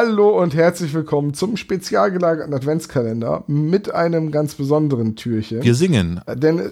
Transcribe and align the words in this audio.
Hallo 0.00 0.40
und 0.40 0.54
herzlich 0.54 0.94
willkommen 0.94 1.34
zum 1.34 1.56
spezial 1.56 2.12
gelagerten 2.12 2.54
Adventskalender 2.54 3.42
mit 3.48 3.92
einem 3.92 4.30
ganz 4.30 4.54
besonderen 4.54 5.16
Türchen. 5.16 5.64
Wir 5.64 5.74
singen. 5.74 6.20
Denn, 6.36 6.70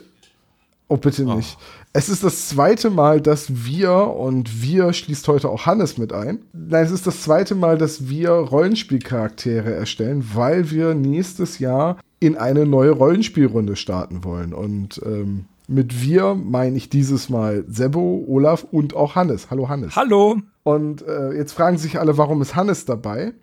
oh 0.86 0.96
bitte 0.96 1.24
nicht. 1.24 1.58
Es 1.92 2.08
ist 2.08 2.22
das 2.22 2.46
zweite 2.46 2.88
Mal, 2.88 3.20
dass 3.20 3.66
wir, 3.66 3.92
und 3.92 4.62
wir 4.62 4.92
schließt 4.92 5.26
heute 5.26 5.48
auch 5.48 5.66
Hannes 5.66 5.98
mit 5.98 6.12
ein, 6.12 6.38
nein, 6.52 6.84
es 6.84 6.92
ist 6.92 7.08
das 7.08 7.22
zweite 7.24 7.56
Mal, 7.56 7.78
dass 7.78 8.08
wir 8.08 8.30
Rollenspielcharaktere 8.30 9.74
erstellen, 9.74 10.24
weil 10.34 10.70
wir 10.70 10.94
nächstes 10.94 11.58
Jahr 11.58 11.98
in 12.20 12.36
eine 12.36 12.64
neue 12.64 12.92
Rollenspielrunde 12.92 13.74
starten 13.74 14.22
wollen. 14.22 14.54
Und 14.54 15.00
ähm, 15.04 15.46
mit 15.66 16.00
wir 16.00 16.36
meine 16.36 16.76
ich 16.76 16.90
dieses 16.90 17.28
Mal 17.28 17.64
Sebo, 17.66 18.24
Olaf 18.28 18.64
und 18.70 18.94
auch 18.94 19.16
Hannes. 19.16 19.50
Hallo 19.50 19.68
Hannes. 19.68 19.96
Hallo. 19.96 20.36
Und 20.66 21.06
äh, 21.06 21.30
jetzt 21.30 21.52
fragen 21.52 21.78
sich 21.78 22.00
alle, 22.00 22.18
warum 22.18 22.42
ist 22.42 22.56
Hannes 22.56 22.86
dabei? 22.86 23.34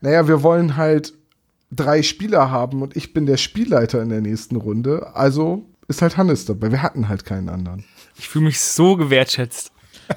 Naja, 0.00 0.28
wir 0.28 0.42
wollen 0.42 0.78
halt 0.78 1.12
drei 1.70 2.02
Spieler 2.02 2.50
haben 2.50 2.80
und 2.80 2.96
ich 2.96 3.12
bin 3.12 3.26
der 3.26 3.36
Spielleiter 3.36 4.00
in 4.00 4.08
der 4.08 4.22
nächsten 4.22 4.56
Runde. 4.56 5.14
Also 5.14 5.66
ist 5.88 6.00
halt 6.00 6.16
Hannes 6.16 6.46
dabei. 6.46 6.72
Wir 6.72 6.82
hatten 6.82 7.06
halt 7.10 7.26
keinen 7.26 7.50
anderen. 7.50 7.84
Ich 8.16 8.30
fühle 8.30 8.46
mich 8.46 8.60
so 8.60 8.96
gewertschätzt. 8.96 9.72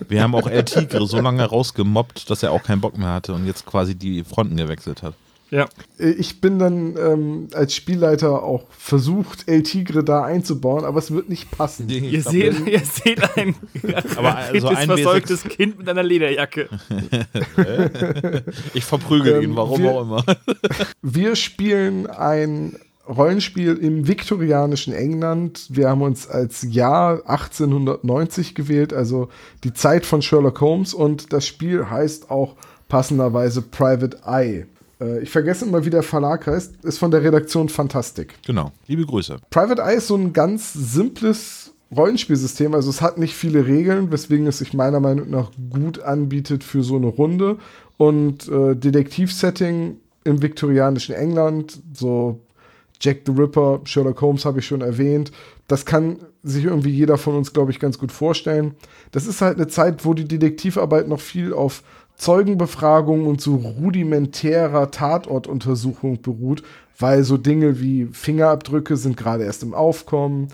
Wir 0.07 0.23
haben 0.23 0.33
auch 0.33 0.47
El 0.47 0.63
Tigre 0.63 1.05
so 1.05 1.19
lange 1.19 1.43
rausgemobbt, 1.43 2.29
dass 2.29 2.43
er 2.43 2.53
auch 2.53 2.63
keinen 2.63 2.79
Bock 2.79 2.97
mehr 2.97 3.11
hatte 3.11 3.33
und 3.33 3.45
jetzt 3.45 3.65
quasi 3.65 3.95
die 3.95 4.23
Fronten 4.23 4.55
gewechselt 4.55 5.03
hat. 5.03 5.15
Ja. 5.51 5.67
Äh, 5.99 6.09
Ich 6.11 6.41
bin 6.41 6.57
dann 6.59 6.95
ähm, 6.97 7.47
als 7.53 7.75
Spielleiter 7.75 8.41
auch 8.41 8.63
versucht, 8.71 9.47
El 9.47 9.63
Tigre 9.63 10.03
da 10.03 10.23
einzubauen, 10.23 10.85
aber 10.85 10.97
es 10.99 11.11
wird 11.11 11.29
nicht 11.29 11.51
passen. 11.51 11.87
Ihr 11.89 12.21
seht, 12.23 12.59
ihr 12.67 12.79
seht 12.79 13.37
ein 13.37 13.53
Aber 14.17 14.37
also 14.37 14.67
ein 14.69 14.77
ein 14.77 14.87
versäugtes 14.87 15.43
Kind 15.43 15.77
mit 15.77 15.87
einer 15.89 16.03
Lederjacke. 16.03 16.69
Ich 18.73 18.85
verprügel 18.85 19.35
Ähm, 19.35 19.51
ihn, 19.51 19.55
warum 19.55 19.81
wir- 19.81 19.91
auch 19.91 20.01
immer. 20.03 20.23
Wir 21.01 21.35
spielen 21.35 22.07
ein 22.07 22.77
Rollenspiel 23.07 23.75
im 23.75 24.07
viktorianischen 24.07 24.93
England. 24.93 25.65
Wir 25.69 25.89
haben 25.89 26.01
uns 26.01 26.29
als 26.29 26.65
Jahr 26.69 27.21
1890 27.27 28.55
gewählt, 28.55 28.93
also 28.93 29.29
die 29.63 29.73
Zeit 29.73 30.05
von 30.05 30.21
Sherlock 30.21 30.61
Holmes. 30.61 30.93
Und 30.93 31.33
das 31.33 31.45
Spiel 31.45 31.89
heißt 31.89 32.29
auch 32.31 32.55
passenderweise 32.87 33.61
Private 33.61 34.19
Eye. 34.25 34.65
Äh, 35.01 35.23
Ich 35.23 35.29
vergesse 35.29 35.65
immer, 35.65 35.83
wie 35.85 35.89
der 35.89 36.03
Verlag 36.03 36.47
heißt. 36.47 36.83
Ist 36.83 36.99
von 36.99 37.11
der 37.11 37.23
Redaktion 37.23 37.69
Fantastik. 37.69 38.35
Genau. 38.45 38.71
Liebe 38.87 39.05
Grüße. 39.05 39.37
Private 39.49 39.81
Eye 39.81 39.97
ist 39.97 40.07
so 40.07 40.15
ein 40.15 40.33
ganz 40.33 40.71
simples 40.73 41.73
Rollenspielsystem. 41.95 42.73
Also 42.73 42.89
es 42.89 43.01
hat 43.01 43.17
nicht 43.17 43.35
viele 43.35 43.65
Regeln, 43.65 44.11
weswegen 44.11 44.47
es 44.47 44.59
sich 44.59 44.73
meiner 44.73 44.99
Meinung 44.99 45.29
nach 45.29 45.51
gut 45.69 46.01
anbietet 46.01 46.63
für 46.63 46.83
so 46.83 46.95
eine 46.95 47.07
Runde. 47.07 47.57
Und 47.97 48.47
äh, 48.47 48.75
Detektivsetting 48.75 49.97
im 50.23 50.41
viktorianischen 50.41 51.15
England, 51.15 51.81
so 51.93 52.39
Jack 52.99 53.21
the 53.25 53.31
Ripper, 53.31 53.81
Sherlock 53.83 54.21
Holmes 54.21 54.45
habe 54.45 54.59
ich 54.59 54.67
schon 54.67 54.81
erwähnt. 54.81 55.31
Das 55.67 55.85
kann 55.85 56.17
sich 56.43 56.65
irgendwie 56.65 56.91
jeder 56.91 57.17
von 57.17 57.35
uns, 57.35 57.51
glaube 57.53 57.71
ich, 57.71 57.79
ganz 57.79 57.97
gut 57.97 58.11
vorstellen. 58.11 58.75
Das 59.11 59.25
ist 59.25 59.41
halt 59.41 59.57
eine 59.57 59.67
Zeit, 59.67 60.05
wo 60.05 60.13
die 60.13 60.27
Detektivarbeit 60.27 61.07
noch 61.07 61.19
viel 61.19 61.53
auf 61.53 61.83
Zeugenbefragung 62.15 63.25
und 63.25 63.41
so 63.41 63.55
rudimentärer 63.55 64.91
Tatortuntersuchung 64.91 66.21
beruht, 66.21 66.63
weil 66.99 67.23
so 67.23 67.37
Dinge 67.37 67.79
wie 67.79 68.05
Fingerabdrücke 68.11 68.95
sind 68.95 69.17
gerade 69.17 69.43
erst 69.43 69.63
im 69.63 69.73
Aufkommen. 69.73 70.49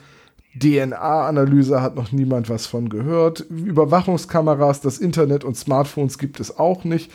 DNA-Analyse 0.58 1.82
hat 1.82 1.96
noch 1.96 2.12
niemand 2.12 2.50
was 2.50 2.66
von 2.66 2.90
gehört. 2.90 3.42
Überwachungskameras, 3.42 4.82
das 4.82 4.98
Internet 4.98 5.44
und 5.44 5.56
Smartphones 5.56 6.18
gibt 6.18 6.40
es 6.40 6.58
auch 6.58 6.84
nicht. 6.84 7.12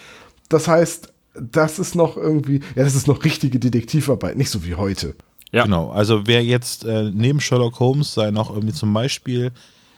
Das 0.48 0.68
heißt, 0.68 1.12
das 1.34 1.78
ist 1.78 1.94
noch 1.94 2.16
irgendwie, 2.16 2.60
ja, 2.76 2.84
das 2.84 2.94
ist 2.94 3.08
noch 3.08 3.24
richtige 3.24 3.58
Detektivarbeit, 3.58 4.36
nicht 4.36 4.50
so 4.50 4.64
wie 4.64 4.74
heute. 4.74 5.14
Ja. 5.50 5.64
Genau. 5.64 5.90
Also 5.90 6.26
wer 6.26 6.44
jetzt 6.44 6.84
äh, 6.84 7.10
neben 7.12 7.40
Sherlock 7.40 7.80
Holmes 7.80 8.14
sei 8.14 8.30
noch 8.30 8.50
irgendwie 8.50 8.74
zum 8.74 8.92
Beispiel, 8.92 9.50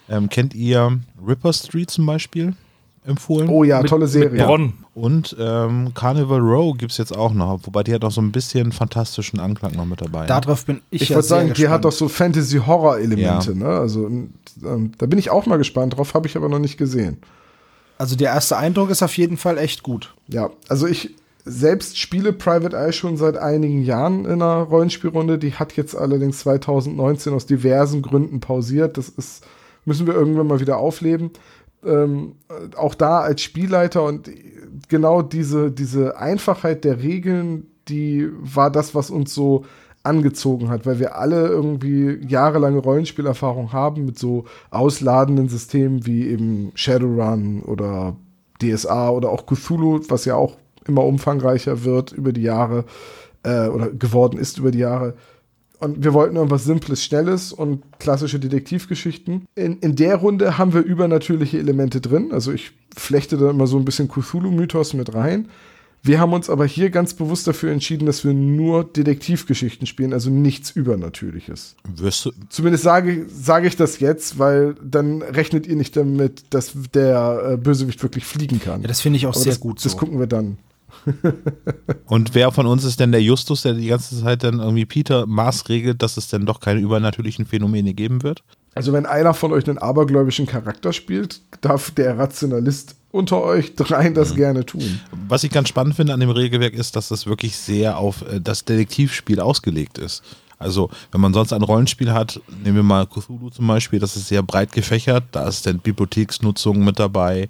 ähm, 0.08 0.28
kennt 0.28 0.54
ihr 0.54 1.00
Ripper 1.26 1.52
Street 1.52 1.90
zum 1.90 2.06
Beispiel 2.06 2.54
empfohlen? 3.04 3.48
Oh 3.48 3.64
ja, 3.64 3.80
Mit- 3.80 3.90
tolle 3.90 4.04
Mit 4.04 4.10
Serie. 4.12 4.44
Bronn. 4.44 4.72
Und 4.94 5.36
ähm, 5.38 5.92
Carnival 5.94 6.40
Row 6.40 6.76
gibt 6.76 6.92
es 6.92 6.98
jetzt 6.98 7.16
auch 7.16 7.32
noch, 7.32 7.60
wobei 7.64 7.82
die 7.82 7.92
hat 7.92 8.02
noch 8.02 8.12
so 8.12 8.20
ein 8.20 8.30
bisschen 8.32 8.70
fantastischen 8.72 9.40
Anklang 9.40 9.72
noch 9.74 9.84
mit 9.86 10.00
dabei. 10.00 10.26
Darauf 10.26 10.64
bin 10.66 10.80
ich, 10.90 11.02
Ich 11.02 11.08
ja 11.10 11.16
würde 11.16 11.26
sagen, 11.28 11.46
sehr 11.48 11.54
die 11.54 11.62
hat 11.68 11.82
gespannt. 11.82 11.84
doch 11.84 11.92
so 11.92 12.08
Fantasy-Horror-Elemente, 12.08 13.52
Ja. 13.52 13.56
ne? 13.58 13.66
Also 13.66 14.00
und, 14.06 14.32
ähm, 14.64 14.92
da 14.98 15.06
bin 15.06 15.18
ich 15.18 15.30
auch 15.30 15.46
mal 15.46 15.56
gespannt 15.56 15.96
drauf, 15.96 16.14
habe 16.14 16.26
ich 16.28 16.36
aber 16.36 16.48
noch 16.48 16.58
nicht 16.60 16.76
gesehen. 16.78 17.18
Also 17.98 18.16
der 18.16 18.30
erste 18.32 18.56
Eindruck 18.56 18.90
ist 18.90 19.02
auf 19.02 19.16
jeden 19.16 19.36
Fall 19.36 19.58
echt 19.58 19.82
gut. 19.82 20.14
Ja, 20.28 20.50
also 20.68 20.86
ich 20.86 21.14
selbst 21.44 21.98
spiele 21.98 22.32
Private 22.32 22.76
Eye 22.76 22.92
schon 22.92 23.16
seit 23.16 23.36
einigen 23.36 23.82
Jahren 23.82 24.24
in 24.24 24.40
einer 24.42 24.62
Rollenspielrunde. 24.62 25.38
Die 25.38 25.52
hat 25.54 25.74
jetzt 25.76 25.94
allerdings 25.94 26.38
2019 26.38 27.32
aus 27.34 27.46
diversen 27.46 28.00
Gründen 28.00 28.40
pausiert. 28.40 28.96
Das 28.96 29.10
ist, 29.10 29.44
müssen 29.84 30.06
wir 30.06 30.14
irgendwann 30.14 30.46
mal 30.46 30.60
wieder 30.60 30.78
aufleben. 30.78 31.30
Ähm, 31.84 32.36
äh, 32.48 32.76
auch 32.76 32.94
da 32.94 33.20
als 33.20 33.42
Spielleiter 33.42 34.02
und 34.02 34.30
genau 34.88 35.22
diese, 35.22 35.70
diese 35.70 36.18
Einfachheit 36.18 36.84
der 36.84 37.02
Regeln, 37.02 37.66
die 37.88 38.28
war 38.38 38.70
das, 38.70 38.94
was 38.94 39.10
uns 39.10 39.34
so 39.34 39.64
angezogen 40.02 40.68
hat, 40.68 40.84
weil 40.84 40.98
wir 40.98 41.16
alle 41.16 41.48
irgendwie 41.48 42.18
jahrelange 42.26 42.78
Rollenspielerfahrung 42.78 43.72
haben 43.72 44.04
mit 44.04 44.18
so 44.18 44.44
ausladenden 44.70 45.48
Systemen 45.48 46.04
wie 46.06 46.28
eben 46.28 46.72
Shadowrun 46.74 47.62
oder 47.62 48.16
DSA 48.62 49.10
oder 49.10 49.30
auch 49.30 49.46
Cthulhu, 49.46 50.00
was 50.08 50.26
ja 50.26 50.36
auch 50.36 50.56
immer 50.86 51.04
umfangreicher 51.04 51.84
wird 51.84 52.12
über 52.12 52.32
die 52.32 52.42
Jahre 52.42 52.84
äh, 53.44 53.68
oder 53.68 53.90
geworden 53.90 54.38
ist 54.38 54.58
über 54.58 54.70
die 54.70 54.78
Jahre. 54.78 55.14
Und 55.84 56.02
wir 56.02 56.14
wollten 56.14 56.36
irgendwas 56.36 56.64
Simples, 56.64 57.04
Schnelles 57.04 57.52
und 57.52 57.82
klassische 57.98 58.40
Detektivgeschichten. 58.40 59.46
In, 59.54 59.78
in 59.80 59.96
der 59.96 60.16
Runde 60.16 60.56
haben 60.56 60.72
wir 60.72 60.82
übernatürliche 60.82 61.58
Elemente 61.58 62.00
drin. 62.00 62.32
Also 62.32 62.52
ich 62.52 62.72
flechte 62.96 63.36
da 63.36 63.50
immer 63.50 63.66
so 63.66 63.76
ein 63.76 63.84
bisschen 63.84 64.08
Cthulhu-Mythos 64.08 64.94
mit 64.94 65.14
rein. 65.14 65.48
Wir 66.02 66.20
haben 66.20 66.34
uns 66.34 66.50
aber 66.50 66.66
hier 66.66 66.90
ganz 66.90 67.14
bewusst 67.14 67.46
dafür 67.46 67.72
entschieden, 67.72 68.04
dass 68.04 68.24
wir 68.24 68.34
nur 68.34 68.84
Detektivgeschichten 68.84 69.86
spielen, 69.86 70.12
also 70.12 70.28
nichts 70.28 70.70
Übernatürliches. 70.70 71.76
Wirst 71.96 72.26
du, 72.26 72.32
Zumindest 72.50 72.84
sage, 72.84 73.24
sage 73.26 73.68
ich 73.68 73.76
das 73.76 74.00
jetzt, 74.00 74.38
weil 74.38 74.74
dann 74.82 75.22
rechnet 75.22 75.66
ihr 75.66 75.76
nicht 75.76 75.96
damit, 75.96 76.44
dass 76.50 76.72
der 76.92 77.52
äh, 77.52 77.56
Bösewicht 77.56 78.02
wirklich 78.02 78.26
fliegen 78.26 78.60
kann. 78.60 78.82
Ja, 78.82 78.88
das 78.88 79.00
finde 79.00 79.16
ich 79.16 79.26
auch 79.26 79.34
Aber 79.34 79.40
sehr 79.40 79.52
das, 79.52 79.60
gut 79.60 79.80
so. 79.80 79.88
Das 79.88 79.96
gucken 79.96 80.18
wir 80.18 80.26
dann. 80.26 80.58
und 82.06 82.34
wer 82.34 82.52
von 82.52 82.66
uns 82.66 82.84
ist 82.84 83.00
denn 83.00 83.12
der 83.12 83.22
Justus, 83.22 83.62
der 83.62 83.74
die 83.74 83.88
ganze 83.88 84.20
Zeit 84.20 84.42
dann 84.42 84.60
irgendwie 84.60 84.86
Peter 84.86 85.26
maßregelt, 85.26 86.02
dass 86.02 86.16
es 86.16 86.28
denn 86.28 86.46
doch 86.46 86.60
keine 86.60 86.80
übernatürlichen 86.80 87.46
Phänomene 87.46 87.94
geben 87.94 88.22
wird? 88.22 88.42
Also 88.74 88.92
wenn 88.92 89.06
einer 89.06 89.34
von 89.34 89.52
euch 89.52 89.68
einen 89.68 89.78
abergläubischen 89.78 90.46
Charakter 90.46 90.92
spielt, 90.92 91.40
darf 91.60 91.90
der 91.92 92.18
Rationalist 92.18 92.96
unter 93.12 93.42
euch 93.42 93.76
dreien 93.76 94.14
das 94.14 94.34
gerne 94.34 94.66
tun. 94.66 95.00
Was 95.28 95.44
ich 95.44 95.52
ganz 95.52 95.68
spannend 95.68 95.94
finde 95.94 96.12
an 96.12 96.20
dem 96.20 96.30
Regelwerk 96.30 96.74
ist, 96.74 96.96
dass 96.96 97.08
das 97.08 97.26
wirklich 97.26 97.56
sehr 97.56 97.96
auf 97.96 98.22
äh, 98.22 98.40
das 98.40 98.64
Detektivspiel 98.64 99.38
ausgelegt 99.38 99.98
ist. 99.98 100.22
Also, 100.58 100.90
wenn 101.12 101.20
man 101.20 101.34
sonst 101.34 101.52
ein 101.52 101.62
Rollenspiel 101.62 102.12
hat, 102.12 102.40
nehmen 102.64 102.76
wir 102.76 102.82
mal 102.82 103.06
Cthulhu 103.06 103.50
zum 103.50 103.66
Beispiel, 103.66 103.98
das 103.98 104.16
ist 104.16 104.28
sehr 104.28 104.42
breit 104.42 104.72
gefächert, 104.72 105.24
da 105.32 105.46
ist 105.46 105.66
dann 105.66 105.78
Bibliotheksnutzung 105.78 106.82
mit 106.82 106.98
dabei 106.98 107.48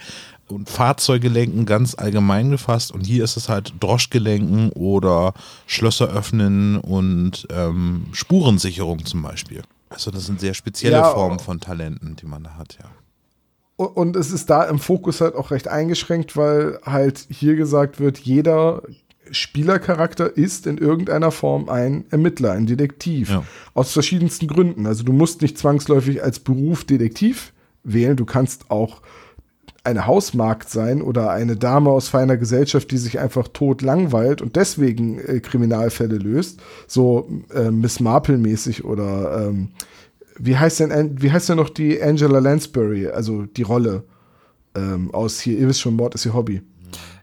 und 0.49 0.69
Fahrzeuge 0.69 1.29
lenken 1.29 1.67
ganz 1.67 1.95
allgemein 1.95 2.51
gefasst 2.51 2.93
und 2.93 3.07
hier 3.07 3.25
ist 3.25 3.37
es 3.37 3.49
halt 3.49 3.73
Droschgelenken 3.81 4.71
oder 4.73 5.33
Schlösser 5.67 6.09
öffnen 6.09 6.79
und 6.79 7.47
ähm, 7.51 8.07
Spurensicherung 8.13 9.05
zum 9.07 9.23
Beispiel. 9.23 9.63
Also 9.91 10.11
das 10.11 10.27
sind 10.27 10.41
sehr 10.41 10.55
spezielle 10.55 10.97
Ja, 10.97 11.11
Formen 11.13 11.39
von 11.39 11.61
Talenten, 11.61 12.17
die 12.17 12.27
man 12.27 12.43
da 12.45 12.55
hat, 12.57 12.79
ja. 12.81 12.87
Und- 13.77 13.97
Und 13.97 14.17
es 14.17 14.31
ist 14.31 14.51
da 14.51 14.65
im 14.65 14.79
Fokus 14.79 15.21
halt 15.21 15.35
auch 15.35 15.51
recht 15.51 15.67
eingeschränkt, 15.69 16.37
weil 16.37 16.79
halt 16.85 17.27
hier 17.31 17.57
gesagt 17.57 17.99
wird, 17.99 18.19
jeder 18.19 18.83
Spielercharakter 19.31 20.37
ist 20.37 20.67
in 20.67 20.79
irgendeiner 20.79 21.31
Form 21.31 21.69
ein 21.69 22.05
Ermittler, 22.11 22.53
ein 22.53 22.67
Detektiv. 22.67 23.31
Ja. 23.31 23.45
Aus 23.73 23.93
verschiedensten 23.93 24.47
Gründen. 24.49 24.87
Also 24.87 25.03
du 25.03 25.13
musst 25.13 25.43
nicht 25.43 25.59
zwangsläufig 25.59 26.23
als 26.23 26.39
Beruf 26.41 26.85
Detektiv 26.85 27.53
wählen, 27.83 28.17
du 28.17 28.25
kannst 28.25 28.71
auch 28.71 29.03
eine 29.85 30.07
Hausmagd 30.07 30.71
sein 30.71 31.03
oder 31.03 31.31
eine 31.31 31.57
Dame 31.57 31.91
aus 31.91 32.09
feiner 32.09 32.39
Gesellschaft, 32.39 32.91
die 32.91 32.97
sich 32.97 33.21
einfach 33.21 33.49
tot 33.49 33.83
langweilt 33.83 34.41
und 34.41 34.57
deswegen 34.57 35.19
äh, 35.21 35.41
Kriminalfälle 35.41 36.17
löst, 36.17 36.61
so 36.87 37.29
äh, 37.55 37.71
Miss 37.71 38.01
Marple 38.01 38.39
mäßig 38.39 38.85
oder 38.85 39.47
ähm, 39.47 39.69
wie 40.39 40.57
heißt 40.57 40.81
denn 40.81 41.23
wie 41.23 41.31
heißt 41.31 41.51
denn 41.51 41.59
noch 41.59 41.71
die 41.71 42.03
Angela 42.03 42.39
Lansbury, 42.39 43.09
also 43.09 43.45
die 43.45 43.63
Rolle 43.63 44.05
ähm, 44.75 45.13
aus 45.13 45.41
hier, 45.41 45.59
ihr 45.59 45.69
wisst 45.69 45.83
schon, 45.83 45.95
Mord 45.95 46.15
ist 46.15 46.27
ihr 46.27 46.35
Hobby. 46.35 46.63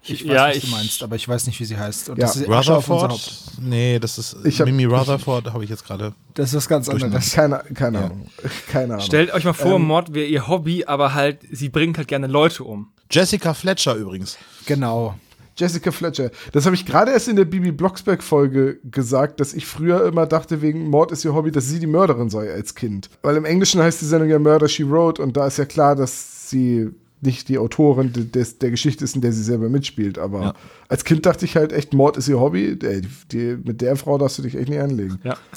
Ich 0.03 0.27
weiß, 0.27 0.33
Ja, 0.33 0.48
was 0.50 0.56
ich- 0.57 0.63
du 0.65 0.71
meinst, 0.71 1.03
aber 1.03 1.15
ich 1.15 1.27
weiß 1.27 1.45
nicht, 1.45 1.59
wie 1.59 1.65
sie 1.65 1.77
heißt. 1.77 2.09
Und 2.09 2.18
Ja. 2.18 2.25
das 2.25 2.36
ist. 2.36 2.48
Rutherford? 2.50 3.31
Nee, 3.62 4.00
das 4.00 4.18
ist 4.18 4.36
Ich 4.44 4.59
hab- 4.59 4.65
Mimi 4.65 4.86
Rutherford, 4.86 5.53
habe 5.53 5.63
ich 5.63 5.69
jetzt 5.69 5.86
gerade. 5.86 6.13
Das 6.33 6.50
ist 6.50 6.56
was 6.56 6.68
ganz 6.68 6.89
anderes. 6.89 7.31
Keine, 7.33 7.63
keine 7.75 8.00
Ahnung. 8.00 8.27
Keine 8.71 8.94
Ahnung. 8.95 9.06
Stellt 9.06 9.31
euch 9.33 9.44
mal 9.44 9.53
vor, 9.53 9.75
Ähm, 9.75 9.83
Mord 9.83 10.13
wäre 10.13 10.25
ihr 10.25 10.48
Hobby, 10.48 10.86
aber 10.86 11.13
halt, 11.13 11.39
sie 11.51 11.69
bringt 11.69 11.98
halt 11.98 12.07
gerne 12.07 12.27
Leute 12.27 12.63
um. 12.63 12.92
Jessica 13.12 13.53
Fletcher 13.53 13.94
übrigens. 13.95 14.38
Genau. 14.65 15.15
Jessica 15.57 15.92
Fletcher. 15.92 16.31
Das 16.53 16.65
habe 16.65 16.75
ich 16.75 16.86
gerade 16.86 17.12
erst 17.12 17.27
in 17.27 17.36
der 17.36 17.45
Bibi 17.45 17.71
Blocksberg-Folge 17.71 18.80
gesagt, 18.89 19.39
dass 19.39 19.53
ich 19.53 19.65
früher 19.68 20.06
immer 20.07 20.25
dachte, 20.25 20.62
wegen 20.62 20.89
Mord 20.89 21.12
ist 21.12 21.24
ihr 21.25 21.36
Hobby, 21.36 21.51
dass 21.51 21.68
sie 21.68 21.80
die 21.80 21.88
Mörderin 21.88 22.30
sei 22.30 22.51
als 22.51 22.74
Kind. 22.74 23.09
Weil 23.21 23.36
im 23.36 23.45
Englischen 23.45 23.81
heißt 23.81 24.01
die 24.01 24.06
Sendung 24.06 24.30
ja 24.30 24.39
Murder 24.39 24.68
She 24.69 24.89
Wrote 24.89 25.21
und 25.21 25.38
da 25.38 25.45
ist 25.48 25.57
ja 25.57 25.65
klar, 25.65 25.95
dass 25.95 26.50
sie 26.50 26.89
nicht 27.21 27.50
die 27.50 27.57
Autorin 27.57 28.12
de- 28.13 28.25
des, 28.25 28.57
der 28.57 28.71
Geschichte 28.71 29.03
ist, 29.03 29.15
in 29.15 29.21
der 29.21 29.31
sie 29.31 29.44
selber 29.44 29.69
mitspielt. 29.69 30.18
Aber 30.18 30.41
Ja. 30.41 30.53
als 30.89 31.03
Kind 31.03 31.25
dachte 31.25 31.45
ich 31.45 31.56
halt 31.56 31.71
echt, 31.71 31.94
Mord 31.94 32.18
ist 32.18 32.27
ihr 32.27 32.39
Hobby. 32.39 32.77
Ey, 32.81 33.01
die, 33.01 33.07
die, 33.31 33.57
mit 33.63 33.81
der 33.81 33.95
Frau 33.95 34.18
darfst 34.18 34.38
du 34.39 34.41
dich 34.44 34.56
echt 34.56 34.69
nicht 34.69 34.79
anlegen. 34.81 35.19
Ja. 35.23 35.38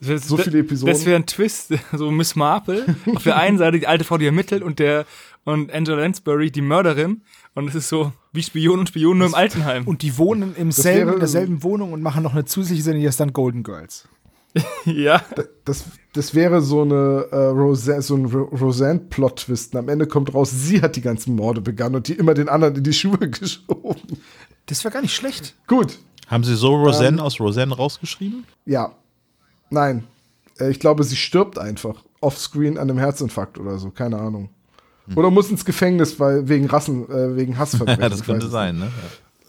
Das, 0.00 0.26
So 0.28 0.36
viele 0.38 0.60
Episoden. 0.60 0.94
Das 0.94 1.04
wäre 1.04 1.16
ein 1.16 1.26
Twist. 1.26 1.72
So 1.92 2.10
Miss 2.10 2.36
Marple. 2.36 2.84
Auf 3.14 3.24
der 3.24 3.36
einen 3.36 3.58
Seite 3.58 3.78
die 3.78 3.86
alte 3.86 4.04
Frau, 4.04 4.16
die 4.18 4.26
ermittelt 4.26 4.62
und 4.62 4.78
der 4.78 5.04
und 5.44 5.72
Angela 5.72 5.98
Lansbury, 6.00 6.50
die 6.50 6.60
Mörderin. 6.62 7.22
Und 7.54 7.68
es 7.68 7.74
ist 7.74 7.88
so 7.88 8.12
wie 8.32 8.42
Spion 8.42 8.78
und 8.78 8.88
Spion 8.88 9.18
nur 9.18 9.26
im 9.26 9.34
Altenheim. 9.34 9.84
Und 9.86 10.02
die 10.02 10.16
wohnen 10.18 10.54
im 10.56 10.70
selben, 10.70 11.14
in 11.14 11.18
derselben 11.18 11.62
Wohnung 11.62 11.92
und 11.92 12.02
machen 12.02 12.22
noch 12.22 12.32
eine 12.34 12.44
zusätzliche 12.44 12.82
Sendung, 12.82 13.00
die 13.02 13.08
ist 13.08 13.18
dann 13.20 13.32
Golden 13.32 13.62
Girls. 13.62 14.06
ja. 14.84 15.22
Das, 15.64 15.84
das 16.12 16.34
wäre 16.34 16.60
so 16.60 16.82
eine 16.82 17.26
äh, 17.30 17.36
Rosa 17.36 18.00
so 18.02 18.16
ein 18.16 18.26
Ro 18.26 18.42
Roseanne-Plot-Twist. 18.44 19.76
Am 19.76 19.88
Ende 19.88 20.06
kommt 20.06 20.34
raus, 20.34 20.50
sie 20.52 20.82
hat 20.82 20.96
die 20.96 21.00
ganzen 21.00 21.36
Morde 21.36 21.60
begangen 21.60 21.94
und 21.96 22.08
die 22.08 22.14
immer 22.14 22.34
den 22.34 22.48
anderen 22.48 22.76
in 22.76 22.82
die 22.84 22.92
Schuhe 22.92 23.18
geschoben. 23.30 24.18
Das 24.66 24.82
wäre 24.84 24.92
gar 24.92 25.02
nicht 25.02 25.14
schlecht. 25.14 25.54
Gut, 25.66 25.98
Haben 26.26 26.44
sie 26.44 26.54
so 26.56 26.74
Roseanne 26.76 27.22
aus 27.22 27.38
Roseanne 27.40 27.74
rausgeschrieben? 27.76 28.44
Ja. 28.66 28.92
Nein. 29.70 30.04
Äh, 30.58 30.70
Ich 30.70 30.80
glaube, 30.80 31.04
sie 31.04 31.16
stirbt 31.16 31.58
einfach. 31.58 32.02
Offscreen 32.20 32.76
an 32.76 32.90
einem 32.90 32.98
Herzinfarkt 32.98 33.58
oder 33.58 33.78
so. 33.78 33.90
Keine 33.90 34.18
Ahnung. 34.18 34.50
Oder 35.16 35.30
muss 35.30 35.50
ins 35.50 35.64
Gefängnis, 35.64 36.20
weil 36.20 36.48
wegen 36.48 36.66
Rassen, 36.66 37.08
äh, 37.10 37.34
wegen 37.34 37.58
Hassverbrechen. 37.58 38.02
Ja, 38.02 38.08
das 38.08 38.22
könnte 38.22 38.48
sein, 38.48 38.78
ne? 38.78 38.92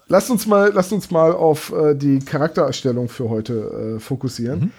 Lasst 0.08 0.28
uns 0.30 0.46
mal, 0.46 0.72
lasst 0.74 0.92
uns 0.92 1.10
mal 1.10 1.32
auf 1.32 1.72
äh, 1.72 1.94
die 1.94 2.18
Charaktererstellung 2.18 3.08
für 3.08 3.28
heute 3.28 3.96
äh, 3.96 4.00
fokussieren. 4.00 4.72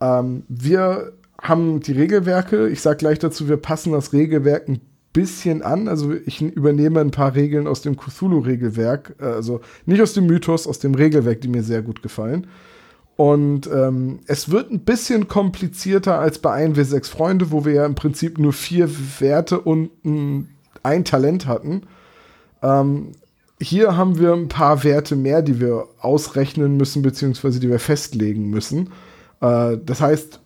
Ähm, 0.00 0.44
wir 0.48 1.12
haben 1.40 1.80
die 1.80 1.92
Regelwerke. 1.92 2.68
Ich 2.68 2.80
sage 2.80 2.98
gleich 2.98 3.18
dazu, 3.18 3.48
wir 3.48 3.56
passen 3.56 3.92
das 3.92 4.12
Regelwerk 4.12 4.68
ein 4.68 4.80
bisschen 5.12 5.62
an. 5.62 5.88
Also 5.88 6.12
ich 6.12 6.40
übernehme 6.40 7.00
ein 7.00 7.10
paar 7.10 7.34
Regeln 7.34 7.66
aus 7.66 7.82
dem 7.82 7.96
Cthulhu-Regelwerk. 7.96 9.16
Äh, 9.20 9.24
also 9.24 9.60
nicht 9.86 10.02
aus 10.02 10.12
dem 10.12 10.26
Mythos, 10.26 10.66
aus 10.66 10.78
dem 10.78 10.94
Regelwerk, 10.94 11.40
die 11.40 11.48
mir 11.48 11.62
sehr 11.62 11.82
gut 11.82 12.02
gefallen. 12.02 12.46
Und 13.16 13.66
ähm, 13.66 14.20
es 14.26 14.48
wird 14.48 14.70
ein 14.70 14.80
bisschen 14.80 15.26
komplizierter 15.26 16.20
als 16.20 16.38
bei 16.38 16.64
1W6 16.64 17.10
Freunde, 17.10 17.50
wo 17.50 17.64
wir 17.64 17.72
ja 17.72 17.86
im 17.86 17.96
Prinzip 17.96 18.38
nur 18.38 18.52
vier 18.52 18.88
Werte 19.18 19.60
und 19.60 19.90
ein, 20.04 20.48
ein 20.84 21.04
Talent 21.04 21.46
hatten. 21.46 21.82
Ähm, 22.62 23.12
hier 23.60 23.96
haben 23.96 24.20
wir 24.20 24.32
ein 24.34 24.46
paar 24.48 24.84
Werte 24.84 25.16
mehr, 25.16 25.42
die 25.42 25.60
wir 25.60 25.88
ausrechnen 26.00 26.76
müssen, 26.76 27.02
beziehungsweise 27.02 27.58
die 27.58 27.68
wir 27.68 27.80
festlegen 27.80 28.50
müssen. 28.50 28.90
Äh, 29.40 29.78
das 29.84 30.00
heißt, 30.00 30.40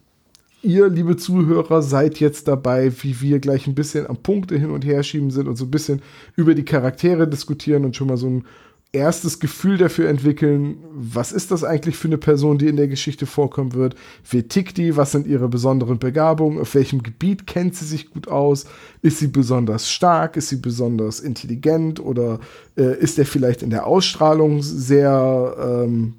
ihr, 0.62 0.88
liebe 0.88 1.16
Zuhörer, 1.16 1.82
seid 1.82 2.20
jetzt 2.20 2.48
dabei, 2.48 2.92
wie 3.02 3.20
wir 3.20 3.40
gleich 3.40 3.66
ein 3.66 3.74
bisschen 3.74 4.06
am 4.06 4.16
Punkte 4.16 4.56
hin 4.56 4.70
und 4.70 4.84
her 4.84 5.02
schieben 5.02 5.30
sind 5.30 5.48
und 5.48 5.56
so 5.56 5.64
ein 5.64 5.70
bisschen 5.70 6.02
über 6.36 6.54
die 6.54 6.64
Charaktere 6.64 7.28
diskutieren 7.28 7.84
und 7.84 7.96
schon 7.96 8.08
mal 8.08 8.16
so 8.16 8.28
ein 8.28 8.44
erstes 8.92 9.40
Gefühl 9.40 9.78
dafür 9.78 10.08
entwickeln, 10.08 10.76
was 10.92 11.32
ist 11.32 11.50
das 11.50 11.64
eigentlich 11.64 11.96
für 11.96 12.08
eine 12.08 12.18
Person, 12.18 12.58
die 12.58 12.66
in 12.66 12.76
der 12.76 12.88
Geschichte 12.88 13.24
vorkommen 13.24 13.72
wird, 13.72 13.94
wie 14.28 14.42
tickt 14.42 14.76
die, 14.76 14.96
was 14.96 15.12
sind 15.12 15.26
ihre 15.26 15.48
besonderen 15.48 15.98
Begabungen, 15.98 16.60
auf 16.60 16.74
welchem 16.74 17.02
Gebiet 17.02 17.46
kennt 17.46 17.74
sie 17.74 17.86
sich 17.86 18.10
gut 18.10 18.28
aus, 18.28 18.66
ist 19.00 19.18
sie 19.18 19.28
besonders 19.28 19.90
stark, 19.90 20.36
ist 20.36 20.50
sie 20.50 20.56
besonders 20.56 21.20
intelligent? 21.20 22.00
Oder 22.00 22.38
äh, 22.76 22.98
ist 22.98 23.18
er 23.18 23.24
vielleicht 23.24 23.62
in 23.62 23.70
der 23.70 23.86
Ausstrahlung 23.86 24.62
sehr 24.62 25.56
ähm, 25.58 26.14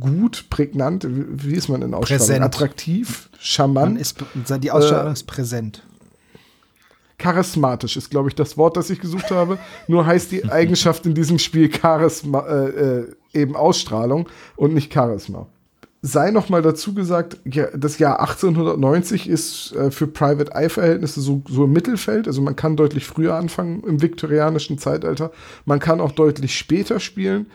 gut, 0.00 0.46
prägnant, 0.50 1.06
wie, 1.08 1.54
ist 1.54 1.68
man 1.68 1.82
in 1.82 1.94
Ausstrahlung? 1.94 2.18
Präsent. 2.20 2.44
Attraktiv, 2.44 3.28
Man 3.32 3.40
charmant, 3.40 4.00
ist, 4.00 4.16
die 4.62 4.70
Ausstrahlung 4.70 5.10
Äh, 5.10 5.12
ist 5.14 5.24
präsent. 5.26 5.82
charismatisch 7.18 7.96
ist, 7.96 8.10
glaube 8.10 8.28
ich, 8.28 8.34
das 8.34 8.56
Wort, 8.56 8.76
das 8.76 8.90
ich 8.90 9.00
gesucht 9.00 9.30
habe. 9.30 9.58
Nur 9.88 10.06
heißt 10.06 10.30
die 10.30 10.48
Eigenschaft 10.48 11.04
in 11.06 11.14
diesem 11.14 11.38
Spiel 11.38 11.70
Charisma, 11.72 12.46
äh, 12.46 12.68
äh, 12.68 13.06
eben 13.34 13.56
Ausstrahlung 13.56 14.28
und 14.56 14.72
nicht 14.74 14.92
Charisma. 14.92 15.46
Sei 16.00 16.30
noch 16.30 16.48
mal 16.48 16.62
dazu 16.62 16.94
gesagt, 16.94 17.38
das 17.74 17.98
Jahr 17.98 18.20
1890 18.20 19.28
ist 19.28 19.72
äh, 19.74 19.90
für 19.90 20.06
Private 20.06 20.52
Eye-Verhältnisse 20.54 21.20
so, 21.20 21.42
so 21.48 21.64
im 21.64 21.72
Mittelfeld. 21.72 22.28
Also 22.28 22.40
man 22.40 22.54
kann 22.54 22.76
deutlich 22.76 23.04
früher 23.04 23.34
anfangen 23.34 23.82
im 23.84 24.00
viktorianischen 24.00 24.78
Zeitalter. 24.78 25.32
Man 25.64 25.80
kann 25.80 26.00
auch 26.00 26.12
deutlich 26.12 26.56
später 26.56 27.00
spielen. 27.00 27.46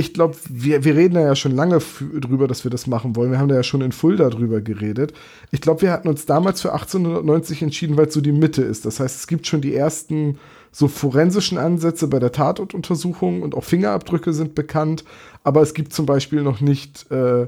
Ich 0.00 0.14
glaube, 0.14 0.34
wir, 0.48 0.82
wir 0.82 0.96
reden 0.96 1.14
da 1.14 1.20
ja 1.20 1.36
schon 1.36 1.52
lange 1.52 1.78
drüber, 2.20 2.48
dass 2.48 2.64
wir 2.64 2.70
das 2.70 2.86
machen 2.86 3.16
wollen. 3.16 3.30
Wir 3.30 3.38
haben 3.38 3.48
da 3.48 3.54
ja 3.54 3.62
schon 3.62 3.82
in 3.82 3.92
Fulda 3.92 4.30
drüber 4.30 4.62
geredet. 4.62 5.12
Ich 5.50 5.60
glaube, 5.60 5.82
wir 5.82 5.92
hatten 5.92 6.08
uns 6.08 6.24
damals 6.24 6.62
für 6.62 6.72
1890 6.72 7.60
entschieden, 7.60 7.98
weil 7.98 8.06
es 8.06 8.14
so 8.14 8.22
die 8.22 8.32
Mitte 8.32 8.62
ist. 8.62 8.86
Das 8.86 8.98
heißt, 8.98 9.14
es 9.14 9.26
gibt 9.26 9.46
schon 9.46 9.60
die 9.60 9.74
ersten 9.74 10.38
so 10.72 10.88
forensischen 10.88 11.58
Ansätze 11.58 12.08
bei 12.08 12.18
der 12.18 12.32
Tatortuntersuchung 12.32 13.42
und 13.42 13.54
auch 13.54 13.64
Fingerabdrücke 13.64 14.32
sind 14.32 14.54
bekannt. 14.54 15.04
Aber 15.44 15.60
es 15.60 15.74
gibt 15.74 15.92
zum 15.92 16.06
Beispiel 16.06 16.40
noch 16.40 16.62
nicht 16.62 17.10
äh, 17.10 17.46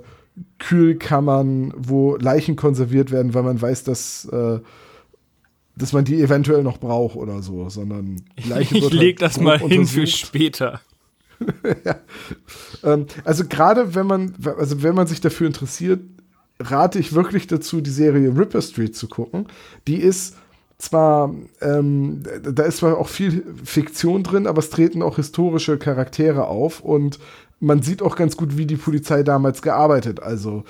Kühlkammern, 0.59 1.73
wo 1.75 2.17
Leichen 2.17 2.57
konserviert 2.57 3.11
werden, 3.11 3.33
weil 3.33 3.45
man 3.45 3.63
weiß, 3.63 3.85
dass, 3.85 4.27
äh, 4.27 4.59
dass 5.75 5.95
man 5.95 6.05
die 6.05 6.21
eventuell 6.21 6.63
noch 6.63 6.77
braucht 6.77 7.17
oder 7.17 7.41
so, 7.41 7.71
sondern 7.71 8.21
Leiche 8.47 8.77
Ich 8.77 8.93
leg 8.93 9.21
halt 9.21 9.23
das 9.23 9.41
mal 9.41 9.59
hin 9.59 9.87
für 9.87 10.01
untersucht. 10.01 10.83
Ähm, 12.85 13.07
also 13.23 13.45
gerade 13.47 13.95
wenn 13.95 14.09
man, 14.09 14.35
also 14.59 14.83
wenn 14.83 14.97
man 14.97 15.07
sich 15.07 15.21
dafür 15.21 15.47
interessiert, 15.47 16.01
rate 16.59 16.99
ich 16.99 17.13
wirklich 17.13 17.47
dazu, 17.47 17.81
die 17.81 17.91
Serie 17.91 18.37
Ripper 18.37 18.61
Street 18.61 18.97
zu 18.97 19.07
gucken. 19.07 19.47
Die 19.87 19.97
ist 19.97 20.37
zwar, 20.79 21.33
ähm, 21.61 22.23
da 22.43 22.65
ist 22.65 22.79
zwar 22.79 22.99
auch 22.99 23.09
viel 23.09 23.45
Fiktion 23.65 24.25
drin, 24.25 24.47
aber 24.47 24.59
es 24.59 24.71
treten 24.71 25.03
auch 25.03 25.17
historische 25.17 25.79
Charaktere 25.79 26.47
auf 26.49 26.81
und 26.81 27.19
man 27.61 27.83
sieht 27.83 28.03
auch 28.03 28.17
ganz 28.17 28.37
gut, 28.37 28.57
wie 28.57 28.67
die 28.67 28.77
Polizei 28.77 29.23
damals 29.23 29.63
gearbeitet, 29.63 30.21
also 30.21 30.65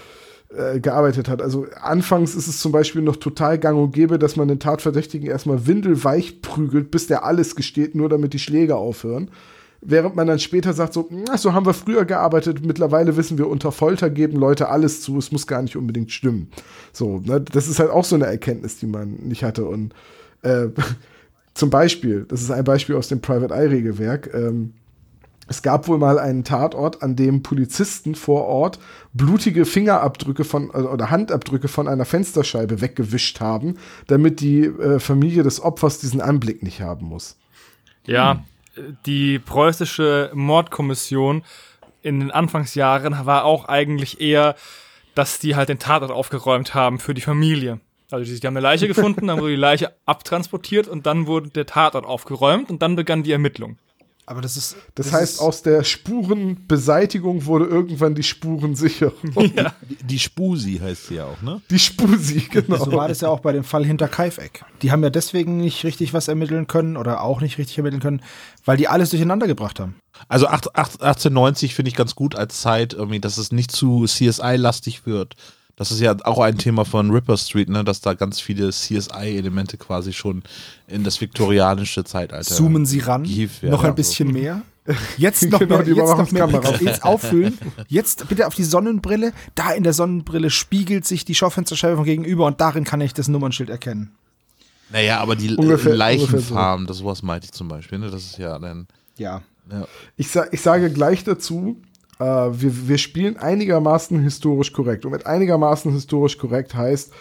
äh, 0.54 0.80
gearbeitet 0.80 1.28
hat. 1.28 1.40
Also 1.40 1.66
anfangs 1.80 2.34
ist 2.34 2.46
es 2.46 2.60
zum 2.60 2.72
Beispiel 2.72 3.00
noch 3.00 3.16
total 3.16 3.58
gang 3.58 3.78
und 3.78 3.92
gäbe, 3.92 4.18
dass 4.18 4.36
man 4.36 4.48
den 4.48 4.60
Tatverdächtigen 4.60 5.26
erstmal 5.26 5.66
windelweich 5.66 6.42
prügelt, 6.42 6.90
bis 6.90 7.06
der 7.06 7.24
alles 7.24 7.56
gesteht, 7.56 7.94
nur 7.94 8.10
damit 8.10 8.34
die 8.34 8.38
Schläge 8.38 8.76
aufhören. 8.76 9.30
Während 9.84 10.14
man 10.14 10.28
dann 10.28 10.38
später 10.38 10.72
sagt, 10.72 10.92
so, 10.92 11.08
"Na, 11.10 11.36
so 11.36 11.52
haben 11.52 11.66
wir 11.66 11.74
früher 11.74 12.04
gearbeitet, 12.04 12.64
mittlerweile 12.64 13.16
wissen 13.16 13.36
wir, 13.36 13.48
unter 13.48 13.72
Folter 13.72 14.10
geben 14.10 14.36
Leute 14.38 14.68
alles 14.68 15.02
zu, 15.02 15.18
es 15.18 15.32
muss 15.32 15.46
gar 15.46 15.60
nicht 15.60 15.76
unbedingt 15.76 16.12
stimmen. 16.12 16.50
So, 16.92 17.18
ne, 17.18 17.40
das 17.40 17.66
ist 17.66 17.80
halt 17.80 17.90
auch 17.90 18.04
so 18.04 18.14
eine 18.14 18.26
Erkenntnis, 18.26 18.78
die 18.78 18.86
man 18.86 19.14
nicht 19.14 19.42
hatte. 19.42 19.64
Und 19.64 19.92
äh, 20.42 20.68
zum 21.54 21.70
Beispiel, 21.70 22.24
das 22.28 22.42
ist 22.42 22.50
ein 22.50 22.64
Beispiel 22.64 22.94
aus 22.94 23.08
dem 23.08 23.20
Private 23.20 23.52
Eye-Regelwerk, 23.52 24.32
ähm, 24.32 24.74
es 25.48 25.62
gab 25.62 25.88
wohl 25.88 25.98
mal 25.98 26.18
einen 26.18 26.44
Tatort, 26.44 27.02
an 27.02 27.16
dem 27.16 27.42
Polizisten 27.42 28.14
vor 28.14 28.44
Ort 28.46 28.78
blutige 29.12 29.64
Fingerabdrücke 29.64 30.44
von 30.44 30.70
äh, 30.70 30.78
oder 30.78 31.10
Handabdrücke 31.10 31.68
von 31.68 31.88
einer 31.88 32.04
Fensterscheibe 32.04 32.80
weggewischt 32.80 33.40
haben, 33.40 33.74
damit 34.06 34.40
die 34.40 34.64
äh, 34.64 34.98
Familie 34.98 35.42
des 35.42 35.60
Opfers 35.60 35.98
diesen 35.98 36.20
Anblick 36.20 36.62
nicht 36.62 36.80
haben 36.80 37.06
muss. 37.06 37.36
Ja, 38.06 38.44
die 39.06 39.38
preußische 39.38 40.30
Mordkommission 40.34 41.44
in 42.02 42.20
den 42.20 42.30
Anfangsjahren 42.30 43.26
war 43.26 43.44
auch 43.44 43.66
eigentlich 43.66 44.20
eher, 44.20 44.56
dass 45.14 45.38
die 45.38 45.56
halt 45.56 45.68
den 45.68 45.78
Tatort 45.78 46.10
aufgeräumt 46.10 46.74
haben 46.74 46.98
für 46.98 47.14
die 47.14 47.20
Familie. 47.20 47.80
Also 48.10 48.30
die, 48.30 48.38
die 48.38 48.46
haben 48.46 48.56
eine 48.56 48.62
Leiche 48.62 48.88
gefunden, 48.88 49.28
dann 49.28 49.40
wurde 49.40 49.52
die 49.52 49.56
Leiche 49.56 49.92
abtransportiert 50.04 50.88
und 50.88 51.06
dann 51.06 51.26
wurde 51.26 51.48
der 51.48 51.66
Tatort 51.66 52.04
aufgeräumt 52.04 52.70
und 52.70 52.82
dann 52.82 52.96
begann 52.96 53.22
die 53.22 53.32
Ermittlung. 53.32 53.78
Aber 54.24 54.40
das 54.40 54.56
ist. 54.56 54.76
Das, 54.94 55.12
heißt, 55.12 55.34
ist, 55.34 55.40
aus 55.40 55.62
der 55.62 55.82
Spurenbeseitigung 55.82 57.44
wurde 57.46 57.66
irgendwann 57.66 58.14
die 58.14 58.22
Spurensicherung. 58.22 59.14
Ja. 59.56 59.74
Die, 59.88 59.96
die 60.04 60.18
Spusi 60.18 60.78
heißt 60.82 61.08
sie 61.08 61.14
ja 61.16 61.24
auch, 61.26 61.42
ne? 61.42 61.60
Die 61.70 61.78
Spusi, 61.78 62.40
genau. 62.50 62.76
So 62.84 62.92
war 62.92 63.08
das 63.08 63.20
ja 63.20 63.28
auch 63.28 63.40
bei 63.40 63.52
dem 63.52 63.64
Fall 63.64 63.84
hinter 63.84 64.08
Kaifeck. 64.08 64.64
Die 64.82 64.92
haben 64.92 65.02
ja 65.02 65.10
deswegen 65.10 65.56
nicht 65.58 65.84
richtig 65.84 66.12
was 66.14 66.28
ermitteln 66.28 66.66
können 66.66 66.96
oder 66.96 67.22
auch 67.22 67.40
nicht 67.40 67.58
richtig 67.58 67.78
ermitteln 67.78 68.00
können, 68.00 68.22
weil 68.64 68.76
die 68.76 68.88
alles 68.88 69.10
durcheinander 69.10 69.46
gebracht 69.46 69.80
haben. 69.80 69.96
Also 70.28 70.46
acht- 70.46 70.76
acht- 70.76 71.02
1890 71.02 71.74
finde 71.74 71.88
ich 71.88 71.96
ganz 71.96 72.14
gut 72.14 72.36
als 72.36 72.60
Zeit, 72.60 72.92
irgendwie, 72.92 73.20
dass 73.20 73.38
es 73.38 73.50
nicht 73.52 73.72
zu 73.72 74.04
CSI-lastig 74.06 75.06
wird. 75.06 75.34
Das 75.82 75.90
ist 75.90 76.00
ja 76.00 76.14
auch 76.24 76.38
ein 76.38 76.58
Thema 76.58 76.84
von 76.84 77.10
Ripper 77.10 77.36
Street, 77.36 77.68
ne, 77.68 77.82
dass 77.84 78.00
da 78.00 78.14
ganz 78.14 78.40
viele 78.40 78.70
CSI-Elemente 78.70 79.76
quasi 79.78 80.12
schon 80.12 80.42
in 80.86 81.02
das 81.04 81.20
viktorianische 81.20 82.04
Zeitalter. 82.04 82.54
Zoomen 82.54 82.86
Sie 82.86 83.00
ran, 83.00 83.24
gehievt 83.24 83.62
noch 83.64 83.70
werden. 83.82 83.86
ein 83.86 83.94
bisschen 83.94 84.30
mehr. 84.32 84.62
Jetzt 85.16 85.48
noch 85.50 85.60
Genau, 85.60 85.78
mehr, 85.78 85.86
jetzt 85.86 85.96
noch 85.98 86.32
mehr. 86.32 86.48
Pixels 86.48 87.02
auffüllen. 87.02 87.56
Jetzt 87.88 88.28
bitte 88.28 88.48
auf 88.48 88.54
die 88.56 88.64
Sonnenbrille. 88.64 89.32
Da 89.54 89.70
in 89.72 89.84
der 89.84 89.92
Sonnenbrille 89.92 90.50
spiegelt 90.50 91.04
sich 91.06 91.24
die 91.24 91.36
Schaufensterscheibe 91.36 91.94
von 91.96 92.04
gegenüber 92.04 92.46
und 92.46 92.60
darin 92.60 92.82
kann 92.82 93.00
ich 93.00 93.14
das 93.14 93.28
Nummernschild 93.28 93.70
erkennen. 93.70 94.10
Naja, 94.90 95.20
aber 95.20 95.36
die 95.36 95.54
Ungefähr- 95.54 95.92
äh, 95.92 95.96
Leichenfarben, 95.96 96.80
ungefähr 96.82 96.86
das 96.88 96.96
sowas 96.98 97.22
meinte 97.22 97.44
ich 97.46 97.52
zum 97.52 97.68
Beispiel, 97.68 97.98
ne? 97.98 98.10
Das 98.10 98.22
ist 98.24 98.38
ja 98.38 98.58
dann. 98.58 98.88
Ja. 99.16 99.42
Ja. 99.70 99.86
Ich, 100.16 100.28
sa 100.32 100.46
ich 100.50 100.60
sage 100.60 100.90
gleich 100.90 101.22
dazu, 101.22 101.76
äh, 102.22 102.60
wir, 102.60 102.88
wir 102.88 102.98
spielen 102.98 103.36
einigermaßen 103.36 104.20
historisch 104.20 104.72
korrekt. 104.72 105.04
Und 105.04 105.12
mit 105.12 105.26
einigermaßen 105.26 105.92
historisch 105.92 106.38
korrekt 106.38 106.74
heißt, 106.74 107.12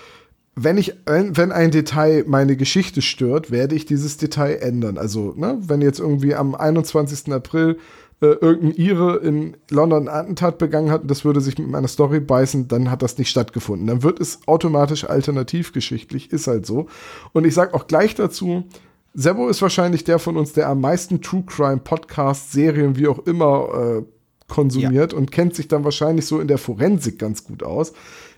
wenn, 0.55 0.77
ich, 0.77 0.93
wenn, 1.05 1.51
ein 1.51 1.71
Detail 1.71 2.25
meine 2.27 2.57
Geschichte 2.57 3.01
stört, 3.01 3.51
werde 3.51 3.73
ich 3.73 3.85
dieses 3.85 4.17
Detail 4.17 4.55
ändern. 4.55 4.97
Also, 4.97 5.33
ne, 5.35 5.57
wenn 5.61 5.81
jetzt 5.81 5.99
irgendwie 5.99 6.35
am 6.35 6.55
21. 6.55 7.31
April 7.31 7.77
äh, 8.21 8.27
irgendein 8.27 8.75
Ire 8.75 9.17
in 9.17 9.57
London 9.69 10.07
ein 10.07 10.13
Attentat 10.13 10.57
begangen 10.57 10.91
hat 10.91 11.03
und 11.03 11.11
das 11.11 11.25
würde 11.25 11.41
sich 11.41 11.57
mit 11.57 11.69
meiner 11.69 11.87
Story 11.87 12.19
beißen, 12.19 12.67
dann 12.67 12.91
hat 12.91 13.01
das 13.01 13.17
nicht 13.17 13.29
stattgefunden. 13.29 13.87
Dann 13.87 14.03
wird 14.03 14.19
es 14.19 14.39
automatisch 14.45 15.05
alternativgeschichtlich, 15.05 16.31
ist 16.31 16.47
halt 16.47 16.65
so. 16.65 16.87
Und 17.31 17.45
ich 17.45 17.53
sage 17.53 17.73
auch 17.73 17.87
gleich 17.87 18.13
dazu, 18.13 18.65
Sebo 19.13 19.49
ist 19.49 19.61
wahrscheinlich 19.61 20.03
der 20.03 20.19
von 20.19 20.37
uns, 20.37 20.53
der 20.53 20.69
am 20.69 20.81
meisten 20.81 21.21
True 21.21 21.43
Crime 21.45 21.81
Podcasts, 21.83 22.51
Serien, 22.51 22.97
wie 22.97 23.07
auch 23.07 23.19
immer, 23.25 23.99
äh, 23.99 24.03
konsumiert 24.51 25.13
und 25.15 25.31
kennt 25.31 25.55
sich 25.55 25.67
dann 25.67 25.83
wahrscheinlich 25.83 26.27
so 26.27 26.39
in 26.39 26.47
der 26.47 26.59
Forensik 26.59 27.17
ganz 27.17 27.43
gut 27.43 27.63
aus. 27.63 27.93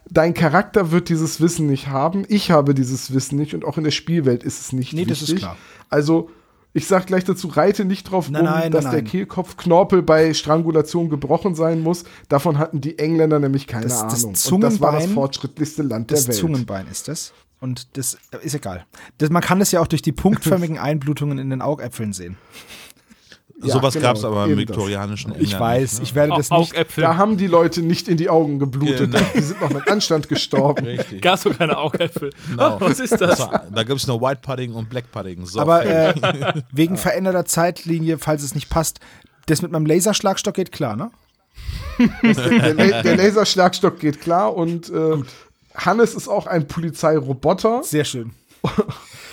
Dein 0.09 0.33
Charakter 0.33 0.91
wird 0.91 1.09
dieses 1.09 1.41
Wissen 1.41 1.67
nicht 1.67 1.87
haben. 1.87 2.23
Ich 2.29 2.51
habe 2.51 2.73
dieses 2.73 3.13
Wissen 3.13 3.37
nicht 3.37 3.53
und 3.53 3.65
auch 3.65 3.77
in 3.77 3.83
der 3.83 3.91
Spielwelt 3.91 4.43
ist 4.43 4.61
es 4.61 4.71
nicht 4.73 4.93
Nee, 4.93 5.05
das 5.05 5.21
wichtig. 5.21 5.35
ist 5.35 5.41
klar. 5.41 5.57
Also, 5.89 6.29
ich 6.73 6.87
sag 6.87 7.05
gleich 7.07 7.23
dazu, 7.23 7.47
reite 7.49 7.85
nicht 7.85 8.09
drauf 8.09 8.29
Nein, 8.29 8.45
rum, 8.47 8.53
nein, 8.55 8.71
dass 8.71 8.85
nein, 8.85 8.93
der. 8.95 9.03
Kehlkopfknorpel 9.03 10.01
bei 10.01 10.33
Strangulation 10.33 11.09
gebrochen 11.09 11.55
sein 11.55 11.81
muss. 11.81 12.03
Davon 12.29 12.57
hatten 12.57 12.81
die 12.81 12.97
Engländer 12.99 13.39
nämlich 13.39 13.67
keine 13.67 13.85
Das- 13.85 14.01
das 14.07 14.23
Ahnung. 14.25 14.35
und 14.55 14.61
das 14.61 14.81
war 14.81 14.91
das 14.93 15.05
fortschrittlichste 15.07 15.83
Land 15.83 16.11
Das 16.11 16.21
der 16.21 16.29
Welt. 16.29 16.39
Zungenbein 16.39 16.87
ist 16.87 17.07
das. 17.07 17.31
Und 17.59 17.95
das 17.95 18.17
ist 18.41 18.55
egal. 18.55 18.85
Das, 19.19 19.29
man 19.29 19.41
kann 19.41 19.59
das 19.59 19.71
ja 19.71 19.79
auch 19.79 19.87
durch 19.87 20.01
die 20.01 20.11
punktförmigen 20.11 20.77
Einblutungen 20.79 21.37
in 21.37 21.49
den 21.49 21.61
Augäpfeln 21.61 22.11
sehen. 22.11 22.37
Ja, 23.61 23.75
sowas 23.75 23.93
genau, 23.93 24.07
gab 24.07 24.17
es 24.17 24.25
aber 24.25 24.45
im 24.45 24.57
viktorianischen 24.57 25.31
England. 25.31 25.47
Ich 25.47 25.59
weiß, 25.59 25.99
ne? 25.99 26.03
ich 26.03 26.15
werde 26.15 26.33
das 26.35 26.49
nicht. 26.49 26.73
Augäpfel. 26.73 27.03
Da 27.03 27.17
haben 27.17 27.37
die 27.37 27.47
Leute 27.47 27.81
nicht 27.81 28.07
in 28.07 28.17
die 28.17 28.29
Augen 28.29 28.59
geblutet. 28.59 29.11
Genau. 29.11 29.25
Die 29.35 29.41
sind 29.41 29.61
noch 29.61 29.69
mit 29.69 29.87
Anstand 29.87 30.27
gestorben. 30.27 30.85
Richtig. 30.85 31.21
Gab 31.21 31.39
so 31.39 31.51
keine 31.51 31.77
Augäpfel. 31.77 32.31
Genau. 32.49 32.75
Oh, 32.75 32.77
was 32.81 32.99
ist 32.99 33.21
das? 33.21 33.37
Da 33.37 33.83
gibt 33.83 33.99
es 33.99 34.07
nur 34.07 34.19
White 34.21 34.41
Pudding 34.41 34.73
und 34.73 34.89
Black 34.89 35.11
Pudding. 35.11 35.45
So, 35.45 35.59
Aber 35.59 35.85
äh, 35.85 36.13
wegen 36.71 36.97
veränderter 36.97 37.45
Zeitlinie, 37.45 38.17
falls 38.17 38.43
es 38.43 38.55
nicht 38.55 38.69
passt, 38.69 38.99
das 39.45 39.61
mit 39.61 39.71
meinem 39.71 39.85
Laserschlagstock 39.85 40.55
geht 40.55 40.71
klar, 40.71 40.95
ne? 40.95 41.11
Der, 42.23 42.73
La 42.73 43.01
der 43.03 43.15
Laserschlagstock 43.17 43.99
geht 43.99 44.19
klar 44.19 44.55
und 44.55 44.89
äh, 44.89 45.21
Hannes 45.75 46.15
ist 46.15 46.27
auch 46.27 46.47
ein 46.47 46.67
Polizeiroboter. 46.67 47.83
Sehr 47.83 48.05
schön. 48.05 48.31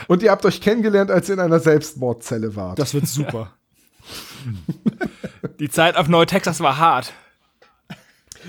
Und 0.08 0.22
ihr 0.22 0.30
habt 0.30 0.44
euch 0.44 0.60
kennengelernt, 0.60 1.10
als 1.10 1.28
ihr 1.28 1.34
in 1.34 1.40
einer 1.40 1.60
Selbstmordzelle 1.60 2.56
wart. 2.56 2.78
Das 2.78 2.92
wird 2.94 3.06
super. 3.06 3.52
Die 5.58 5.68
Zeit 5.68 5.96
auf 5.96 6.08
Neu-Texas 6.08 6.60
war 6.60 6.78
hart. 6.78 7.12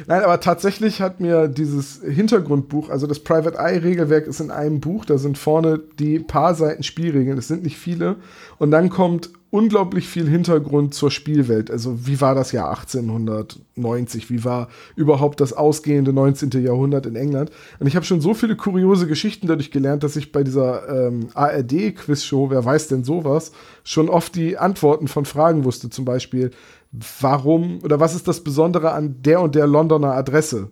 Nein, 0.08 0.24
aber 0.24 0.40
tatsächlich 0.40 1.02
hat 1.02 1.20
mir 1.20 1.48
dieses 1.48 2.02
Hintergrundbuch, 2.02 2.90
also 2.90 3.08
das 3.08 3.20
Private 3.20 3.58
Eye-Regelwerk 3.58 4.28
ist 4.28 4.40
in 4.40 4.52
einem 4.52 4.80
Buch, 4.80 5.06
da 5.06 5.18
sind 5.18 5.38
vorne 5.38 5.80
die 6.00 6.20
paar 6.20 6.56
Seiten 6.56 6.84
Spielregeln, 6.84 7.38
es 7.38 7.48
sind 7.48 7.64
nicht 7.64 7.78
viele. 7.78 8.18
Und 8.58 8.72
dann 8.72 8.90
kommt 8.90 9.30
unglaublich 9.52 10.08
viel 10.08 10.28
Hintergrund 10.28 10.94
zur 10.94 11.12
Spielwelt. 11.12 11.70
Also 11.70 12.08
wie 12.08 12.22
war 12.22 12.34
das 12.36 12.54
Jahr 12.54 12.70
1890? 12.70 14.30
Wie 14.30 14.46
war 14.46 14.70
überhaupt 14.96 15.42
das 15.42 15.52
ausgehende 15.52 16.14
19. 16.14 16.52
Jahrhundert 16.64 17.06
in 17.06 17.18
England? 17.18 17.52
Und 17.80 17.88
ich 17.88 17.98
habe 17.98 18.06
schon 18.06 18.22
so 18.22 18.34
viele 18.34 18.56
kuriose 18.56 19.08
Geschichten 19.08 19.48
dadurch 19.48 19.70
gelernt, 19.70 20.04
dass 20.04 20.16
ich 20.16 20.32
bei 20.32 20.44
dieser 20.44 21.08
ähm, 21.08 21.28
ARD-Quizshow, 21.34 22.50
wer 22.50 22.64
weiß 22.64 22.88
denn 22.88 23.04
sowas, 23.04 23.52
schon 23.84 24.08
oft 24.08 24.36
die 24.36 24.58
Antworten 24.58 25.10
von 25.10 25.26
Fragen 25.26 25.66
wusste. 25.66 25.90
Zum 25.90 26.06
Beispiel, 26.06 26.52
warum 26.92 27.80
oder 27.84 28.00
was 28.00 28.16
ist 28.16 28.28
das 28.28 28.44
Besondere 28.44 28.92
an 28.92 29.22
der 29.22 29.42
und 29.42 29.56
der 29.56 29.68
Londoner 29.68 30.14
Adresse? 30.14 30.72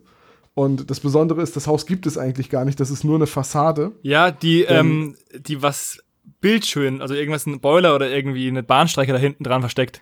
Und 0.53 0.89
das 0.89 0.99
Besondere 0.99 1.41
ist, 1.41 1.55
das 1.55 1.67
Haus 1.67 1.85
gibt 1.85 2.05
es 2.05 2.17
eigentlich 2.17 2.49
gar 2.49 2.65
nicht, 2.65 2.79
das 2.79 2.91
ist 2.91 3.03
nur 3.03 3.15
eine 3.15 3.27
Fassade. 3.27 3.93
Ja, 4.01 4.29
die, 4.31 4.63
ähm, 4.63 5.15
die 5.33 5.61
was 5.61 5.99
bildschön, 6.41 7.01
also 7.01 7.13
irgendwas, 7.13 7.45
ein 7.45 7.59
Boiler 7.61 7.95
oder 7.95 8.09
irgendwie 8.09 8.47
eine 8.47 8.63
Bahnstrecke 8.63 9.13
da 9.13 9.17
hinten 9.17 9.43
dran 9.43 9.61
versteckt. 9.61 10.01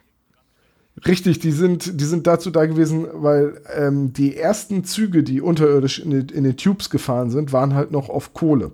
Richtig, 1.06 1.38
die 1.40 1.52
sind, 1.52 2.02
die 2.02 2.06
sind 2.06 2.26
dazu 2.26 2.50
da 2.50 2.66
gewesen, 2.66 3.06
weil 3.14 3.62
ähm, 3.76 4.14
die 4.14 4.36
ersten 4.36 4.84
Züge, 4.84 5.22
die 5.22 5.42
unterirdisch 5.42 6.00
in, 6.00 6.12
in 6.12 6.44
den 6.44 6.58
Tubes 6.58 6.90
gefahren 6.90 7.30
sind, 7.30 7.54
waren 7.54 7.76
halt 7.76 7.92
noch 7.92 8.10
auf 8.10 8.34
Kohle. 8.34 8.72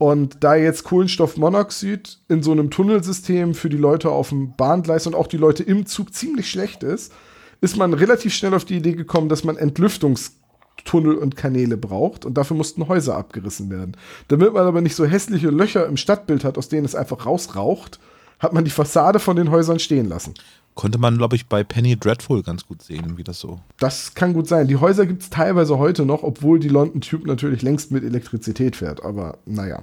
Und 0.00 0.42
da 0.42 0.54
jetzt 0.54 0.84
Kohlenstoffmonoxid 0.84 2.20
in 2.26 2.42
so 2.42 2.52
einem 2.52 2.70
Tunnelsystem 2.70 3.52
für 3.52 3.68
die 3.68 3.76
Leute 3.76 4.08
auf 4.08 4.30
dem 4.30 4.56
Bahngleis 4.56 5.06
und 5.06 5.14
auch 5.14 5.26
die 5.26 5.36
Leute 5.36 5.62
im 5.62 5.84
Zug 5.84 6.14
ziemlich 6.14 6.50
schlecht 6.50 6.82
ist, 6.82 7.12
ist 7.60 7.76
man 7.76 7.92
relativ 7.92 8.32
schnell 8.32 8.54
auf 8.54 8.64
die 8.64 8.78
Idee 8.78 8.94
gekommen, 8.94 9.28
dass 9.28 9.44
man 9.44 9.58
Entlüftungstunnel 9.58 11.16
und 11.16 11.36
Kanäle 11.36 11.76
braucht 11.76 12.24
und 12.24 12.38
dafür 12.38 12.56
mussten 12.56 12.88
Häuser 12.88 13.14
abgerissen 13.14 13.68
werden. 13.68 13.94
Damit 14.28 14.54
man 14.54 14.66
aber 14.66 14.80
nicht 14.80 14.96
so 14.96 15.04
hässliche 15.04 15.50
Löcher 15.50 15.86
im 15.86 15.98
Stadtbild 15.98 16.44
hat, 16.44 16.56
aus 16.56 16.70
denen 16.70 16.86
es 16.86 16.94
einfach 16.94 17.26
rausraucht, 17.26 18.00
hat 18.38 18.54
man 18.54 18.64
die 18.64 18.70
Fassade 18.70 19.18
von 19.18 19.36
den 19.36 19.50
Häusern 19.50 19.80
stehen 19.80 20.08
lassen. 20.08 20.32
Konnte 20.74 20.98
man, 20.98 21.18
glaube 21.18 21.36
ich, 21.36 21.46
bei 21.46 21.62
Penny 21.62 21.96
Dreadful 21.98 22.42
ganz 22.42 22.66
gut 22.66 22.82
sehen, 22.82 23.16
wie 23.16 23.24
das 23.24 23.40
so. 23.40 23.60
Das 23.78 24.14
kann 24.14 24.32
gut 24.32 24.48
sein. 24.48 24.68
Die 24.68 24.76
Häuser 24.76 25.04
gibt 25.04 25.22
es 25.22 25.30
teilweise 25.30 25.78
heute 25.78 26.06
noch, 26.06 26.22
obwohl 26.22 26.58
die 26.58 26.68
London 26.68 27.00
Tube 27.00 27.26
natürlich 27.26 27.62
längst 27.62 27.90
mit 27.90 28.04
Elektrizität 28.04 28.76
fährt. 28.76 29.04
Aber 29.04 29.38
naja. 29.44 29.82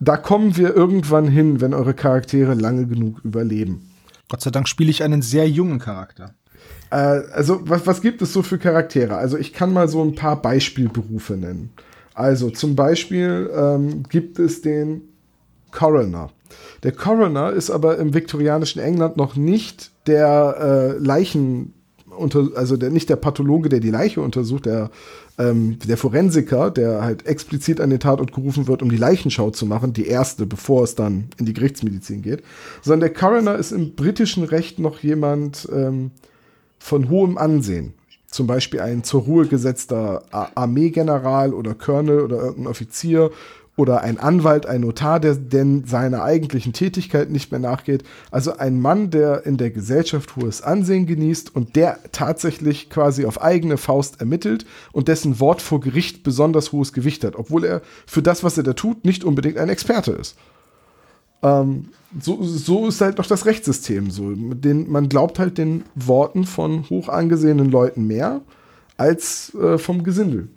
Da 0.00 0.16
kommen 0.16 0.56
wir 0.56 0.74
irgendwann 0.74 1.28
hin, 1.28 1.60
wenn 1.60 1.74
eure 1.74 1.92
Charaktere 1.92 2.54
lange 2.54 2.86
genug 2.86 3.20
überleben. 3.22 3.90
Gott 4.28 4.40
sei 4.40 4.50
Dank 4.50 4.66
spiele 4.66 4.90
ich 4.90 5.02
einen 5.02 5.20
sehr 5.20 5.48
jungen 5.48 5.78
Charakter. 5.78 6.34
Äh, 6.90 6.96
also, 6.96 7.60
was, 7.68 7.86
was 7.86 8.00
gibt 8.00 8.22
es 8.22 8.32
so 8.32 8.42
für 8.42 8.58
Charaktere? 8.58 9.16
Also, 9.16 9.36
ich 9.36 9.52
kann 9.52 9.72
mal 9.72 9.88
so 9.88 10.02
ein 10.02 10.14
paar 10.14 10.40
Beispielberufe 10.40 11.34
nennen. 11.34 11.70
Also, 12.14 12.50
zum 12.50 12.74
Beispiel 12.74 13.50
ähm, 13.54 14.02
gibt 14.04 14.38
es 14.38 14.62
den 14.62 15.02
Coroner. 15.70 16.30
Der 16.82 16.92
Coroner 16.92 17.52
ist 17.52 17.70
aber 17.70 17.98
im 17.98 18.14
viktorianischen 18.14 18.80
England 18.80 19.16
noch 19.16 19.36
nicht 19.36 19.90
der 20.06 20.56
äh, 20.58 20.98
Leichen, 20.98 21.74
unter, 22.16 22.48
also 22.54 22.76
der, 22.76 22.90
nicht 22.90 23.10
der 23.10 23.16
Pathologe, 23.16 23.68
der 23.68 23.80
die 23.80 23.90
Leiche 23.90 24.22
untersucht, 24.22 24.66
der, 24.66 24.90
ähm, 25.38 25.78
der 25.86 25.98
Forensiker, 25.98 26.70
der 26.70 27.02
halt 27.02 27.26
explizit 27.26 27.80
an 27.80 27.90
den 27.90 28.00
Tatort 28.00 28.32
gerufen 28.32 28.66
wird, 28.66 28.82
um 28.82 28.90
die 28.90 28.96
Leichenschau 28.96 29.50
zu 29.50 29.66
machen, 29.66 29.92
die 29.92 30.06
erste, 30.06 30.46
bevor 30.46 30.84
es 30.84 30.94
dann 30.94 31.28
in 31.36 31.44
die 31.44 31.52
Gerichtsmedizin 31.52 32.22
geht, 32.22 32.42
sondern 32.82 33.00
der 33.00 33.14
Coroner 33.14 33.56
ist 33.56 33.72
im 33.72 33.94
britischen 33.94 34.44
Recht 34.44 34.78
noch 34.78 35.00
jemand 35.00 35.68
ähm, 35.72 36.12
von 36.78 37.10
hohem 37.10 37.36
Ansehen. 37.36 37.94
Zum 38.26 38.46
Beispiel 38.46 38.80
ein 38.80 39.02
zur 39.02 39.22
Ruhe 39.22 39.46
gesetzter 39.46 40.22
Armeegeneral 40.30 41.52
oder 41.52 41.74
Colonel 41.74 42.20
oder 42.20 42.36
irgendein 42.36 42.68
Offizier 42.68 43.30
oder 43.76 44.02
ein 44.02 44.18
Anwalt, 44.18 44.66
ein 44.66 44.82
Notar, 44.82 45.20
der 45.20 45.36
denn 45.36 45.84
seiner 45.84 46.22
eigentlichen 46.22 46.72
Tätigkeit 46.72 47.30
nicht 47.30 47.50
mehr 47.50 47.60
nachgeht. 47.60 48.04
Also 48.30 48.56
ein 48.56 48.80
Mann, 48.80 49.10
der 49.10 49.46
in 49.46 49.56
der 49.56 49.70
Gesellschaft 49.70 50.36
hohes 50.36 50.60
Ansehen 50.60 51.06
genießt 51.06 51.54
und 51.54 51.76
der 51.76 51.98
tatsächlich 52.12 52.90
quasi 52.90 53.24
auf 53.24 53.40
eigene 53.40 53.78
Faust 53.78 54.20
ermittelt 54.20 54.66
und 54.92 55.08
dessen 55.08 55.40
Wort 55.40 55.62
vor 55.62 55.80
Gericht 55.80 56.22
besonders 56.22 56.72
hohes 56.72 56.92
Gewicht 56.92 57.24
hat, 57.24 57.36
obwohl 57.36 57.64
er 57.64 57.82
für 58.06 58.22
das, 58.22 58.44
was 58.44 58.58
er 58.58 58.64
da 58.64 58.74
tut, 58.74 59.04
nicht 59.04 59.24
unbedingt 59.24 59.56
ein 59.56 59.70
Experte 59.70 60.12
ist. 60.12 60.36
Ähm, 61.42 61.88
so, 62.20 62.42
so 62.42 62.88
ist 62.88 63.00
halt 63.00 63.18
noch 63.18 63.26
das 63.26 63.46
Rechtssystem 63.46 64.10
so. 64.10 64.32
Den, 64.34 64.90
man 64.90 65.08
glaubt 65.08 65.38
halt 65.38 65.58
den 65.58 65.84
Worten 65.94 66.44
von 66.44 66.88
hoch 66.90 67.08
angesehenen 67.08 67.70
Leuten 67.70 68.06
mehr 68.06 68.42
als 68.96 69.54
äh, 69.54 69.78
vom 69.78 70.04
Gesindel. 70.04 70.48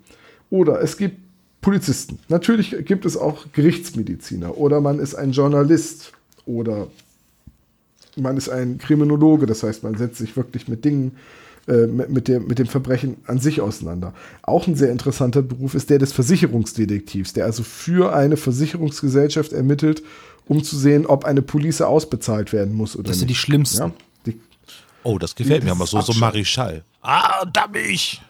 Oder 0.50 0.82
es 0.82 0.96
gibt 0.96 1.23
Polizisten. 1.64 2.18
Natürlich 2.28 2.76
gibt 2.84 3.04
es 3.06 3.16
auch 3.16 3.46
Gerichtsmediziner. 3.52 4.56
Oder 4.58 4.80
man 4.80 4.98
ist 4.98 5.14
ein 5.14 5.32
Journalist. 5.32 6.12
Oder 6.46 6.88
man 8.16 8.36
ist 8.36 8.48
ein 8.50 8.78
Kriminologe, 8.78 9.46
das 9.46 9.62
heißt, 9.62 9.82
man 9.82 9.96
setzt 9.96 10.18
sich 10.18 10.36
wirklich 10.36 10.68
mit 10.68 10.84
Dingen, 10.84 11.16
äh, 11.66 11.86
mit, 11.86 12.28
dem, 12.28 12.46
mit 12.46 12.58
dem 12.58 12.66
Verbrechen 12.66 13.16
an 13.26 13.38
sich 13.40 13.60
auseinander. 13.60 14.12
Auch 14.42 14.66
ein 14.66 14.76
sehr 14.76 14.92
interessanter 14.92 15.42
Beruf 15.42 15.74
ist 15.74 15.88
der 15.90 15.98
des 15.98 16.12
Versicherungsdetektivs, 16.12 17.32
der 17.32 17.46
also 17.46 17.62
für 17.64 18.14
eine 18.14 18.36
Versicherungsgesellschaft 18.36 19.52
ermittelt, 19.52 20.02
um 20.46 20.62
zu 20.62 20.76
sehen, 20.76 21.06
ob 21.06 21.24
eine 21.24 21.40
Police 21.42 21.80
ausbezahlt 21.80 22.52
werden 22.52 22.74
muss 22.74 22.94
oder 22.94 23.04
Das 23.04 23.12
nicht. 23.16 23.18
sind 23.20 23.28
die 23.30 23.34
schlimmsten. 23.34 23.78
ja? 23.78 23.90
die, 24.26 24.38
Oh, 25.02 25.18
das 25.18 25.34
gefällt 25.34 25.64
Ja, 25.64 25.74
mir 25.74 25.80
das 25.80 25.92
aber 25.94 26.02
so, 26.02 26.12
so. 26.12 26.18
Marischal. 26.20 26.84
Ah, 27.00 27.44
dammig! 27.52 28.20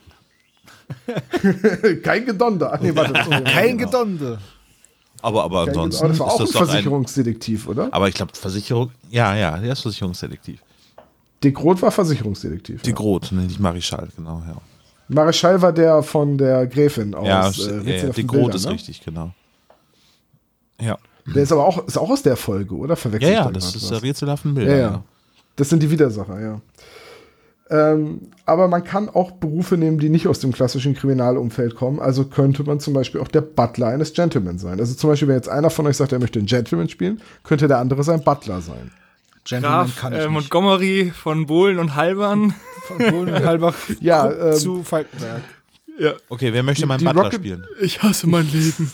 kein 2.03 2.27
Gedonder. 2.27 2.79
Nee, 2.83 2.95
warte, 2.95 3.43
Kein 3.45 3.79
Gedonde. 3.79 4.39
Aber, 5.23 5.45
aber 5.45 5.65
kein 5.67 5.69
ansonsten 5.71 6.09
Gedonder. 6.09 6.09
das 6.09 6.21
war 6.21 6.27
auch 6.27 6.41
ist 6.41 6.41
ein 6.41 6.53
das 6.53 6.63
ein. 6.63 6.67
Versicherungsdetektiv, 6.69 7.69
oder? 7.69 7.89
Aber 7.93 8.09
ich 8.09 8.15
glaube, 8.15 8.33
Versicherung. 8.35 8.91
Ja, 9.11 9.35
ja, 9.35 9.57
der 9.59 9.73
ist 9.73 9.81
Versicherungsdetektiv. 9.81 10.61
De 11.43 11.53
Groot 11.53 11.81
war 11.83 11.91
Versicherungsdetektiv. 11.91 12.83
Die 12.83 12.91
ja. 12.91 12.95
Groth, 12.97 13.33
ne, 13.33 13.43
nicht 13.43 13.61
Marischal, 13.61 14.09
genau, 14.17 14.43
ja. 14.47 14.57
Mareschall 15.09 15.61
war 15.61 15.73
der 15.73 16.03
von 16.03 16.39
der 16.39 16.67
Gräfin 16.67 17.15
aus 17.15 17.27
Ja, 17.27 17.49
äh, 17.51 17.91
ja, 17.91 18.07
ja 18.07 18.09
Groth 18.09 18.27
Bildern, 18.27 18.51
ist 18.57 18.65
ne? 18.65 18.73
richtig, 18.73 19.03
genau. 19.05 19.33
Ja. 20.81 20.99
Der 21.35 21.43
ist 21.43 21.53
aber 21.53 21.67
auch, 21.67 21.87
ist 21.87 21.97
auch 21.99 22.11
aus 22.11 22.23
der 22.23 22.37
Folge, 22.37 22.75
oder? 22.75 22.91
Ja, 22.91 22.97
Verwechselt 22.97 23.33
ja, 23.33 23.45
da 23.45 23.51
das 23.51 23.75
ist 23.75 23.83
was? 23.83 23.89
der 23.91 24.03
rätselhaften 24.03 24.51
Ja, 24.53 24.55
Bilder. 24.55 24.77
ja. 24.79 25.03
Das 25.57 25.69
sind 25.69 25.83
die 25.83 25.91
Widersacher, 25.91 26.41
ja. 26.41 26.61
Ähm, 27.71 28.29
aber 28.45 28.69
man 28.69 28.85
kann 28.85 29.09
auch 29.09 29.31
Berufe 29.33 29.77
nehmen, 29.79 29.99
die 29.99 30.11
nicht 30.11 30.29
aus 30.29 30.39
dem 30.39 30.53
klassischen 30.53 30.95
Kriminalumfeld 30.95 31.75
kommen. 31.75 31.99
Also 31.99 32.27
könnte 32.27 32.63
man 32.63 32.79
zum 32.79 32.93
Beispiel 32.93 33.21
auch 33.23 33.29
der 33.29 33.41
Butler 33.41 33.87
eines 33.89 34.13
Gentleman 34.13 34.59
sein. 34.59 34.79
Also 34.81 34.95
zum 34.95 35.09
Beispiel, 35.11 35.29
wenn 35.29 35.37
jetzt 35.37 35.49
einer 35.49 35.71
von 35.71 35.87
euch 35.87 35.97
sagt, 35.97 36.13
er 36.13 36.19
möchte 36.19 36.39
einen 36.39 36.47
Gentleman 36.47 36.89
spielen, 36.91 37.23
könnte 37.43 37.67
der 37.67 37.79
andere 37.79 38.05
sein 38.05 38.23
Butler 38.23 38.61
sein. 38.61 38.91
Gentleman 39.45 39.87
Graf 39.87 39.97
kann 40.01 40.13
ich 40.13 40.19
äh, 40.19 40.23
nicht. 40.23 40.31
Montgomery 40.33 41.13
von 41.15 41.47
Bohlen 41.47 41.79
und 41.79 41.95
Halbern. 41.97 42.55
Von 42.87 42.99
Bohlen 42.99 43.35
und 43.35 43.45
Halbach 43.45 43.75
Ja, 44.01 44.31
ähm, 44.31 44.53
zu 44.55 44.83
Falkenberg. 44.83 45.41
ja. 45.99 46.13
Okay, 46.29 46.53
wer 46.53 46.63
möchte 46.63 46.83
Die- 46.83 46.87
meinen 46.89 46.99
die 46.99 47.05
Butler 47.07 47.23
Rocket- 47.25 47.41
spielen? 47.41 47.65
Ich 47.81 48.03
hasse 48.03 48.27
mein 48.27 48.47
Leben. 48.53 48.93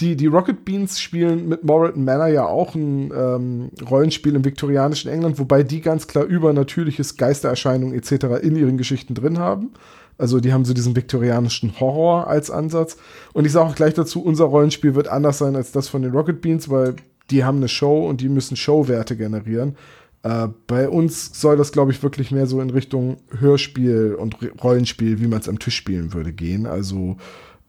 Die, 0.00 0.16
die 0.16 0.26
Rocket 0.26 0.64
Beans 0.64 0.98
spielen 0.98 1.48
mit 1.48 1.62
Moreton 1.62 2.04
Manor 2.04 2.28
ja 2.28 2.46
auch 2.46 2.74
ein 2.74 3.12
ähm, 3.14 3.70
Rollenspiel 3.88 4.34
im 4.34 4.44
viktorianischen 4.44 5.10
England, 5.10 5.38
wobei 5.38 5.62
die 5.62 5.82
ganz 5.82 6.06
klar 6.06 6.24
übernatürliches 6.24 7.16
Geistererscheinungen 7.16 7.94
etc. 7.94 8.42
in 8.42 8.56
ihren 8.56 8.78
Geschichten 8.78 9.14
drin 9.14 9.38
haben. 9.38 9.72
Also 10.16 10.40
die 10.40 10.52
haben 10.52 10.64
so 10.64 10.74
diesen 10.74 10.96
viktorianischen 10.96 11.80
Horror 11.80 12.28
als 12.28 12.50
Ansatz. 12.50 12.96
Und 13.32 13.46
ich 13.46 13.52
sage 13.52 13.68
auch 13.68 13.74
gleich 13.74 13.94
dazu, 13.94 14.22
unser 14.22 14.44
Rollenspiel 14.44 14.94
wird 14.94 15.08
anders 15.08 15.38
sein 15.38 15.56
als 15.56 15.72
das 15.72 15.88
von 15.88 16.02
den 16.02 16.12
Rocket 16.12 16.40
Beans, 16.40 16.68
weil 16.70 16.96
die 17.30 17.44
haben 17.44 17.58
eine 17.58 17.68
Show 17.68 18.06
und 18.06 18.20
die 18.20 18.28
müssen 18.28 18.56
Showwerte 18.56 19.16
generieren. 19.16 19.76
Äh, 20.22 20.48
bei 20.66 20.88
uns 20.88 21.40
soll 21.40 21.56
das, 21.56 21.72
glaube 21.72 21.92
ich, 21.92 22.02
wirklich 22.02 22.30
mehr 22.30 22.46
so 22.46 22.60
in 22.60 22.70
Richtung 22.70 23.18
Hörspiel 23.38 24.14
und 24.18 24.36
Rollenspiel, 24.62 25.20
wie 25.20 25.26
man 25.26 25.40
es 25.40 25.48
am 25.48 25.58
Tisch 25.58 25.76
spielen 25.76 26.12
würde, 26.12 26.32
gehen. 26.32 26.66
Also 26.66 27.16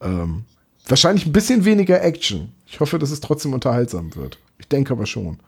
ähm, 0.01 0.43
wahrscheinlich 0.87 1.25
ein 1.25 1.31
bisschen 1.31 1.65
weniger 1.65 2.01
Action. 2.03 2.51
Ich 2.67 2.79
hoffe, 2.79 2.99
dass 2.99 3.11
es 3.11 3.19
trotzdem 3.21 3.53
unterhaltsam 3.53 4.15
wird. 4.15 4.37
Ich 4.59 4.67
denke 4.67 4.93
aber 4.93 5.05
schon. 5.05 5.39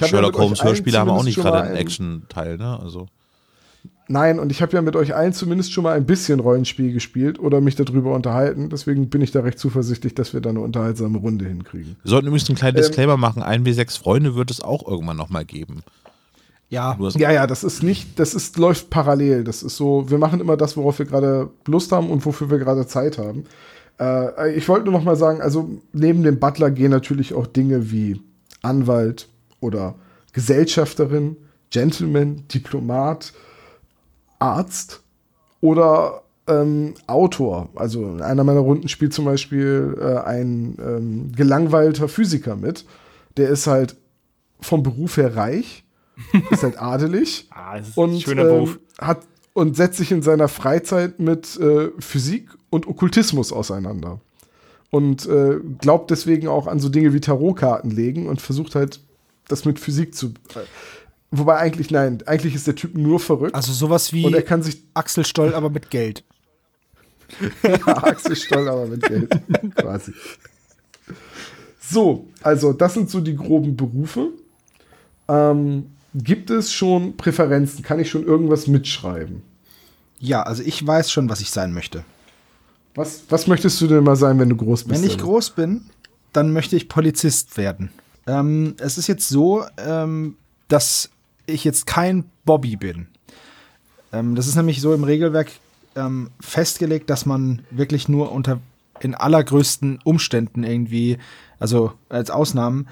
Ja 0.00 0.06
Sherlock 0.08 0.38
Holmes 0.38 0.64
Hörspiele 0.64 0.98
haben 0.98 1.10
auch 1.10 1.24
nicht 1.24 1.36
gerade 1.36 1.60
einen 1.62 1.72
ein- 1.72 1.76
Action-Teil, 1.76 2.56
ne? 2.56 2.78
Also. 2.80 3.06
Nein, 4.08 4.38
und 4.40 4.50
ich 4.50 4.60
habe 4.60 4.72
ja 4.72 4.82
mit 4.82 4.96
euch 4.96 5.14
allen 5.14 5.32
zumindest 5.32 5.72
schon 5.72 5.84
mal 5.84 5.96
ein 5.96 6.04
bisschen 6.06 6.40
Rollenspiel 6.40 6.92
gespielt 6.92 7.38
oder 7.38 7.60
mich 7.60 7.76
darüber 7.76 8.14
unterhalten. 8.14 8.68
Deswegen 8.68 9.08
bin 9.08 9.20
ich 9.22 9.30
da 9.30 9.40
recht 9.40 9.58
zuversichtlich, 9.58 10.14
dass 10.14 10.34
wir 10.34 10.40
da 10.40 10.50
eine 10.50 10.60
unterhaltsame 10.60 11.18
Runde 11.18 11.46
hinkriegen. 11.46 11.96
Wir 12.02 12.10
sollten 12.10 12.26
übrigens 12.26 12.48
einen 12.48 12.56
kleinen 12.58 12.76
Ähm, 12.76 12.82
Disclaimer 12.82 13.16
machen. 13.16 13.42
1W6 13.42 13.98
Freunde 13.98 14.34
wird 14.34 14.50
es 14.50 14.60
auch 14.60 14.86
irgendwann 14.86 15.16
nochmal 15.16 15.44
geben. 15.44 15.82
Ja, 16.68 16.98
Ja, 17.16 17.30
ja, 17.30 17.46
das 17.46 17.64
ist 17.64 17.82
nicht, 17.82 18.18
das 18.18 18.32
ist, 18.34 18.56
läuft 18.56 18.88
parallel. 18.88 19.44
Das 19.44 19.62
ist 19.62 19.76
so, 19.76 20.08
wir 20.10 20.16
machen 20.18 20.40
immer 20.40 20.56
das, 20.56 20.76
worauf 20.76 20.98
wir 20.98 21.06
gerade 21.06 21.50
Lust 21.66 21.92
haben 21.92 22.08
und 22.10 22.24
wofür 22.24 22.50
wir 22.50 22.58
gerade 22.58 22.86
Zeit 22.86 23.18
haben. 23.18 23.44
Äh, 24.00 24.54
ich 24.54 24.68
wollte 24.68 24.84
nur 24.86 24.94
noch 24.94 25.04
mal 25.04 25.16
sagen, 25.16 25.40
also 25.40 25.70
neben 25.92 26.22
dem 26.22 26.38
Butler 26.38 26.70
gehen 26.70 26.90
natürlich 26.90 27.34
auch 27.34 27.46
Dinge 27.46 27.90
wie 27.90 28.20
Anwalt 28.62 29.28
oder 29.60 29.94
Gesellschafterin, 30.32 31.36
Gentleman, 31.70 32.44
Diplomat, 32.48 33.32
Arzt 34.38 35.02
oder 35.60 36.22
ähm, 36.46 36.94
Autor. 37.06 37.68
Also 37.74 38.02
in 38.04 38.22
einer 38.22 38.44
meiner 38.44 38.60
Runden 38.60 38.88
spielt 38.88 39.14
zum 39.14 39.24
Beispiel 39.24 39.96
äh, 40.00 40.18
ein 40.26 40.76
ähm, 40.84 41.32
gelangweilter 41.32 42.08
Physiker 42.08 42.56
mit. 42.56 42.84
Der 43.36 43.48
ist 43.48 43.66
halt 43.66 43.96
vom 44.60 44.82
Beruf 44.82 45.16
her 45.16 45.36
reich, 45.36 45.84
ist 46.50 46.62
halt 46.62 46.80
adelig 46.80 47.48
Ah, 47.50 47.76
ist 47.78 47.96
und 47.96 48.14
ein 48.14 48.20
schöner 48.20 48.42
ähm, 48.42 48.48
Beruf. 48.48 48.78
hat 49.00 49.20
und 49.54 49.76
setzt 49.76 49.98
sich 49.98 50.12
in 50.12 50.22
seiner 50.22 50.48
Freizeit 50.48 51.20
mit 51.20 51.58
äh, 51.58 51.90
Physik 51.98 52.50
und 52.72 52.88
Okkultismus 52.88 53.52
auseinander. 53.52 54.20
Und 54.90 55.26
äh, 55.26 55.60
glaubt 55.78 56.10
deswegen 56.10 56.48
auch 56.48 56.66
an 56.66 56.80
so 56.80 56.88
Dinge 56.88 57.12
wie 57.12 57.20
Tarotkarten 57.20 57.90
legen 57.90 58.28
und 58.28 58.40
versucht 58.40 58.74
halt 58.74 59.00
das 59.46 59.64
mit 59.64 59.78
Physik 59.78 60.14
zu 60.14 60.28
äh, 60.28 60.60
wobei 61.30 61.58
eigentlich 61.58 61.90
nein 61.90 62.22
eigentlich 62.26 62.54
ist 62.54 62.66
der 62.66 62.74
Typ 62.74 62.96
nur 62.96 63.20
verrückt. 63.20 63.54
Also 63.54 63.72
sowas 63.72 64.12
wie 64.12 64.24
und 64.24 64.34
er 64.34 64.42
kann 64.42 64.62
sich 64.62 64.82
Axel 64.94 65.24
Stoll, 65.24 65.54
aber 65.54 65.70
mit 65.70 65.90
Geld. 65.90 66.24
Axel 67.86 68.36
Stoll 68.36 68.68
aber 68.68 68.86
mit 68.86 69.02
Geld. 69.02 69.30
Quasi. 69.76 70.12
So 71.80 72.26
also 72.42 72.72
das 72.72 72.94
sind 72.94 73.10
so 73.10 73.20
die 73.20 73.36
groben 73.36 73.76
Berufe. 73.76 74.28
Ähm, 75.28 75.86
gibt 76.14 76.50
es 76.50 76.72
schon 76.72 77.16
Präferenzen? 77.16 77.82
Kann 77.82 77.98
ich 77.98 78.10
schon 78.10 78.24
irgendwas 78.24 78.66
mitschreiben? 78.66 79.42
Ja, 80.18 80.42
also 80.42 80.62
ich 80.62 80.86
weiß 80.86 81.10
schon, 81.10 81.28
was 81.28 81.40
ich 81.40 81.50
sein 81.50 81.72
möchte. 81.72 82.04
Was, 82.94 83.22
was 83.28 83.46
möchtest 83.46 83.80
du 83.80 83.86
denn 83.86 84.04
mal 84.04 84.16
sein, 84.16 84.38
wenn 84.38 84.48
du 84.48 84.56
groß 84.56 84.84
bist? 84.84 85.02
Wenn 85.02 85.08
ich 85.08 85.18
groß 85.18 85.50
bin, 85.50 85.82
dann 86.32 86.52
möchte 86.52 86.76
ich 86.76 86.88
Polizist 86.88 87.56
werden. 87.56 87.90
Ähm, 88.26 88.74
es 88.78 88.98
ist 88.98 89.06
jetzt 89.06 89.28
so, 89.28 89.64
ähm, 89.78 90.36
dass 90.68 91.10
ich 91.46 91.64
jetzt 91.64 91.86
kein 91.86 92.24
Bobby 92.44 92.76
bin. 92.76 93.08
Ähm, 94.12 94.34
das 94.34 94.46
ist 94.46 94.56
nämlich 94.56 94.80
so 94.80 94.94
im 94.94 95.04
Regelwerk 95.04 95.50
ähm, 95.96 96.30
festgelegt, 96.40 97.10
dass 97.10 97.26
man 97.26 97.62
wirklich 97.70 98.08
nur 98.08 98.32
unter 98.32 98.60
in 99.00 99.14
allergrößten 99.14 99.98
Umständen 100.04 100.62
irgendwie, 100.62 101.18
also 101.58 101.92
als 102.08 102.30
Ausnahmen, 102.30 102.86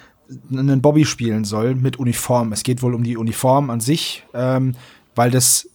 einen 0.51 0.81
Bobby 0.83 1.05
spielen 1.05 1.45
soll 1.45 1.75
mit 1.75 1.99
Uniform. 1.99 2.53
Es 2.53 2.63
geht 2.63 2.83
wohl 2.83 2.95
um 2.95 3.03
die 3.03 3.17
Uniform 3.17 3.71
an 3.71 3.81
sich, 3.81 4.25
ähm, 4.35 4.75
weil 5.15 5.31
das 5.31 5.69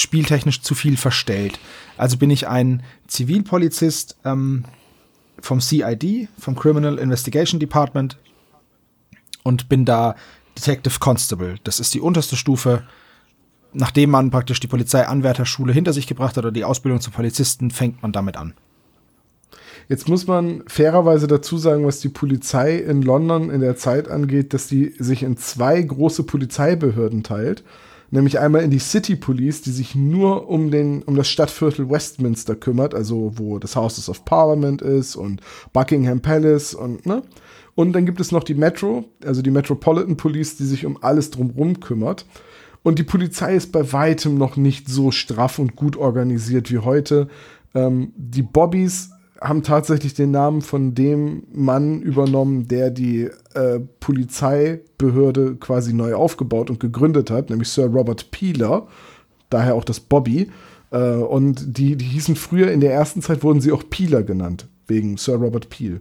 spieltechnisch 0.00 0.62
zu 0.62 0.74
viel 0.74 0.96
verstellt. 0.96 1.58
Also 1.96 2.16
bin 2.16 2.30
ich 2.30 2.48
ein 2.48 2.82
Zivilpolizist 3.06 4.16
ähm, 4.24 4.64
vom 5.40 5.60
CID, 5.60 6.28
vom 6.38 6.56
Criminal 6.56 6.98
Investigation 6.98 7.60
Department 7.60 8.18
und 9.42 9.68
bin 9.68 9.84
da 9.84 10.14
Detective 10.56 10.98
Constable. 10.98 11.56
Das 11.64 11.80
ist 11.80 11.94
die 11.94 12.00
unterste 12.00 12.36
Stufe. 12.36 12.84
Nachdem 13.72 14.10
man 14.10 14.30
praktisch 14.30 14.60
die 14.60 14.66
Polizeianwärterschule 14.66 15.72
hinter 15.72 15.92
sich 15.92 16.06
gebracht 16.06 16.36
hat 16.36 16.44
oder 16.44 16.52
die 16.52 16.64
Ausbildung 16.64 17.00
zum 17.00 17.12
Polizisten, 17.12 17.70
fängt 17.70 18.02
man 18.02 18.12
damit 18.12 18.36
an. 18.36 18.54
Jetzt 19.88 20.08
muss 20.08 20.26
man 20.26 20.64
fairerweise 20.66 21.26
dazu 21.26 21.56
sagen, 21.56 21.86
was 21.86 22.00
die 22.00 22.10
Polizei 22.10 22.76
in 22.76 23.02
London 23.02 23.50
in 23.50 23.60
der 23.60 23.76
Zeit 23.76 24.08
angeht, 24.08 24.52
dass 24.52 24.66
die 24.66 24.94
sich 24.98 25.22
in 25.22 25.36
zwei 25.38 25.80
große 25.80 26.24
Polizeibehörden 26.24 27.22
teilt. 27.22 27.64
Nämlich 28.10 28.38
einmal 28.38 28.62
in 28.62 28.70
die 28.70 28.78
City 28.78 29.16
Police, 29.16 29.60
die 29.62 29.70
sich 29.70 29.94
nur 29.94 30.48
um, 30.48 30.70
den, 30.70 31.02
um 31.02 31.14
das 31.14 31.28
Stadtviertel 31.28 31.90
Westminster 31.90 32.56
kümmert, 32.56 32.94
also 32.94 33.32
wo 33.36 33.58
das 33.58 33.76
Houses 33.76 34.08
of 34.08 34.24
Parliament 34.24 34.80
ist 34.80 35.14
und 35.14 35.42
Buckingham 35.72 36.20
Palace 36.20 36.74
und, 36.74 37.04
ne? 37.04 37.22
Und 37.74 37.92
dann 37.92 38.06
gibt 38.06 38.18
es 38.18 38.32
noch 38.32 38.42
die 38.42 38.54
Metro, 38.54 39.04
also 39.24 39.40
die 39.40 39.52
Metropolitan 39.52 40.16
Police, 40.16 40.56
die 40.56 40.64
sich 40.64 40.84
um 40.84 40.98
alles 41.00 41.30
drumherum 41.30 41.78
kümmert. 41.78 42.26
Und 42.82 42.98
die 42.98 43.04
Polizei 43.04 43.54
ist 43.54 43.70
bei 43.70 43.92
weitem 43.92 44.36
noch 44.36 44.56
nicht 44.56 44.88
so 44.88 45.12
straff 45.12 45.60
und 45.60 45.76
gut 45.76 45.96
organisiert 45.96 46.72
wie 46.72 46.78
heute. 46.78 47.28
Ähm, 47.74 48.12
die 48.16 48.42
Bobbys 48.42 49.10
haben 49.40 49.62
tatsächlich 49.62 50.14
den 50.14 50.30
Namen 50.30 50.62
von 50.62 50.94
dem 50.94 51.44
Mann 51.52 52.02
übernommen, 52.02 52.66
der 52.66 52.90
die 52.90 53.28
äh, 53.54 53.80
Polizeibehörde 54.00 55.56
quasi 55.56 55.92
neu 55.92 56.14
aufgebaut 56.14 56.70
und 56.70 56.80
gegründet 56.80 57.30
hat, 57.30 57.50
nämlich 57.50 57.68
Sir 57.68 57.86
Robert 57.86 58.30
Peeler, 58.30 58.88
daher 59.50 59.74
auch 59.74 59.84
das 59.84 60.00
Bobby. 60.00 60.50
Äh, 60.90 60.98
und 60.98 61.78
die, 61.78 61.96
die 61.96 62.04
hießen 62.04 62.36
früher, 62.36 62.70
in 62.72 62.80
der 62.80 62.92
ersten 62.92 63.22
Zeit 63.22 63.42
wurden 63.44 63.60
sie 63.60 63.72
auch 63.72 63.84
Peeler 63.88 64.22
genannt, 64.22 64.68
wegen 64.86 65.16
Sir 65.16 65.36
Robert 65.36 65.70
Peel. 65.70 66.00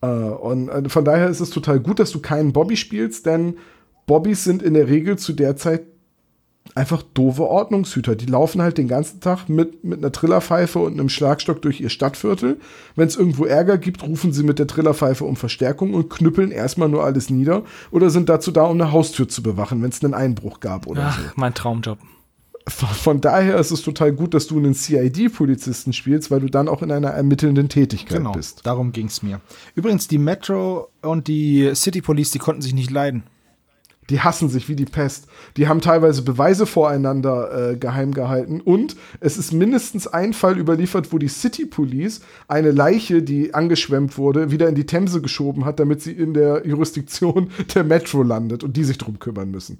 Äh, 0.00 0.06
und 0.06 0.68
äh, 0.68 0.88
von 0.88 1.04
daher 1.04 1.28
ist 1.28 1.40
es 1.40 1.50
total 1.50 1.80
gut, 1.80 2.00
dass 2.00 2.10
du 2.10 2.20
keinen 2.20 2.52
Bobby 2.52 2.76
spielst, 2.76 3.26
denn 3.26 3.54
Bobbys 4.06 4.42
sind 4.42 4.62
in 4.62 4.74
der 4.74 4.88
Regel 4.88 5.16
zu 5.16 5.32
der 5.32 5.56
Zeit 5.56 5.82
einfach 6.74 7.02
doofe 7.02 7.42
Ordnungshüter. 7.42 8.16
Die 8.16 8.26
laufen 8.26 8.62
halt 8.62 8.78
den 8.78 8.88
ganzen 8.88 9.20
Tag 9.20 9.48
mit, 9.48 9.84
mit 9.84 9.98
einer 9.98 10.12
Trillerpfeife 10.12 10.78
und 10.78 10.92
einem 10.94 11.08
Schlagstock 11.08 11.60
durch 11.62 11.80
ihr 11.80 11.90
Stadtviertel. 11.90 12.58
Wenn 12.96 13.08
es 13.08 13.16
irgendwo 13.16 13.44
Ärger 13.44 13.76
gibt, 13.78 14.02
rufen 14.02 14.32
sie 14.32 14.42
mit 14.42 14.58
der 14.58 14.66
Trillerpfeife 14.66 15.24
um 15.24 15.36
Verstärkung 15.36 15.92
und 15.94 16.08
knüppeln 16.10 16.50
erstmal 16.50 16.88
nur 16.88 17.04
alles 17.04 17.28
nieder 17.30 17.62
oder 17.90 18.08
sind 18.10 18.28
dazu 18.28 18.50
da, 18.52 18.62
um 18.64 18.80
eine 18.80 18.92
Haustür 18.92 19.28
zu 19.28 19.42
bewachen, 19.42 19.82
wenn 19.82 19.90
es 19.90 20.02
einen 20.02 20.14
Einbruch 20.14 20.60
gab 20.60 20.86
oder 20.86 21.08
Ach, 21.08 21.18
so. 21.18 21.24
mein 21.36 21.52
Traumjob. 21.54 21.98
Von, 22.68 22.88
von 22.90 23.20
daher 23.20 23.58
ist 23.58 23.72
es 23.72 23.82
total 23.82 24.12
gut, 24.12 24.34
dass 24.34 24.46
du 24.46 24.56
einen 24.56 24.72
CID-Polizisten 24.74 25.92
spielst, 25.92 26.30
weil 26.30 26.38
du 26.40 26.46
dann 26.46 26.68
auch 26.68 26.80
in 26.82 26.92
einer 26.92 27.10
ermittelnden 27.10 27.68
Tätigkeit 27.68 28.18
Genau, 28.18 28.32
bist. 28.32 28.60
darum 28.64 28.92
ging 28.92 29.06
es 29.06 29.22
mir. 29.22 29.40
Übrigens, 29.74 30.06
die 30.06 30.18
Metro 30.18 30.88
und 31.02 31.26
die 31.26 31.72
City 31.74 32.00
Police, 32.00 32.30
die 32.30 32.38
konnten 32.38 32.62
sich 32.62 32.72
nicht 32.72 32.90
leiden. 32.90 33.24
Die 34.10 34.20
hassen 34.20 34.48
sich 34.48 34.68
wie 34.68 34.74
die 34.74 34.84
Pest. 34.84 35.26
Die 35.56 35.68
haben 35.68 35.80
teilweise 35.80 36.22
Beweise 36.22 36.66
voreinander 36.66 37.70
äh, 37.70 37.76
geheim 37.76 38.12
gehalten. 38.12 38.60
Und 38.60 38.96
es 39.20 39.36
ist 39.36 39.52
mindestens 39.52 40.08
ein 40.08 40.32
Fall 40.32 40.58
überliefert, 40.58 41.12
wo 41.12 41.18
die 41.18 41.28
City 41.28 41.66
Police 41.66 42.20
eine 42.48 42.72
Leiche, 42.72 43.22
die 43.22 43.54
angeschwemmt 43.54 44.18
wurde, 44.18 44.50
wieder 44.50 44.68
in 44.68 44.74
die 44.74 44.86
Themse 44.86 45.20
geschoben 45.20 45.64
hat, 45.64 45.78
damit 45.78 46.02
sie 46.02 46.12
in 46.12 46.34
der 46.34 46.66
Jurisdiktion 46.66 47.50
der 47.74 47.84
Metro 47.84 48.22
landet 48.22 48.64
und 48.64 48.76
die 48.76 48.84
sich 48.84 48.98
drum 48.98 49.20
kümmern 49.20 49.50
müssen. 49.50 49.78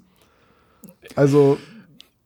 Also, 1.15 1.57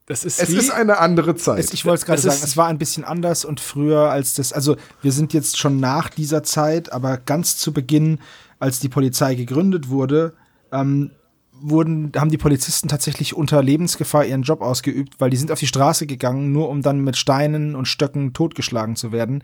Das 0.06 0.24
ist 0.24 0.40
es 0.40 0.52
wie, 0.52 0.58
ist 0.58 0.70
eine 0.70 1.00
andere 1.00 1.36
Zeit. 1.36 1.60
Es, 1.60 1.74
ich 1.74 1.84
wollte 1.84 2.02
es 2.02 2.06
gerade 2.06 2.22
sagen, 2.22 2.40
es 2.44 2.56
war 2.56 2.68
ein 2.68 2.78
bisschen 2.78 3.06
anders 3.06 3.44
und 3.44 3.60
früher 3.60 4.12
als 4.12 4.36
das, 4.36 4.54
also 4.54 4.78
wir 5.02 5.12
sind 5.12 5.34
jetzt 5.34 5.58
schon 5.58 5.80
nach 5.80 6.10
dieser 6.10 6.44
Zeit, 6.44 6.94
aber 6.94 7.18
ganz 7.18 7.58
zu 7.58 7.74
Beginn, 7.74 8.20
als 8.60 8.80
die 8.80 8.90
Polizei 8.90 9.36
gegründet 9.36 9.90
wurde, 9.90 10.34
ähm, 10.72 11.12
wurden, 11.62 12.12
haben 12.16 12.32
die 12.32 12.38
Polizisten 12.38 12.88
tatsächlich 12.88 13.36
unter 13.36 13.62
Lebensgefahr 13.62 14.26
ihren 14.26 14.44
Job 14.44 14.62
ausgeübt, 14.62 15.20
weil 15.20 15.30
die 15.30 15.38
sind 15.38 15.52
auf 15.52 15.60
die 15.60 15.68
Straße 15.68 16.08
gegangen, 16.08 16.52
nur 16.52 16.70
um 16.70 16.82
dann 16.82 17.04
mit 17.04 17.18
Steinen 17.18 17.76
und 17.76 17.88
Stöcken 17.88 18.34
totgeschlagen 18.34 18.96
zu 18.96 19.12
werden 19.12 19.44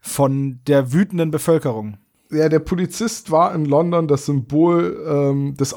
von 0.00 0.60
der 0.66 0.92
wütenden 0.92 1.30
Bevölkerung. 1.30 1.98
ja, 2.30 2.48
der 2.48 2.60
Polizist 2.60 3.30
war 3.30 3.54
in 3.54 3.64
London 3.64 4.06
das 4.08 4.26
Symbol 4.26 5.04
ähm, 5.08 5.54
des 5.56 5.74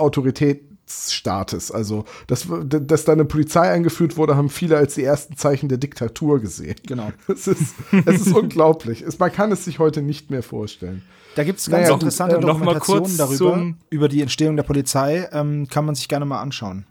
Autoritätsstaates. 0.91 1.71
Also, 1.71 2.05
dass, 2.27 2.47
dass 2.65 3.05
da 3.05 3.11
eine 3.13 3.25
Polizei 3.25 3.69
eingeführt 3.69 4.17
wurde, 4.17 4.35
haben 4.35 4.49
viele 4.49 4.77
als 4.77 4.95
die 4.95 5.03
ersten 5.03 5.35
Zeichen 5.37 5.69
der 5.69 5.77
Diktatur 5.77 6.39
gesehen. 6.39 6.75
Genau. 6.87 7.11
Es 7.27 7.47
ist, 7.47 7.75
es 8.05 8.27
ist 8.27 8.33
unglaublich. 8.35 9.01
Es, 9.01 9.19
man 9.19 9.31
kann 9.31 9.51
es 9.51 9.65
sich 9.65 9.79
heute 9.79 10.01
nicht 10.01 10.29
mehr 10.31 10.43
vorstellen. 10.43 11.03
Da 11.35 11.43
gibt 11.43 11.59
es 11.59 11.69
ganz 11.69 11.83
Naja, 11.83 11.93
interessante 11.93 12.37
äh, 12.37 12.39
Dokumentationen 12.39 13.17
darüber, 13.17 13.37
zum- 13.37 13.77
über 13.89 14.09
die 14.09 14.21
Entstehung 14.21 14.55
der 14.55 14.63
Polizei. 14.63 15.29
Ähm, 15.31 15.67
kann 15.67 15.85
man 15.85 15.95
sich 15.95 16.07
gerne 16.07 16.25
mal 16.25 16.41
anschauen. 16.41 16.85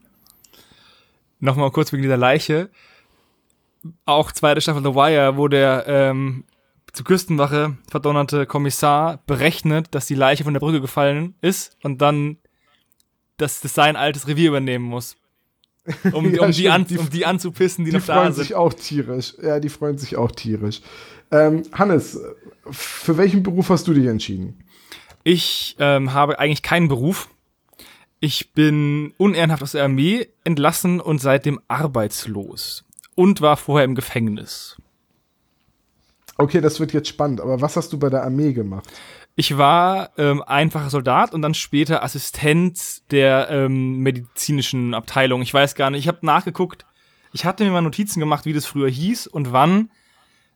Nochmal 1.40 1.70
kurz 1.70 1.92
wegen 1.92 2.02
dieser 2.02 2.16
Leiche. 2.16 2.70
Auch 4.04 4.32
zweite 4.32 4.60
Staffel 4.60 4.82
The 4.82 4.94
Wire, 4.94 5.36
wo 5.36 5.48
der 5.48 5.84
ähm, 5.86 6.44
zur 6.92 7.06
Küstenwache 7.06 7.76
verdonnerte 7.90 8.46
Kommissar 8.46 9.20
berechnet, 9.26 9.86
dass 9.92 10.06
die 10.06 10.14
Leiche 10.14 10.44
von 10.44 10.52
der 10.52 10.60
Brücke 10.60 10.80
gefallen 10.82 11.34
ist 11.40 11.76
und 11.82 12.02
dann 12.02 12.36
dass 13.40 13.60
das 13.60 13.74
sein 13.74 13.96
altes 13.96 14.26
Revier 14.26 14.48
übernehmen 14.48 14.84
muss. 14.84 15.16
Um, 16.12 16.32
Ja, 16.34 16.42
um, 16.44 16.52
die, 16.52 16.68
an. 16.70 16.86
Die- 16.86 16.98
um 16.98 17.10
die 17.10 17.26
anzupissen, 17.26 17.84
die, 17.84 17.90
Die 17.90 17.96
noch 17.96 18.04
da 18.06 18.16
freuen 18.16 18.32
sind. 18.32 18.44
sich 18.44 18.54
auch 18.54 18.72
tierisch. 18.74 19.34
Ja, 19.42 19.60
die 19.60 19.68
freuen 19.68 19.98
sich 19.98 20.16
auch 20.16 20.30
tierisch. 20.30 20.82
Ähm, 21.32 21.62
Hannes, 21.72 22.18
für 22.70 23.16
welchen 23.16 23.42
Beruf 23.42 23.68
hast 23.70 23.86
du 23.88 23.94
dich 23.94 24.06
entschieden? 24.06 24.62
Ich 25.24 25.76
ähm, 25.78 26.12
habe 26.12 26.38
eigentlich 26.38 26.62
keinen 26.62 26.88
Beruf. 26.88 27.28
Ich 28.20 28.52
bin 28.52 29.14
unehrenhaft 29.16 29.62
aus 29.62 29.72
der 29.72 29.84
Armee 29.84 30.28
entlassen 30.44 31.00
und 31.00 31.20
seitdem 31.20 31.60
arbeitslos. 31.68 32.84
Und 33.14 33.40
war 33.40 33.56
vorher 33.56 33.84
im 33.84 33.94
Gefängnis. 33.94 34.76
Okay, 36.36 36.60
das 36.60 36.80
wird 36.80 36.92
jetzt 36.92 37.08
spannend, 37.08 37.40
aber 37.40 37.60
was 37.60 37.76
hast 37.76 37.92
du 37.92 37.98
bei 37.98 38.08
der 38.08 38.22
Armee 38.24 38.52
gemacht? 38.52 38.88
Ich 39.36 39.56
war 39.56 40.10
ähm, 40.18 40.42
einfacher 40.42 40.90
Soldat 40.90 41.32
und 41.32 41.42
dann 41.42 41.54
später 41.54 42.02
Assistent 42.02 43.10
der 43.10 43.48
ähm, 43.50 43.98
medizinischen 43.98 44.92
Abteilung. 44.94 45.40
Ich 45.42 45.54
weiß 45.54 45.74
gar 45.74 45.90
nicht, 45.90 46.00
ich 46.00 46.08
habe 46.08 46.26
nachgeguckt. 46.26 46.84
Ich 47.32 47.44
hatte 47.44 47.64
mir 47.64 47.70
mal 47.70 47.80
Notizen 47.80 48.20
gemacht, 48.20 48.44
wie 48.44 48.52
das 48.52 48.66
früher 48.66 48.90
hieß 48.90 49.28
und 49.28 49.52
wann 49.52 49.90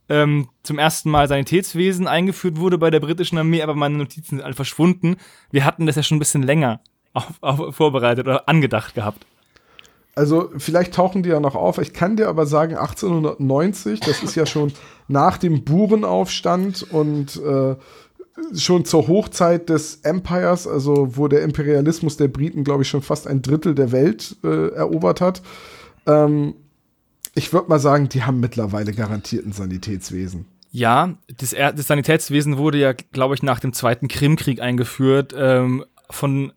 ähm, 0.09 0.49
zum 0.63 0.79
ersten 0.79 1.11
Mal 1.11 1.29
Sanitätswesen 1.29 2.07
eingeführt 2.07 2.59
wurde 2.59 2.79
bei 2.79 2.91
der 2.91 3.01
britischen 3.01 3.39
Armee, 3.39 3.63
aber 3.63 3.75
meine 3.75 3.97
Notizen 3.97 4.37
sind 4.37 4.45
alle 4.45 4.55
verschwunden. 4.55 5.17
Wir 5.51 5.65
hatten 5.65 5.87
das 5.87 5.97
ja 5.97 6.03
schon 6.03 6.17
ein 6.17 6.21
bisschen 6.21 6.43
länger 6.43 6.81
auf, 7.15 7.27
auf, 7.41 7.75
vorbereitet 7.75 8.27
oder 8.27 8.49
angedacht 8.49 8.95
gehabt. 8.95 9.27
Also, 10.17 10.51
vielleicht 10.59 10.95
tauchen 10.95 11.25
die 11.25 11.31
ja 11.31 11.41
noch 11.41 11.57
auf. 11.57 11.79
Ich 11.79 11.93
kann 11.93 12.17
dir 12.17 12.29
aber 12.29 12.47
sagen, 12.47 12.77
1890, 12.77 13.99
das 13.99 14.23
ist 14.23 14.37
ja 14.37 14.47
schon 14.47 14.73
nach 15.09 15.39
dem 15.39 15.65
Burenaufstand 15.65 16.85
und 16.93 17.37
äh, 17.37 17.75
schon 18.57 18.85
zur 18.85 19.07
Hochzeit 19.09 19.69
des 19.69 20.01
Empires, 20.03 20.67
also 20.67 21.17
wo 21.17 21.29
der 21.29 21.43
Imperialismus 21.43 22.17
der 22.17 22.29
Briten, 22.29 22.65
glaube 22.65 22.83
ich, 22.83 22.89
schon 22.89 23.03
fast 23.03 23.27
ein 23.27 23.43
Drittel 23.43 23.75
der 23.75 23.93
Welt 23.93 24.37
äh, 24.43 24.69
erobert 24.75 25.21
hat. 25.21 25.43
Ähm, 26.07 26.55
ich 27.35 27.53
würde 27.53 27.69
mal 27.69 27.79
sagen, 27.79 28.09
die 28.09 28.23
haben 28.23 28.41
mittlerweile 28.41 28.93
garantiert 28.93 29.47
ein 29.47 29.53
Sanitätswesen. 29.53 30.47
Ja, 30.71 31.15
das, 31.37 31.51
das 31.51 31.87
Sanitätswesen 31.87 32.59
wurde 32.59 32.79
ja, 32.79 32.93
glaube 32.93 33.35
ich, 33.35 33.43
nach 33.43 33.61
dem 33.61 33.73
Zweiten 33.73 34.09
Krimkrieg 34.09 34.61
eingeführt, 34.61 35.33
ähm, 35.37 35.85
von 36.11 36.53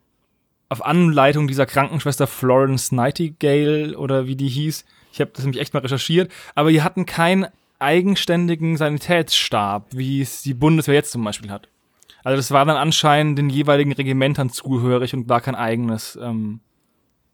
auf 0.68 0.84
Anleitung 0.84 1.48
dieser 1.48 1.66
Krankenschwester 1.66 2.26
Florence 2.26 2.92
Nightingale 2.92 3.96
oder 3.96 4.26
wie 4.26 4.36
die 4.36 4.48
hieß. 4.48 4.84
Ich 5.12 5.20
habe 5.20 5.30
das 5.34 5.44
nämlich 5.44 5.60
echt 5.62 5.72
mal 5.72 5.80
recherchiert, 5.80 6.30
aber 6.54 6.70
die 6.70 6.82
hatten 6.82 7.06
keinen 7.06 7.46
eigenständigen 7.78 8.76
Sanitätsstab, 8.76 9.86
wie 9.92 10.20
es 10.20 10.42
die 10.42 10.54
Bundeswehr 10.54 10.94
jetzt 10.94 11.12
zum 11.12 11.24
Beispiel 11.24 11.50
hat. 11.50 11.68
Also 12.24 12.36
das 12.36 12.50
war 12.50 12.64
dann 12.64 12.76
anscheinend 12.76 13.38
den 13.38 13.48
jeweiligen 13.48 13.92
Regimentern 13.92 14.50
zugehörig 14.50 15.14
und 15.14 15.28
war 15.28 15.40
kein 15.40 15.54
eigenes, 15.54 16.18
ähm, 16.20 16.60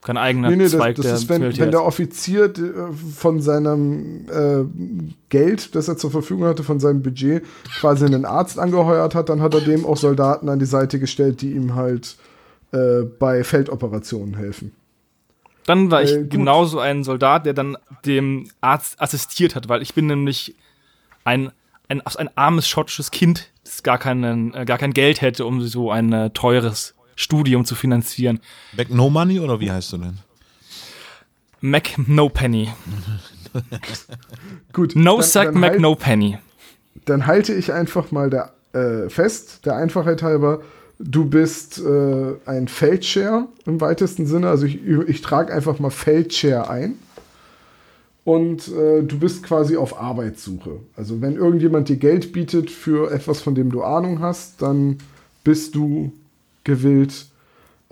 kein 0.02 0.18
eigener 0.18 0.50
Nee, 0.50 0.56
nee, 0.56 0.64
das, 0.64 0.72
Zweig 0.72 0.96
das 0.96 1.06
der 1.06 1.14
ist, 1.14 1.28
wenn, 1.28 1.58
wenn 1.58 1.70
der 1.70 1.84
Offizier 1.84 2.44
äh, 2.44 2.92
von 2.92 3.40
seinem 3.40 4.26
äh, 4.28 4.64
Geld, 5.30 5.74
das 5.74 5.88
er 5.88 5.96
zur 5.96 6.10
Verfügung 6.10 6.44
hatte, 6.44 6.62
von 6.62 6.78
seinem 6.78 7.02
Budget, 7.02 7.42
quasi 7.80 8.04
einen 8.04 8.26
Arzt 8.26 8.58
angeheuert 8.58 9.14
hat, 9.14 9.30
dann 9.30 9.40
hat 9.40 9.54
er 9.54 9.62
dem 9.62 9.86
auch 9.86 9.96
Soldaten 9.96 10.48
an 10.48 10.58
die 10.58 10.66
Seite 10.66 11.00
gestellt, 11.00 11.40
die 11.40 11.52
ihm 11.52 11.74
halt 11.74 12.16
äh, 12.72 13.02
bei 13.18 13.42
Feldoperationen 13.42 14.36
helfen. 14.36 14.72
Dann 15.66 15.90
war 15.90 16.02
ich 16.02 16.12
Äh, 16.12 16.24
genauso 16.24 16.78
ein 16.80 17.04
Soldat, 17.04 17.46
der 17.46 17.54
dann 17.54 17.76
dem 18.04 18.50
Arzt 18.60 19.00
assistiert 19.00 19.54
hat, 19.54 19.68
weil 19.68 19.80
ich 19.82 19.94
bin 19.94 20.06
nämlich 20.06 20.54
ein, 21.24 21.50
ein, 21.88 22.02
ein 22.02 22.30
armes 22.36 22.68
schottisches 22.68 23.10
Kind, 23.10 23.50
das 23.64 23.82
gar, 23.82 23.98
keinen, 23.98 24.52
äh, 24.54 24.64
gar 24.66 24.78
kein 24.78 24.92
Geld 24.92 25.20
hätte, 25.22 25.46
um 25.46 25.62
so 25.62 25.90
ein 25.90 26.12
äh, 26.12 26.30
teures 26.30 26.94
Studium 27.16 27.64
zu 27.64 27.74
finanzieren. 27.74 28.40
Back 28.72 28.90
No 28.90 29.08
Money 29.08 29.40
oder 29.40 29.60
wie 29.60 29.70
heißt 29.70 29.92
du 29.92 29.98
denn? 29.98 30.18
Mac 31.60 31.96
No 32.06 32.28
Penny. 32.28 32.70
Gut. 34.72 34.94
No 34.96 35.16
dann- 35.18 35.22
Sack 35.26 35.46
dann 35.52 35.60
Mac 35.60 35.70
halt- 35.72 35.80
No 35.80 35.94
Penny. 35.94 36.38
Dann 37.06 37.26
halte 37.26 37.54
ich 37.54 37.72
einfach 37.72 38.10
mal 38.10 38.30
der, 38.30 38.52
äh, 38.72 39.08
fest, 39.08 39.64
der 39.66 39.76
Einfachheit 39.76 40.22
halber, 40.22 40.60
du 40.98 41.24
bist 41.24 41.80
äh, 41.80 42.34
ein 42.46 42.68
Feldshare 42.68 43.48
im 43.66 43.80
weitesten 43.80 44.26
Sinne. 44.26 44.48
Also 44.48 44.66
ich, 44.66 44.80
ich 44.86 45.20
trage 45.20 45.52
einfach 45.52 45.78
mal 45.78 45.90
Feldshare 45.90 46.68
ein. 46.70 46.98
Und 48.24 48.68
äh, 48.68 49.02
du 49.02 49.18
bist 49.18 49.42
quasi 49.42 49.76
auf 49.76 50.00
Arbeitssuche. 50.00 50.80
Also 50.96 51.20
wenn 51.20 51.36
irgendjemand 51.36 51.90
dir 51.90 51.96
Geld 51.96 52.32
bietet 52.32 52.70
für 52.70 53.10
etwas, 53.12 53.42
von 53.42 53.54
dem 53.54 53.70
du 53.70 53.82
Ahnung 53.82 54.20
hast, 54.20 54.62
dann 54.62 54.98
bist 55.42 55.74
du 55.74 56.10
gewillt, 56.64 57.26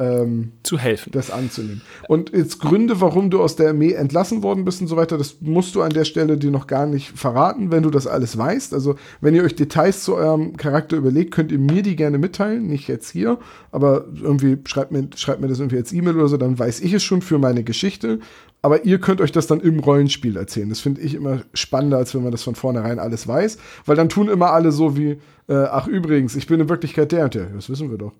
ähm, 0.02 0.52
Zu 0.62 0.78
helfen. 0.78 1.12
das 1.12 1.30
anzunehmen. 1.30 1.82
Und 2.08 2.30
jetzt 2.30 2.60
Gründe, 2.60 3.00
warum 3.00 3.30
du 3.30 3.40
aus 3.40 3.56
der 3.56 3.70
Armee 3.70 3.92
entlassen 3.92 4.42
worden 4.42 4.64
bist 4.64 4.80
und 4.80 4.88
so 4.88 4.96
weiter, 4.96 5.18
das 5.18 5.36
musst 5.40 5.74
du 5.74 5.82
an 5.82 5.90
der 5.90 6.04
Stelle 6.04 6.38
dir 6.38 6.50
noch 6.50 6.66
gar 6.66 6.86
nicht 6.86 7.16
verraten, 7.16 7.70
wenn 7.70 7.82
du 7.82 7.90
das 7.90 8.06
alles 8.06 8.36
weißt. 8.36 8.74
Also, 8.74 8.96
wenn 9.20 9.34
ihr 9.34 9.44
euch 9.44 9.54
Details 9.54 10.02
zu 10.02 10.16
eurem 10.16 10.56
Charakter 10.56 10.96
überlegt, 10.96 11.32
könnt 11.32 11.52
ihr 11.52 11.58
mir 11.58 11.82
die 11.82 11.96
gerne 11.96 12.18
mitteilen, 12.18 12.66
nicht 12.66 12.88
jetzt 12.88 13.10
hier, 13.10 13.38
aber 13.70 14.06
irgendwie 14.20 14.58
schreibt 14.64 14.92
mir, 14.92 15.08
schreibt 15.16 15.40
mir 15.40 15.48
das 15.48 15.58
irgendwie 15.58 15.76
als 15.76 15.92
E-Mail 15.92 16.16
oder 16.16 16.28
so, 16.28 16.36
dann 16.36 16.58
weiß 16.58 16.80
ich 16.80 16.92
es 16.92 17.02
schon 17.02 17.22
für 17.22 17.38
meine 17.38 17.62
Geschichte. 17.64 18.18
Aber 18.64 18.84
ihr 18.84 19.00
könnt 19.00 19.20
euch 19.20 19.32
das 19.32 19.48
dann 19.48 19.60
im 19.60 19.80
Rollenspiel 19.80 20.36
erzählen. 20.36 20.68
Das 20.68 20.78
finde 20.78 21.00
ich 21.00 21.14
immer 21.14 21.42
spannender, 21.52 21.98
als 21.98 22.14
wenn 22.14 22.22
man 22.22 22.30
das 22.30 22.44
von 22.44 22.54
vornherein 22.54 23.00
alles 23.00 23.26
weiß, 23.26 23.58
weil 23.86 23.96
dann 23.96 24.08
tun 24.08 24.28
immer 24.28 24.52
alle 24.52 24.70
so 24.70 24.96
wie, 24.96 25.18
äh, 25.48 25.54
ach 25.54 25.88
übrigens, 25.88 26.36
ich 26.36 26.46
bin 26.46 26.60
in 26.60 26.68
Wirklichkeit 26.68 27.10
der 27.10 27.24
und 27.24 27.34
der. 27.34 27.46
Das 27.46 27.68
wissen 27.68 27.90
wir 27.90 27.98
doch. 27.98 28.12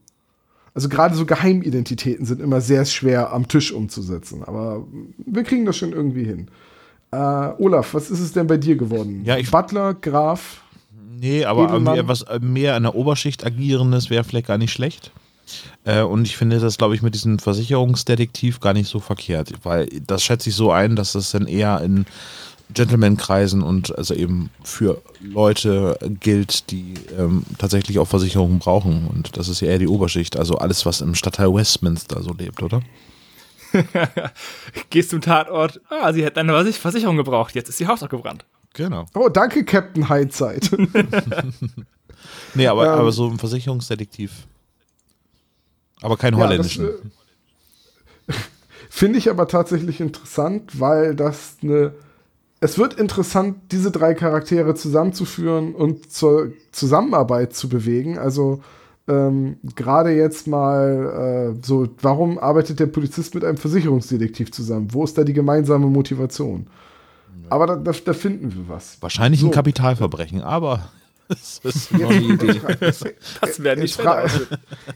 Also 0.74 0.88
gerade 0.88 1.14
so 1.14 1.26
Geheimidentitäten 1.26 2.24
sind 2.24 2.40
immer 2.40 2.60
sehr 2.60 2.84
schwer 2.86 3.32
am 3.32 3.46
Tisch 3.48 3.72
umzusetzen. 3.72 4.42
Aber 4.44 4.86
wir 5.18 5.42
kriegen 5.42 5.66
das 5.66 5.76
schon 5.76 5.92
irgendwie 5.92 6.24
hin. 6.24 6.48
Äh, 7.10 7.16
Olaf, 7.16 7.92
was 7.94 8.10
ist 8.10 8.20
es 8.20 8.32
denn 8.32 8.46
bei 8.46 8.56
dir 8.56 8.76
geworden? 8.76 9.22
Ja, 9.24 9.36
ich- 9.36 9.50
Butler, 9.50 9.92
Graf. 9.94 10.62
Nee, 11.20 11.44
aber 11.44 11.64
Edelmann. 11.68 11.94
mehr, 11.94 12.08
was, 12.08 12.22
äh, 12.22 12.40
mehr 12.40 12.74
an 12.74 12.82
der 12.84 12.94
Oberschicht 12.94 13.44
agierendes 13.44 14.08
wäre 14.10 14.24
vielleicht 14.24 14.46
gar 14.48 14.58
nicht 14.58 14.72
schlecht. 14.72 15.12
Äh, 15.84 16.02
und 16.02 16.26
ich 16.26 16.36
finde 16.36 16.58
das, 16.58 16.78
glaube 16.78 16.94
ich, 16.94 17.02
mit 17.02 17.14
diesem 17.14 17.38
Versicherungsdetektiv 17.38 18.60
gar 18.60 18.72
nicht 18.72 18.88
so 18.88 18.98
verkehrt, 18.98 19.52
weil 19.62 19.88
das 20.06 20.22
schätze 20.24 20.48
ich 20.48 20.54
so 20.56 20.70
ein, 20.72 20.96
dass 20.96 21.14
es 21.14 21.32
dann 21.32 21.46
eher 21.46 21.80
in 21.82 22.06
Gentleman-Kreisen 22.74 23.62
und 23.62 23.96
also 23.96 24.14
eben 24.14 24.50
für 24.64 25.00
Leute 25.20 25.98
gilt, 26.20 26.70
die 26.70 26.94
ähm, 27.18 27.44
tatsächlich 27.58 27.98
auch 27.98 28.06
Versicherungen 28.08 28.58
brauchen. 28.58 29.06
Und 29.06 29.36
das 29.36 29.48
ist 29.48 29.60
ja 29.60 29.68
eher 29.68 29.78
die 29.78 29.88
Oberschicht, 29.88 30.36
also 30.36 30.56
alles, 30.56 30.84
was 30.86 31.00
im 31.00 31.14
Stadtteil 31.14 31.52
Westminster 31.54 32.22
so 32.22 32.32
lebt, 32.32 32.62
oder? 32.62 32.82
Gehst 34.90 35.10
zum 35.10 35.20
Tatort. 35.20 35.80
Ah, 35.88 36.12
sie 36.12 36.24
hätten 36.24 36.38
eine 36.40 36.52
Versich- 36.52 36.78
Versicherung 36.78 37.16
gebraucht. 37.16 37.54
Jetzt 37.54 37.68
ist 37.68 37.80
ihr 37.80 37.88
Haus 37.88 38.02
abgebrannt. 38.02 38.44
Genau. 38.74 39.06
Oh, 39.14 39.28
danke, 39.28 39.64
Captain 39.64 40.08
Highzeit. 40.08 40.70
Nee, 42.54 42.66
aber, 42.68 42.84
Ähm, 42.84 43.00
aber 43.00 43.12
so 43.12 43.28
ein 43.28 43.38
Versicherungsdetektiv. 43.38 44.46
Aber 46.02 46.16
kein 46.16 46.34
Ja, 46.34 46.40
holländischen. 46.40 46.86
äh, 46.86 48.32
Finde 48.90 49.18
ich 49.18 49.28
aber 49.30 49.48
tatsächlich 49.48 50.00
interessant, 50.00 50.78
weil 50.78 51.16
das 51.16 51.56
eine. 51.62 51.94
Es 52.62 52.78
wird 52.78 52.94
interessant, 52.94 53.56
diese 53.72 53.90
drei 53.90 54.14
Charaktere 54.14 54.76
zusammenzuführen 54.76 55.74
und 55.74 56.12
zur 56.12 56.52
Zusammenarbeit 56.70 57.54
zu 57.54 57.68
bewegen. 57.68 58.18
Also 58.18 58.62
ähm, 59.08 59.56
gerade 59.74 60.10
jetzt 60.10 60.46
mal 60.46 61.56
äh, 61.58 61.66
so, 61.66 61.88
warum 62.00 62.38
arbeitet 62.38 62.78
der 62.78 62.86
Polizist 62.86 63.34
mit 63.34 63.44
einem 63.44 63.56
Versicherungsdetektiv 63.56 64.52
zusammen? 64.52 64.86
Wo 64.92 65.02
ist 65.02 65.18
da 65.18 65.24
die 65.24 65.32
gemeinsame 65.32 65.86
Motivation? 65.86 66.68
Aber 67.48 67.66
da, 67.66 67.74
da, 67.74 67.90
da 67.90 68.12
finden 68.12 68.54
wir 68.54 68.68
was. 68.68 68.96
Wahrscheinlich 69.00 69.40
so. 69.40 69.48
ein 69.48 69.52
Kapitalverbrechen, 69.52 70.40
aber 70.40 70.88
das 71.28 71.58
ist 71.64 71.92
noch 71.92 72.10
eine 72.10 72.20
Idee. 72.20 72.60
Das 73.40 73.60
wäre 73.60 73.76
nicht 73.76 73.96
Jetzt, 73.96 74.00
fra 74.00 74.24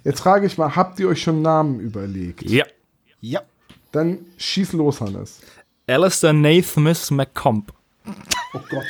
jetzt 0.05 0.21
frage 0.21 0.47
ich 0.47 0.57
mal, 0.57 0.77
habt 0.77 1.01
ihr 1.01 1.09
euch 1.09 1.21
schon 1.21 1.43
Namen 1.43 1.81
überlegt? 1.81 2.49
Ja. 2.49 2.65
Ja. 3.21 3.43
Dann 3.91 4.19
schieß 4.37 4.73
los, 4.75 5.01
Hannes. 5.01 5.41
Alistair 5.87 6.33
Nathmus 6.33 7.11
McComb. 7.11 7.73
Oh 8.55 8.61
Gott. 8.69 8.85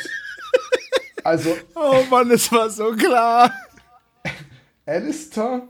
Also, 1.24 1.56
Oh 1.74 2.02
Mann, 2.10 2.30
es 2.30 2.50
war 2.52 2.70
so 2.70 2.92
klar. 2.92 3.52
Alistair 4.86 5.62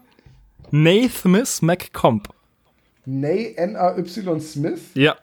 Nathmus 0.70 1.62
McComb. 1.62 2.28
Ney, 3.06 3.54
N-A-Y 3.56 4.40
Smith, 4.40 4.80
Ja, 4.94 5.16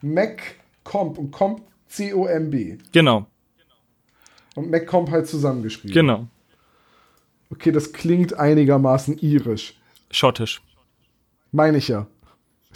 McComb 0.00 1.18
und 1.18 1.30
Comp 1.30 1.62
C-O-M-B. 1.88 2.78
genau, 2.92 3.26
Und 4.54 4.70
McComb 4.70 5.10
halt 5.10 5.28
zusammengeschrieben. 5.28 5.92
genau. 5.92 6.26
Okay, 7.50 7.70
das 7.70 7.92
klingt 7.92 8.34
einigermaßen 8.34 9.18
irisch. 9.18 9.74
Schottisch. 10.10 10.60
Meine 11.52 11.78
ich 11.78 11.88
ja. 11.88 12.06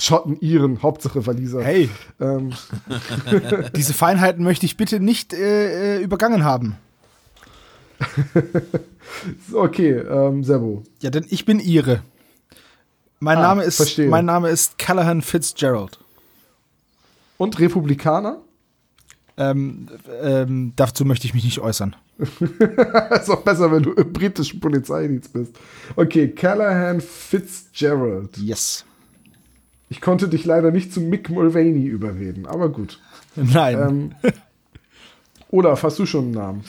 Schotten, 0.01 0.37
Iren, 0.41 0.83
Hauptsache 0.83 1.27
Waliser. 1.27 1.63
Hey, 1.63 1.91
Ähm, 2.21 2.53
diese 3.77 3.93
Feinheiten 3.93 4.43
möchte 4.43 4.65
ich 4.67 4.77
bitte 4.77 4.99
nicht 4.99 5.35
äh, 5.35 5.99
äh, 5.99 6.03
übergangen 6.03 6.43
haben. 6.45 6.77
okay, 9.53 9.93
ähm, 9.93 10.43
Sebo. 10.45 10.83
Ja, 11.01 11.11
denn 11.11 11.27
ich 11.29 11.45
bin 11.45 11.61
Ihre. 11.61 12.03
Mein, 13.19 13.39
Ah, 13.39 13.43
Name, 13.43 13.65
ist, 13.65 13.77
verstehe. 13.77 14.09
mein 14.09 14.25
Name 14.25 14.49
ist 14.49 14.79
Callahan 14.79 15.21
Fitzgerald. 15.21 15.99
Und 17.37 17.59
Republikaner? 17.59 18.39
Ähm, 19.37 19.87
ähm, 20.23 20.73
dazu 20.77 21.05
möchte 21.05 21.27
ich 21.27 21.35
mich 21.35 21.45
nicht 21.45 21.59
äußern. 21.61 21.95
ist 22.19 23.31
auch 23.31 23.43
besser, 23.43 23.71
wenn 23.73 23.83
du 23.83 23.93
im 23.93 24.13
britischen 24.13 24.61
Polizeidienst 24.61 25.33
bist. 25.33 25.55
Okay, 25.97 26.29
Callahan 26.29 27.01
Fitzgerald. 27.01 28.37
Yes. 28.39 28.85
Ich 29.90 30.00
konnte 30.00 30.29
dich 30.29 30.44
leider 30.44 30.70
nicht 30.70 30.92
zu 30.94 31.00
Mick 31.00 31.29
Mulvaney 31.29 31.85
überreden, 31.85 32.46
aber 32.46 32.68
gut. 32.68 33.00
Nein. 33.35 33.79
Ähm, 33.79 34.14
Olaf, 35.50 35.83
hast 35.83 35.98
du 35.98 36.07
schon 36.07 36.26
einen 36.26 36.31
Namen? 36.31 36.64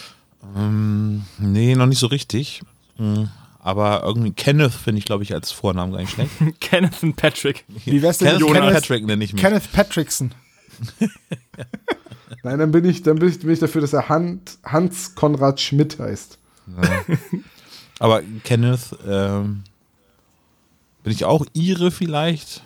Ähm, 0.58 1.22
nee, 1.38 1.76
noch 1.76 1.86
nicht 1.86 2.00
so 2.00 2.08
richtig. 2.08 2.64
Hm, 2.98 3.30
Aber 3.60 4.02
irgendwie 4.04 4.32
Kenneth 4.32 4.74
finde 4.74 4.98
ich, 5.00 5.06
glaube 5.06 5.22
ich, 5.22 5.36
als 5.36 5.52
Vornamen 5.52 5.92
gar 5.92 6.00
nicht 6.00 6.14
schlecht. 6.14 6.32
Kenneth 6.60 7.04
und 7.04 7.16
Patrick. 7.16 7.64
Wie 7.86 8.02
wär's 8.02 8.18
denn 8.18 8.30
Kenneth, 8.30 8.42
mit 8.42 8.48
Kenneth 8.50 8.64
Kenneth, 8.64 8.82
Patrick 8.82 9.06
nenne 9.06 9.24
ich 9.24 9.34
mich. 9.34 9.42
Kenneth 9.42 9.72
Patrickson? 9.72 10.32
Nein, 12.44 12.58
dann 12.58 12.72
bin 12.72 12.86
ich, 12.86 13.04
dann 13.04 13.20
bin 13.20 13.30
ich, 13.30 13.40
bin 13.40 13.52
ich 13.52 13.60
dafür, 13.60 13.82
dass 13.82 13.94
er 13.94 14.10
Hans, 14.10 14.58
Hans 14.64 15.14
Konrad 15.14 15.62
Schmidt 15.62 16.00
heißt. 16.00 16.40
Aber 18.00 18.24
Kenneth, 18.44 18.98
ähm, 19.08 19.64
bin 21.04 21.14
ich 21.14 21.24
auch 21.26 21.46
Ihre 21.54 21.92
vielleicht? 21.92 22.64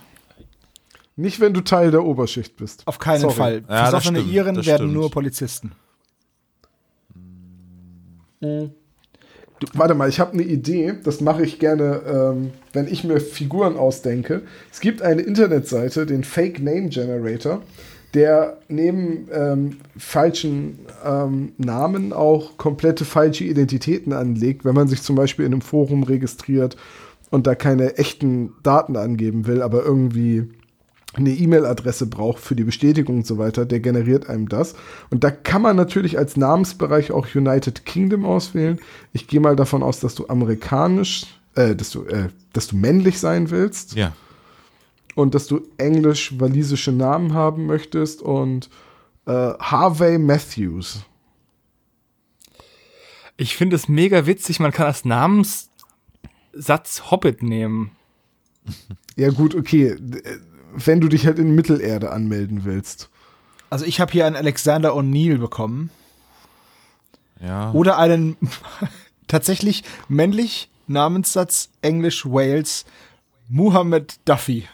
Nicht, 1.17 1.39
wenn 1.39 1.53
du 1.53 1.61
Teil 1.61 1.91
der 1.91 2.03
Oberschicht 2.03 2.57
bist. 2.57 2.85
Auf 2.85 2.99
keinen 2.99 3.21
Sorry. 3.21 3.33
Fall. 3.33 3.53
Ja, 3.53 3.61
das 3.67 3.89
Versoffene 3.91 4.19
stimmt, 4.19 4.33
Iren 4.33 4.55
werden 4.57 4.65
stimmt. 4.65 4.93
nur 4.93 5.11
Polizisten. 5.11 5.71
Warte 9.73 9.95
mal, 9.95 10.09
ich 10.09 10.19
habe 10.19 10.33
eine 10.33 10.43
Idee. 10.43 10.93
Das 11.03 11.21
mache 11.21 11.43
ich 11.43 11.59
gerne, 11.59 12.01
ähm, 12.05 12.51
wenn 12.73 12.87
ich 12.87 13.03
mir 13.03 13.19
Figuren 13.19 13.77
ausdenke. 13.77 14.41
Es 14.71 14.81
gibt 14.81 15.01
eine 15.01 15.21
Internetseite, 15.21 16.05
den 16.05 16.23
Fake 16.23 16.61
Name 16.61 16.89
Generator, 16.89 17.61
der 18.13 18.57
neben 18.67 19.27
ähm, 19.31 19.77
falschen 19.97 20.79
ähm, 21.05 21.53
Namen 21.57 22.11
auch 22.11 22.57
komplette 22.57 23.05
falsche 23.05 23.45
Identitäten 23.45 24.13
anlegt, 24.13 24.65
wenn 24.65 24.75
man 24.75 24.89
sich 24.89 25.01
zum 25.01 25.15
Beispiel 25.15 25.45
in 25.45 25.53
einem 25.53 25.61
Forum 25.61 26.03
registriert 26.03 26.75
und 27.31 27.47
da 27.47 27.55
keine 27.55 27.97
echten 27.97 28.53
Daten 28.63 28.97
angeben 28.97 29.47
will, 29.47 29.61
aber 29.61 29.83
irgendwie 29.83 30.49
eine 31.17 31.31
E-Mail-Adresse 31.31 32.07
braucht 32.07 32.39
für 32.43 32.55
die 32.55 32.63
Bestätigung 32.63 33.17
und 33.17 33.27
so 33.27 33.37
weiter, 33.37 33.65
der 33.65 33.79
generiert 33.79 34.29
einem 34.29 34.49
das. 34.49 34.75
Und 35.09 35.23
da 35.23 35.31
kann 35.31 35.61
man 35.61 35.75
natürlich 35.75 36.17
als 36.17 36.35
Namensbereich 36.37 37.11
auch 37.11 37.27
United 37.33 37.85
Kingdom 37.85 38.25
auswählen. 38.25 38.79
Ich 39.13 39.27
gehe 39.27 39.39
mal 39.39 39.55
davon 39.55 39.83
aus, 39.83 39.99
dass 39.99 40.15
du 40.15 40.27
amerikanisch, 40.27 41.25
äh, 41.55 41.75
dass 41.75 41.91
du, 41.91 42.03
äh, 42.03 42.29
dass 42.53 42.67
du 42.67 42.75
männlich 42.77 43.19
sein 43.19 43.49
willst 43.49 43.95
Ja. 43.95 44.13
und 45.15 45.35
dass 45.35 45.47
du 45.47 45.61
englisch-walisische 45.77 46.91
Namen 46.91 47.33
haben 47.33 47.65
möchtest 47.65 48.21
und 48.21 48.69
äh, 49.25 49.31
Harvey 49.31 50.17
Matthews. 50.17 51.05
Ich 53.37 53.57
finde 53.57 53.75
es 53.75 53.87
mega 53.89 54.25
witzig, 54.25 54.59
man 54.59 54.71
kann 54.71 54.85
als 54.85 55.03
Namenssatz 55.05 55.69
Hobbit 57.11 57.43
nehmen. 57.43 57.91
Ja 59.17 59.29
gut, 59.29 59.55
okay, 59.55 59.87
äh, 59.89 59.97
wenn 60.75 61.01
du 61.01 61.07
dich 61.07 61.25
halt 61.25 61.39
in 61.39 61.55
Mittelerde 61.55 62.11
anmelden 62.11 62.65
willst. 62.65 63.09
Also 63.69 63.85
ich 63.85 63.99
habe 63.99 64.11
hier 64.11 64.25
einen 64.25 64.35
Alexander 64.35 64.95
O'Neill 64.95 65.37
bekommen. 65.37 65.89
Ja. 67.41 67.71
Oder 67.71 67.97
einen 67.97 68.37
tatsächlich 69.27 69.83
männlich 70.07 70.69
Namenssatz 70.87 71.69
Englisch 71.81 72.25
Wales 72.25 72.85
Muhammad 73.49 74.15
Duffy. 74.25 74.67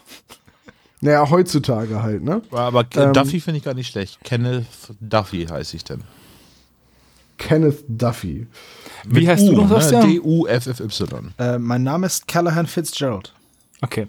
Naja, 1.01 1.29
heutzutage 1.29 2.03
halt, 2.03 2.23
ne? 2.23 2.41
Aber 2.51 2.85
Ähm, 2.95 3.13
Duffy 3.13 3.39
finde 3.39 3.57
ich 3.57 3.63
gar 3.63 3.73
nicht 3.73 3.87
schlecht. 3.87 4.19
Kenneth 4.23 4.65
Duffy 4.99 5.45
heiße 5.47 5.75
ich 5.75 5.83
denn. 5.83 6.03
Kenneth 7.37 7.83
Duffy. 7.87 8.45
Wie 9.05 9.27
heißt 9.27 9.47
du 9.47 9.53
noch, 9.53 9.69
ne? 9.69 9.99
D-U-F-F-Y. 10.05 11.33
Äh, 11.39 11.57
mein 11.57 11.81
Name 11.81 12.05
ist 12.05 12.27
Callahan 12.27 12.67
Fitzgerald. 12.67 13.33
Okay. 13.81 14.07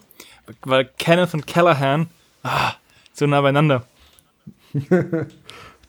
Weil 0.62 0.90
Kenneth 0.98 1.34
und 1.34 1.46
Callahan, 1.46 2.08
ah, 2.42 2.72
so 3.12 3.26
nah 3.26 3.40
beieinander. 3.40 3.86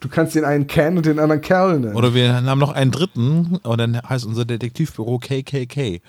Du 0.04 0.10
kannst 0.10 0.36
den 0.36 0.44
einen 0.44 0.68
Ken 0.68 0.98
und 0.98 1.06
den 1.06 1.18
anderen 1.18 1.40
Kerl 1.40 1.80
nennen. 1.80 1.96
Oder 1.96 2.14
wir 2.14 2.34
haben 2.34 2.60
noch 2.60 2.74
einen 2.74 2.92
dritten, 2.92 3.56
und 3.64 3.78
dann 3.78 4.02
heißt 4.02 4.26
unser 4.26 4.44
Detektivbüro 4.44 5.18
KKK. 5.18 6.02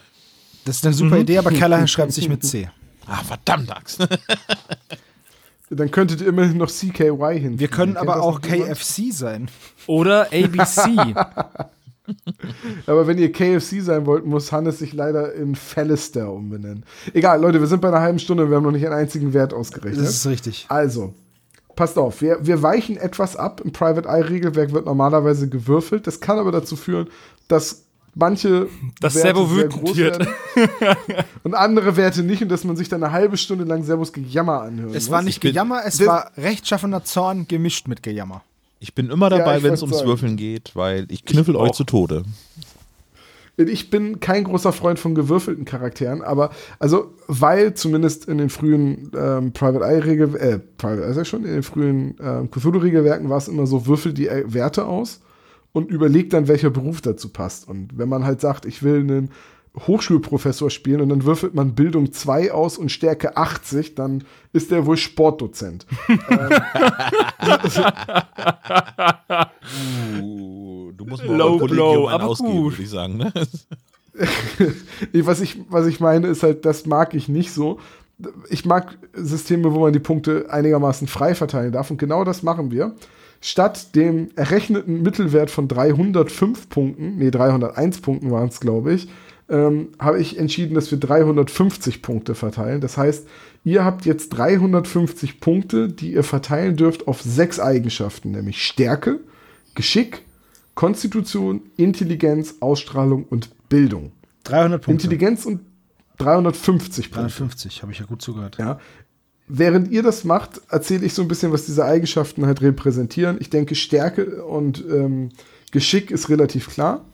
Das 0.65 0.79
ist 0.79 0.85
eine 0.85 0.95
super 0.95 1.19
Idee, 1.19 1.39
aber 1.39 1.53
Callahan 1.53 1.87
schreibt 1.87 2.11
sich 2.13 2.29
mit 2.29 2.45
C. 2.45 2.69
Ah, 3.07 3.23
verdammt, 3.23 3.71
Axt. 3.71 4.01
Dann 5.69 5.91
könntet 5.91 6.23
ihr 6.23 6.29
immerhin 6.29 6.57
noch 6.57 6.71
CKY 6.71 7.39
hin. 7.39 7.59
Wir 7.59 7.69
können 7.69 7.99
aber 7.99 8.23
auch 8.23 8.41
KFC 8.41 9.13
sein. 9.13 9.51
Oder 9.87 10.29
ABC. 10.33 11.15
Aber 12.87 13.07
wenn 13.07 13.19
ihr 13.19 13.33
KFC 13.33 13.81
sein 13.81 14.07
wollt, 14.07 14.27
muss 14.27 14.53
Hannes 14.53 14.79
sich 14.79 14.93
leider 14.93 15.35
in 15.35 15.55
Fallister 15.55 16.33
umbenennen. 16.33 16.85
Egal, 17.13 17.41
Leute, 17.41 17.61
wir 17.61 17.67
sind 17.67 17.81
bei 17.81 17.89
einer 17.89 18.01
halben 18.01 18.19
Stunde, 18.19 18.49
wir 18.49 18.57
haben 18.57 18.65
noch 18.65 18.73
nicht 18.73 18.87
einen 18.87 18.95
einzigen 18.95 19.33
Wert 19.33 19.55
ausgerechnet. 19.55 20.05
Das 20.05 20.15
ist 20.15 20.27
richtig. 20.27 20.67
Also, 20.69 21.15
passt 21.77 21.99
auf, 21.99 22.21
wir, 22.21 22.47
wir 22.47 22.63
weichen 22.63 22.97
etwas 22.97 23.37
ab. 23.37 23.61
Im 23.65 23.73
Private 23.73 24.09
Eye 24.09 24.29
Regelwerk 24.29 24.73
wird 24.73 24.87
normalerweise 24.87 25.49
gewürfelt. 25.49 26.07
Das 26.07 26.21
kann 26.21 26.39
aber 26.39 26.53
dazu 26.53 26.77
führen, 26.77 27.09
dass 27.49 27.85
manche 28.15 28.69
Dass 29.01 29.17
Werte 29.17 29.39
sehr 29.39 29.51
wütend 29.51 29.73
groß 29.73 29.97
wird. 29.97 30.19
werden 30.19 31.25
und 31.43 31.55
andere 31.55 31.97
Werte 31.97 32.23
nicht 32.23 32.43
und 32.43 32.49
dass 32.49 32.65
man 32.65 32.77
sich 32.77 32.89
dann 32.89 33.03
eine 33.03 33.13
halbe 33.13 33.37
Stunde 33.37 33.65
lang 33.65 33.83
Sebos 33.83 34.13
Gejammer 34.13 34.63
anhört. 34.63 34.95
Es 34.95 35.11
war 35.11 35.23
nicht 35.23 35.41
Gejammer, 35.41 35.83
es 35.85 36.05
war 36.07 36.31
rechtschaffener 36.37 37.05
Zorn 37.05 37.49
gemischt 37.49 37.89
mit 37.89 38.03
Gejammer. 38.03 38.43
Ich 38.85 38.95
bin 38.95 39.09
immer 39.09 39.31
Ja, 39.31 39.39
dabei, 39.39 39.57
ich 39.57 39.63
wenn 39.63 39.73
es 39.73 39.81
ums 39.81 39.97
sagen. 39.97 40.09
Würfeln 40.11 40.37
geht, 40.37 40.77
weil 40.77 41.07
ich 41.09 41.25
knüffel 41.25 41.57
euch 41.57 41.71
auch. 41.71 41.75
zu 41.75 41.85
Tode. 41.85 42.23
Ich 43.57 43.89
bin 43.89 44.21
kein 44.21 44.45
großer 44.45 44.75
Freund 44.75 44.99
von 44.99 45.15
gewürfelten 45.15 45.65
Charakteren, 45.65 46.21
aber 46.21 46.51
also, 46.81 47.15
weil 47.27 47.73
zumindest 47.73 48.27
in 48.29 48.37
den 48.37 48.51
frühen 48.51 49.11
ähm, 49.17 49.53
Private 49.55 49.83
Eye 49.87 50.05
Regel, 50.05 50.37
äh, 50.37 50.59
Private 50.77 51.03
Eye 51.07 51.15
sag 51.15 51.23
ich 51.23 51.29
schon, 51.29 51.45
in 51.47 51.53
den 51.55 51.63
frühen 51.63 52.15
ähm, 52.21 52.51
Cthulhu-Regelwerken 52.51 53.31
war 53.31 53.39
es 53.39 53.49
immer 53.49 53.67
so, 53.67 53.87
würfel 53.87 54.13
die 54.13 54.29
äh, 54.29 54.45
Werte 54.53 54.85
aus 54.85 55.21
und 55.73 55.91
überleg 55.91 56.29
dann, 56.29 56.47
welcher 56.47 56.69
Beruf 56.69 57.01
dazu 57.01 57.31
passt. 57.31 57.67
Und 57.67 57.97
wenn 57.97 58.11
man 58.11 58.25
halt 58.25 58.43
sagt, 58.43 58.67
ich 58.67 58.83
will 58.83 59.01
einen 59.01 59.31
Hochschulprofessor 59.77 60.71
spielen 60.71 61.01
und 61.01 61.09
dann 61.09 61.25
würfelt 61.25 61.55
man 61.55 61.75
Bildung 61.75 62.13
2 62.13 62.53
aus 62.53 62.79
und 62.79 62.91
Stärke 62.91 63.37
80, 63.37 63.95
dann 63.97 64.25
ist 64.53 64.71
der 64.71 64.87
wohl 64.87 64.97
Sportdozent. 64.97 65.87
Uh, 70.21 70.93
du 70.93 71.05
musst 71.07 71.25
mal 71.25 71.37
Low 71.37 71.59
blow, 71.59 72.09
aber 72.09 72.25
ausgeben, 72.25 72.53
gut. 72.53 72.73
würde 72.75 72.83
ich 72.83 72.91
sagen. 72.91 73.17
Ne? 73.17 73.33
Nee, 75.13 75.27
was, 75.27 75.41
ich, 75.41 75.59
was 75.69 75.87
ich 75.87 75.99
meine, 75.99 76.29
ist 76.29 76.43
halt, 76.43 76.65
das 76.65 76.87
mag 76.87 77.15
ich 77.15 77.29
nicht 77.29 77.53
so. 77.53 77.81
Ich 78.49 78.65
mag 78.65 78.97
Systeme, 79.13 79.75
wo 79.75 79.81
man 79.81 79.93
die 79.93 79.99
Punkte 79.99 80.47
einigermaßen 80.51 81.09
frei 81.09 81.35
verteilen 81.35 81.73
darf. 81.73 81.91
Und 81.91 81.99
genau 81.99 82.23
das 82.23 82.45
machen 82.45 82.71
wir. 82.71 82.95
Statt 83.41 83.95
dem 83.97 84.31
errechneten 84.37 85.03
Mittelwert 85.03 85.51
von 85.51 85.67
305 85.67 86.69
Punkten, 86.69 87.17
nee, 87.17 87.31
301 87.31 88.01
Punkten 88.01 88.31
waren 88.31 88.49
es, 88.49 88.61
glaube 88.61 88.95
ich, 88.95 89.09
ähm, 89.49 89.89
habe 89.99 90.21
ich 90.21 90.39
entschieden, 90.39 90.75
dass 90.75 90.91
wir 90.91 90.99
350 90.99 92.03
Punkte 92.03 92.35
verteilen. 92.35 92.81
Das 92.81 92.97
heißt, 92.97 93.27
ihr 93.65 93.85
habt 93.85 94.07
jetzt 94.07 94.31
350 94.31 95.41
Punkte, 95.41 95.89
die 95.89 96.13
ihr 96.13 96.25
verteilen 96.25 96.77
dürft 96.77 97.07
auf 97.07 97.21
sechs 97.23 97.61
Eigenschaften, 97.61 98.31
nämlich 98.31 98.65
Stärke, 98.65 99.21
Geschick, 99.75 100.23
Konstitution, 100.75 101.63
Intelligenz, 101.77 102.57
Ausstrahlung 102.61 103.25
und 103.25 103.51
Bildung. 103.69 104.13
300 104.45 104.83
Punkte. 104.83 105.05
Intelligenz 105.05 105.47
und 105.47 105.61
350 106.19 107.11
Punkte. 107.11 107.21
350, 107.21 107.83
habe 107.83 107.93
ich 107.93 107.99
ja 107.99 108.07
gut 108.07 108.23
zugehört. 108.23 108.57
Ja. 108.59 108.79
Während 109.47 109.91
ihr 109.91 110.03
das 110.03 110.25
macht, 110.25 110.61
erzähle 110.71 111.05
ich 111.05 111.13
so 111.13 111.23
ein 111.23 111.29
bisschen, 111.29 111.53
was 111.53 111.67
diese 111.67 111.85
Eigenschaften 111.85 112.47
halt 112.47 112.63
repräsentieren. 112.63 113.37
Ich 113.41 113.51
denke, 113.51 113.75
Stärke 113.75 114.45
und 114.45 114.83
ähm, 114.91 115.31
Geschick 115.71 116.11
ist 116.11 116.31
relativ 116.31 116.71
klar. 116.71 117.05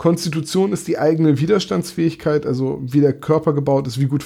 Konstitution 0.00 0.72
ist 0.72 0.88
die 0.88 0.98
eigene 0.98 1.40
Widerstandsfähigkeit, 1.40 2.46
also 2.46 2.80
wie 2.82 3.02
der 3.02 3.12
Körper 3.12 3.52
gebaut 3.52 3.86
ist, 3.86 4.00
wie 4.00 4.06
gut 4.06 4.24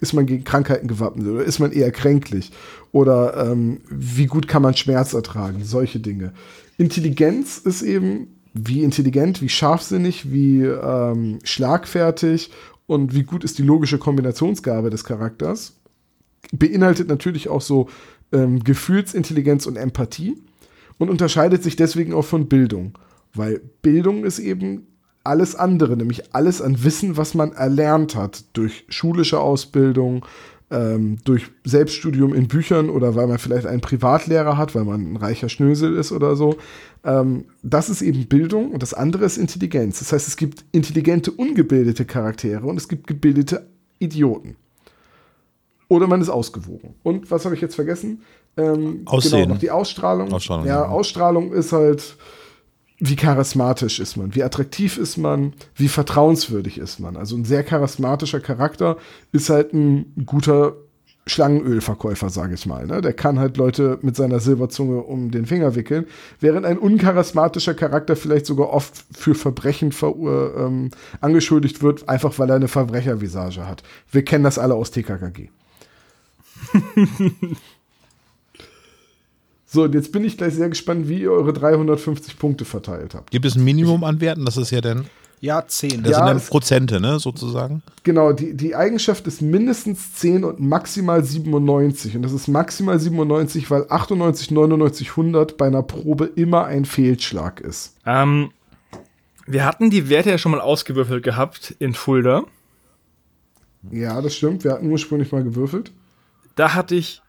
ist 0.00 0.12
man 0.12 0.26
gegen 0.26 0.42
Krankheiten 0.42 0.88
gewappnet 0.88 1.28
oder 1.28 1.44
ist 1.44 1.60
man 1.60 1.70
eher 1.70 1.92
kränklich 1.92 2.50
oder 2.90 3.46
ähm, 3.48 3.78
wie 3.88 4.26
gut 4.26 4.48
kann 4.48 4.62
man 4.62 4.74
Schmerz 4.74 5.12
ertragen, 5.14 5.62
solche 5.62 6.00
Dinge. 6.00 6.32
Intelligenz 6.78 7.58
ist 7.58 7.82
eben 7.82 8.26
wie 8.54 8.82
intelligent, 8.82 9.40
wie 9.40 9.48
scharfsinnig, 9.48 10.32
wie 10.32 10.62
ähm, 10.62 11.38
schlagfertig 11.44 12.50
und 12.86 13.14
wie 13.14 13.22
gut 13.22 13.44
ist 13.44 13.58
die 13.58 13.62
logische 13.62 13.98
Kombinationsgabe 13.98 14.90
des 14.90 15.04
Charakters. 15.04 15.74
Beinhaltet 16.50 17.06
natürlich 17.06 17.48
auch 17.48 17.60
so 17.60 17.88
ähm, 18.32 18.64
Gefühlsintelligenz 18.64 19.66
und 19.66 19.76
Empathie 19.76 20.42
und 20.98 21.08
unterscheidet 21.08 21.62
sich 21.62 21.76
deswegen 21.76 22.14
auch 22.14 22.24
von 22.24 22.48
Bildung, 22.48 22.98
weil 23.32 23.60
Bildung 23.80 24.24
ist 24.24 24.40
eben 24.40 24.88
alles 25.24 25.56
andere, 25.56 25.96
nämlich 25.96 26.34
alles 26.34 26.60
an 26.60 26.84
Wissen, 26.84 27.16
was 27.16 27.34
man 27.34 27.52
erlernt 27.52 28.14
hat 28.14 28.44
durch 28.52 28.84
schulische 28.88 29.40
Ausbildung, 29.40 30.24
ähm, 30.70 31.18
durch 31.24 31.50
Selbststudium 31.64 32.34
in 32.34 32.48
Büchern 32.48 32.90
oder 32.90 33.14
weil 33.14 33.26
man 33.26 33.38
vielleicht 33.38 33.66
einen 33.66 33.80
Privatlehrer 33.80 34.56
hat, 34.56 34.74
weil 34.74 34.84
man 34.84 35.12
ein 35.12 35.16
reicher 35.16 35.48
Schnösel 35.48 35.96
ist 35.96 36.12
oder 36.12 36.36
so. 36.36 36.56
Ähm, 37.04 37.46
das 37.62 37.88
ist 37.88 38.02
eben 38.02 38.26
Bildung 38.26 38.70
und 38.70 38.82
das 38.82 38.94
andere 38.94 39.24
ist 39.24 39.36
Intelligenz. 39.36 39.98
Das 39.98 40.12
heißt, 40.12 40.28
es 40.28 40.36
gibt 40.36 40.64
intelligente, 40.72 41.30
ungebildete 41.30 42.04
Charaktere 42.04 42.66
und 42.66 42.76
es 42.76 42.88
gibt 42.88 43.06
gebildete 43.06 43.66
Idioten. 43.98 44.56
Oder 45.88 46.06
man 46.06 46.20
ist 46.20 46.30
ausgewogen. 46.30 46.94
Und 47.02 47.30
was 47.30 47.44
habe 47.44 47.54
ich 47.54 47.60
jetzt 47.60 47.74
vergessen? 47.74 48.22
Ähm, 48.56 49.02
Aussehen. 49.04 49.42
Genau, 49.42 49.54
noch 49.54 49.60
die 49.60 49.70
Ausstrahlung. 49.70 50.32
Ausstrahlung, 50.32 50.66
ja, 50.66 50.82
ja. 50.82 50.88
Ausstrahlung 50.88 51.52
ist 51.52 51.72
halt, 51.72 52.16
wie 52.98 53.16
charismatisch 53.16 53.98
ist 53.98 54.16
man, 54.16 54.34
wie 54.34 54.44
attraktiv 54.44 54.98
ist 54.98 55.16
man, 55.16 55.52
wie 55.74 55.88
vertrauenswürdig 55.88 56.78
ist 56.78 57.00
man. 57.00 57.16
Also 57.16 57.36
ein 57.36 57.44
sehr 57.44 57.64
charismatischer 57.64 58.40
Charakter 58.40 58.96
ist 59.32 59.50
halt 59.50 59.72
ein 59.72 60.12
guter 60.24 60.76
Schlangenölverkäufer, 61.26 62.28
sage 62.28 62.54
ich 62.54 62.66
mal. 62.66 62.86
Ne? 62.86 63.00
Der 63.00 63.14
kann 63.14 63.38
halt 63.38 63.56
Leute 63.56 63.98
mit 64.02 64.14
seiner 64.14 64.40
Silberzunge 64.40 65.02
um 65.02 65.30
den 65.30 65.46
Finger 65.46 65.74
wickeln, 65.74 66.06
während 66.38 66.66
ein 66.66 66.78
uncharismatischer 66.78 67.74
Charakter 67.74 68.14
vielleicht 68.14 68.46
sogar 68.46 68.70
oft 68.70 69.04
für 69.10 69.34
Verbrechen 69.34 69.90
verur 69.90 70.54
ähm, 70.56 70.90
angeschuldigt 71.20 71.82
wird, 71.82 72.08
einfach 72.08 72.38
weil 72.38 72.50
er 72.50 72.56
eine 72.56 72.68
Verbrechervisage 72.68 73.66
hat. 73.66 73.82
Wir 74.10 74.24
kennen 74.24 74.44
das 74.44 74.58
alle 74.58 74.74
aus 74.74 74.90
TKKG. 74.90 75.48
so, 79.74 79.82
und 79.82 79.94
jetzt 79.94 80.12
bin 80.12 80.24
ich 80.24 80.38
gleich 80.38 80.54
sehr 80.54 80.68
gespannt, 80.68 81.08
wie 81.08 81.20
ihr 81.20 81.30
eure 81.32 81.52
350 81.52 82.38
Punkte 82.38 82.64
verteilt 82.64 83.14
habt. 83.14 83.30
Gibt 83.30 83.44
es 83.44 83.56
ein 83.56 83.64
Minimum 83.64 84.04
an 84.04 84.20
Werten? 84.20 84.44
Das 84.44 84.56
ist 84.56 84.70
ja 84.70 84.80
dann, 84.80 85.06
Ja, 85.40 85.66
10. 85.66 86.02
das 86.02 86.12
Ja, 86.12 86.16
sind 86.18 86.26
dann 86.26 86.40
Prozente, 86.40 87.00
ne, 87.00 87.18
sozusagen. 87.18 87.82
Genau, 88.04 88.32
die, 88.32 88.54
die 88.56 88.74
Eigenschaft 88.74 89.26
ist 89.26 89.42
mindestens 89.42 90.14
10 90.14 90.44
und 90.44 90.60
maximal 90.60 91.22
97. 91.24 92.16
Und 92.16 92.22
das 92.22 92.32
ist 92.32 92.48
maximal 92.48 92.98
97, 92.98 93.70
weil 93.70 93.84
98, 93.90 94.50
99, 94.50 95.10
100 95.10 95.56
bei 95.58 95.66
einer 95.66 95.82
Probe 95.82 96.24
immer 96.36 96.64
ein 96.64 96.84
Fehlschlag 96.84 97.60
ist. 97.60 97.96
Ähm, 98.06 98.50
wir 99.46 99.66
hatten 99.66 99.90
die 99.90 100.08
Werte 100.08 100.30
ja 100.30 100.38
schon 100.38 100.52
mal 100.52 100.60
ausgewürfelt 100.60 101.22
gehabt 101.22 101.74
in 101.78 101.92
Fulda. 101.94 102.44
Ja, 103.90 104.22
das 104.22 104.34
stimmt. 104.34 104.64
Wir 104.64 104.72
hatten 104.72 104.90
ursprünglich 104.90 105.30
mal 105.32 105.44
gewürfelt. 105.44 105.92
Da 106.54 106.74
hatte 106.74 106.94
ich 106.94 107.20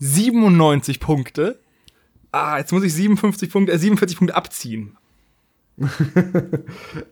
397 0.00 0.98
Punkte. 1.00 1.60
Ah, 2.32 2.58
jetzt 2.58 2.72
muss 2.72 2.82
ich 2.82 2.94
57 2.94 3.50
Punkte, 3.50 3.72
äh, 3.72 3.78
47 3.78 4.18
Punkte 4.18 4.36
abziehen. 4.36 4.96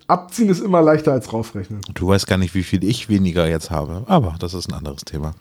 Abziehen 0.07 0.49
ist 0.49 0.61
immer 0.61 0.83
leichter 0.83 1.13
als 1.13 1.33
raufrechnen. 1.33 1.81
Du 1.95 2.09
weißt 2.09 2.27
gar 2.27 2.37
nicht, 2.37 2.55
wie 2.55 2.63
viel 2.63 2.85
ich 2.85 3.09
weniger 3.09 3.49
jetzt 3.49 3.71
habe. 3.71 4.05
Aber 4.07 4.37
das 4.39 4.55
ist 4.55 4.69
ein 4.69 4.75
anderes 4.75 5.05
Thema. 5.05 5.35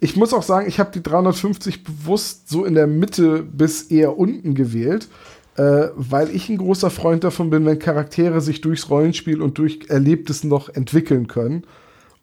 Ich 0.00 0.16
muss 0.16 0.34
auch 0.34 0.42
sagen, 0.42 0.68
ich 0.68 0.78
habe 0.78 0.90
die 0.92 1.02
350 1.02 1.84
bewusst 1.84 2.48
so 2.48 2.64
in 2.64 2.74
der 2.74 2.86
Mitte 2.86 3.42
bis 3.42 3.82
eher 3.84 4.18
unten 4.18 4.54
gewählt, 4.54 5.08
äh, 5.56 5.88
weil 5.94 6.34
ich 6.34 6.48
ein 6.48 6.58
großer 6.58 6.90
Freund 6.90 7.24
davon 7.24 7.50
bin, 7.50 7.64
wenn 7.64 7.78
Charaktere 7.78 8.40
sich 8.40 8.60
durchs 8.60 8.90
Rollenspiel 8.90 9.40
und 9.40 9.56
durch 9.58 9.88
Erlebtes 9.88 10.44
noch 10.44 10.68
entwickeln 10.68 11.28
können. 11.28 11.64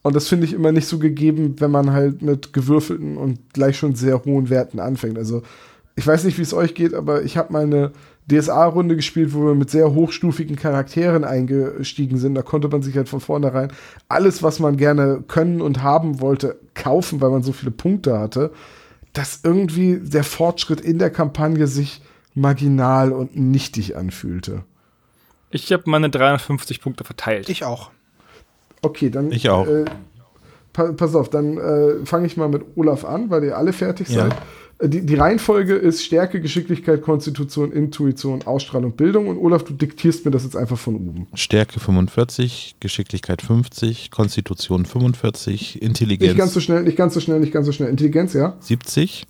Und 0.08 0.16
das 0.16 0.28
finde 0.28 0.46
ich 0.46 0.54
immer 0.54 0.72
nicht 0.72 0.88
so 0.88 1.00
gegeben, 1.00 1.56
wenn 1.60 1.72
man 1.72 1.92
halt 1.92 2.22
mit 2.22 2.54
gewürfelten 2.54 3.18
und 3.18 3.54
gleich 3.54 3.78
schon 3.78 3.96
sehr 3.96 4.24
hohen 4.24 4.50
Werten 4.50 4.80
anfängt. 4.80 5.18
Also 5.18 5.44
ich 5.98 6.08
weiß 6.08 6.24
nicht, 6.24 6.38
wie 6.38 6.44
es 6.44 6.54
euch 6.54 6.76
geht, 6.76 6.94
aber 6.94 7.24
ich 7.24 7.38
habe 7.38 7.52
mal 7.52 7.64
eine 7.64 7.92
DSA-Runde 8.32 8.96
gespielt, 8.96 9.34
wo 9.34 9.46
wir 9.46 9.56
mit 9.56 9.70
sehr 9.70 9.94
hochstufigen 9.94 10.56
Charakteren 10.56 11.24
eingestiegen 11.24 12.18
sind. 12.18 12.36
Da 12.36 12.42
konnte 12.42 12.68
man 12.68 12.82
sich 12.82 12.96
halt 12.96 13.10
von 13.10 13.20
vornherein 13.20 13.72
alles, 14.08 14.44
was 14.44 14.60
man 14.60 14.78
gerne 14.78 15.24
können 15.28 15.60
und 15.60 15.82
haben 15.82 16.22
wollte, 16.22 16.60
kaufen, 16.74 17.20
weil 17.20 17.32
man 17.32 17.44
so 17.44 17.52
viele 17.52 17.72
Punkte 17.72 18.20
hatte, 18.20 18.52
dass 19.14 19.42
irgendwie 19.44 20.00
der 20.02 20.24
Fortschritt 20.24 20.82
in 20.82 21.00
der 21.00 21.10
Kampagne 21.10 21.68
sich 21.68 22.02
marginal 22.34 23.12
und 23.12 23.36
nichtig 23.36 23.98
anfühlte. 23.98 24.64
Ich 25.50 25.72
habe 25.74 25.84
meine 25.88 26.10
350 26.10 26.82
Punkte 26.82 27.04
verteilt. 27.04 27.50
Ich 27.50 27.64
auch. 27.64 27.92
Okay, 28.82 29.10
dann. 29.10 29.32
Ich 29.32 29.50
auch. 29.50 29.68
Äh, 29.68 29.86
pa 30.74 30.92
pass 30.94 31.16
auf, 31.16 31.30
dann 31.30 31.58
äh, 31.58 32.06
fange 32.06 32.28
ich 32.28 32.38
mal 32.38 32.50
mit 32.50 32.64
Olaf 32.76 33.04
an, 33.06 33.30
weil 33.30 33.44
ihr 33.44 33.58
alle 33.58 33.74
fertig 33.74 34.10
Ja. 34.10 34.24
seid. 34.30 34.34
Äh, 34.80 34.90
Die, 34.90 35.04
die 35.04 35.16
Reihenfolge 35.16 35.74
ist 35.76 36.04
Stärke, 36.04 36.40
Geschicklichkeit, 36.40 37.02
Konstitution, 37.02 37.72
Intuition, 37.72 38.44
Ausstrahlung, 38.44 38.92
Bildung. 38.92 39.28
Und 39.28 39.40
Olaf, 39.40 39.64
du 39.64 39.74
diktierst 39.74 40.24
mir 40.24 40.30
das 40.30 40.44
jetzt 40.44 40.56
einfach 40.56 40.78
von 40.78 40.96
oben. 40.96 41.28
Stärke 41.34 41.80
45, 41.80 42.76
Geschicklichkeit 42.80 43.42
50, 43.42 44.12
Konstitution 44.12 44.86
45, 44.86 45.82
Intelligenz 45.82 46.30
Nicht 46.30 46.38
ganz 46.38 46.54
so 46.54 46.60
schnell, 46.60 46.84
nicht 46.84 46.96
ganz 46.96 47.16
so 47.16 47.20
schnell, 47.20 47.40
nicht 47.40 47.52
ganz 47.54 47.66
so 47.66 47.72
schnell. 47.72 47.90
Intelligenz, 47.90 48.34
ja? 48.34 48.56
70, 48.60 49.26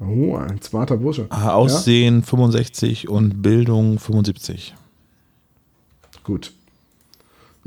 Oh, 0.00 0.36
ein 0.36 0.62
smarter 0.62 0.96
Bursche. 0.96 1.26
Ah, 1.30 1.54
Aussehen 1.54 2.22
65 2.22 3.08
und 3.08 3.42
Bildung 3.42 3.98
75. 3.98 4.68
Ja? 4.70 4.76
Gut. 6.22 6.52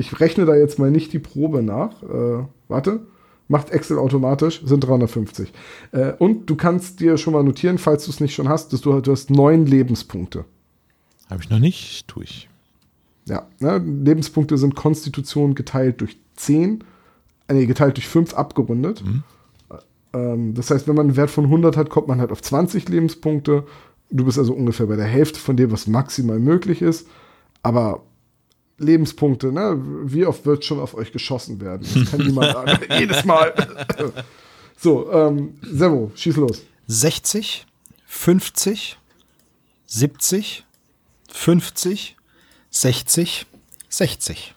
Ich 0.01 0.19
rechne 0.19 0.45
da 0.45 0.55
jetzt 0.55 0.79
mal 0.79 0.91
nicht 0.91 1.13
die 1.13 1.19
Probe 1.19 1.61
nach. 1.61 2.01
Äh, 2.03 2.45
warte. 2.67 3.01
Macht 3.47 3.69
Excel 3.69 3.99
automatisch, 3.99 4.61
sind 4.63 4.79
350. 4.79 5.51
Äh, 5.91 6.13
und 6.13 6.49
du 6.49 6.55
kannst 6.55 7.01
dir 7.01 7.17
schon 7.17 7.33
mal 7.33 7.43
notieren, 7.43 7.77
falls 7.77 8.05
du 8.05 8.11
es 8.11 8.19
nicht 8.19 8.33
schon 8.33 8.49
hast, 8.49 8.73
dass 8.73 8.81
du, 8.81 8.99
du 9.01 9.11
hast 9.11 9.29
neun 9.29 9.65
Lebenspunkte. 9.65 10.45
Habe 11.29 11.43
ich 11.43 11.49
noch 11.49 11.59
nicht, 11.59 12.08
tue 12.08 12.23
ich. 12.23 12.49
Ja, 13.25 13.47
ne? 13.60 13.77
Lebenspunkte 13.77 14.58
sind 14.58 14.75
Konstitution 14.75 15.54
geteilt 15.54 16.02
durch 16.02 16.17
10, 16.37 16.83
äh, 17.47 17.54
nee, 17.54 17.65
geteilt 17.65 17.97
durch 17.97 18.08
5 18.08 18.33
abgerundet. 18.33 19.04
Ähm, 20.13 20.54
das 20.54 20.71
heißt, 20.71 20.87
wenn 20.87 20.95
man 20.95 21.08
einen 21.08 21.15
Wert 21.17 21.29
von 21.29 21.45
100 21.45 21.77
hat, 21.77 21.89
kommt 21.89 22.08
man 22.08 22.19
halt 22.19 22.31
auf 22.31 22.41
20 22.41 22.89
Lebenspunkte. 22.89 23.65
Du 24.10 24.25
bist 24.25 24.39
also 24.39 24.54
ungefähr 24.54 24.87
bei 24.87 24.95
der 24.95 25.06
Hälfte 25.06 25.39
von 25.39 25.56
dem, 25.56 25.71
was 25.71 25.87
maximal 25.87 26.39
möglich 26.39 26.81
ist. 26.81 27.08
Aber 27.63 28.04
Lebenspunkte, 28.82 29.52
ne? 29.52 29.77
Wie 30.06 30.25
oft 30.25 30.46
wird 30.46 30.65
schon 30.65 30.79
auf 30.79 30.94
euch 30.94 31.12
geschossen 31.12 31.62
werden? 31.62 31.88
Das 31.94 32.12
kann 32.12 32.25
niemand 32.25 32.52
sagen. 32.54 32.79
Jedes 33.00 33.23
Mal. 33.25 33.54
so, 34.77 35.12
ähm, 35.12 35.56
Servo, 35.62 36.12
schieß 36.15 36.38
los. 36.38 36.63
60, 36.88 37.65
50, 38.06 38.98
70, 39.86 40.65
50, 41.29 42.17
60, 42.69 43.46
60. 43.90 44.56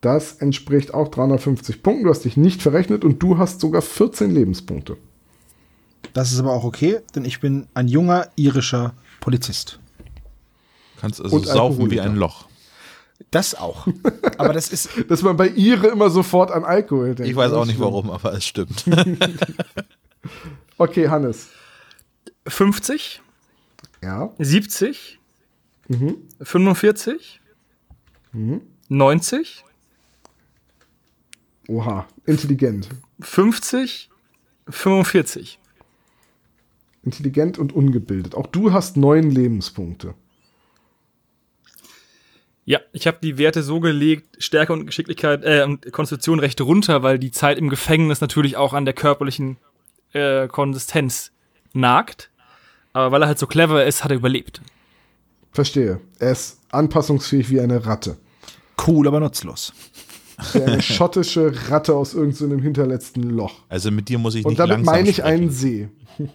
Das 0.00 0.34
entspricht 0.34 0.94
auch 0.94 1.08
350 1.08 1.82
Punkten. 1.82 2.04
Du 2.04 2.10
hast 2.10 2.24
dich 2.24 2.36
nicht 2.36 2.62
verrechnet 2.62 3.04
und 3.04 3.22
du 3.22 3.38
hast 3.38 3.60
sogar 3.60 3.82
14 3.82 4.30
Lebenspunkte. 4.30 4.96
Das 6.12 6.32
ist 6.32 6.38
aber 6.38 6.52
auch 6.52 6.64
okay, 6.64 7.00
denn 7.14 7.24
ich 7.24 7.40
bin 7.40 7.66
ein 7.74 7.88
junger 7.88 8.28
irischer 8.36 8.94
Polizist. 9.20 9.80
Kannst 11.00 11.20
also 11.20 11.36
Und 11.36 11.46
saufen 11.46 11.90
wie 11.90 12.00
ein 12.00 12.16
Loch. 12.16 12.46
Das 13.30 13.54
auch. 13.54 13.86
Aber 14.38 14.52
das 14.52 14.68
ist, 14.68 14.88
Dass 15.08 15.22
man 15.22 15.36
bei 15.36 15.48
Ire 15.48 15.88
immer 15.88 16.10
sofort 16.10 16.50
an 16.50 16.64
Alkohol 16.64 17.14
denkt. 17.14 17.28
Ich 17.30 17.36
weiß 17.36 17.52
auch 17.52 17.66
nicht 17.66 17.80
warum, 17.80 18.10
aber 18.10 18.32
es 18.34 18.44
stimmt. 18.44 18.84
Okay, 20.78 21.08
Hannes. 21.08 21.48
50, 22.46 23.22
Ja. 24.02 24.32
70, 24.38 25.18
45, 26.42 27.40
90, 28.88 29.64
Oha. 31.68 32.06
Intelligent. 32.26 32.88
50, 33.20 34.10
45. 34.68 35.58
Intelligent 37.04 37.58
und 37.58 37.72
ungebildet. 37.72 38.34
Auch 38.34 38.46
du 38.46 38.72
hast 38.72 38.96
neun 38.96 39.30
Lebenspunkte. 39.30 40.14
Ja, 42.68 42.80
ich 42.92 43.06
habe 43.06 43.18
die 43.22 43.38
Werte 43.38 43.62
so 43.62 43.78
gelegt, 43.78 44.42
Stärke 44.42 44.72
und 44.72 44.86
Geschicklichkeit, 44.86 45.44
äh, 45.44 45.62
und 45.62 45.90
Konstitution 45.92 46.40
recht 46.40 46.60
runter, 46.60 47.02
weil 47.04 47.18
die 47.18 47.30
Zeit 47.30 47.58
im 47.58 47.68
Gefängnis 47.70 48.20
natürlich 48.20 48.56
auch 48.56 48.72
an 48.72 48.84
der 48.84 48.92
körperlichen 48.92 49.56
äh, 50.12 50.48
Konsistenz 50.48 51.30
nagt. 51.72 52.30
Aber 52.92 53.12
weil 53.12 53.22
er 53.22 53.28
halt 53.28 53.38
so 53.38 53.46
clever 53.46 53.84
ist, 53.86 54.02
hat 54.02 54.10
er 54.10 54.16
überlebt. 54.16 54.60
Verstehe. 55.52 56.00
Er 56.18 56.32
ist 56.32 56.58
anpassungsfähig 56.70 57.50
wie 57.50 57.60
eine 57.60 57.86
Ratte. 57.86 58.16
cool, 58.86 59.06
aber 59.06 59.20
nutzlos. 59.20 59.72
Eine 60.52 60.82
schottische 60.82 61.52
Ratte 61.70 61.94
aus 61.94 62.14
irgendeinem 62.14 62.60
hinterletzten 62.60 63.22
Loch. 63.22 63.60
Also 63.68 63.90
mit 63.92 64.08
dir 64.08 64.18
muss 64.18 64.34
ich 64.34 64.44
Und 64.44 64.50
nicht 64.50 64.58
damit 64.58 64.78
langsam 64.78 64.94
meine 64.94 65.08
ich 65.08 65.16
sprechen. 65.16 65.40
einen 65.40 65.50
See. 65.50 65.88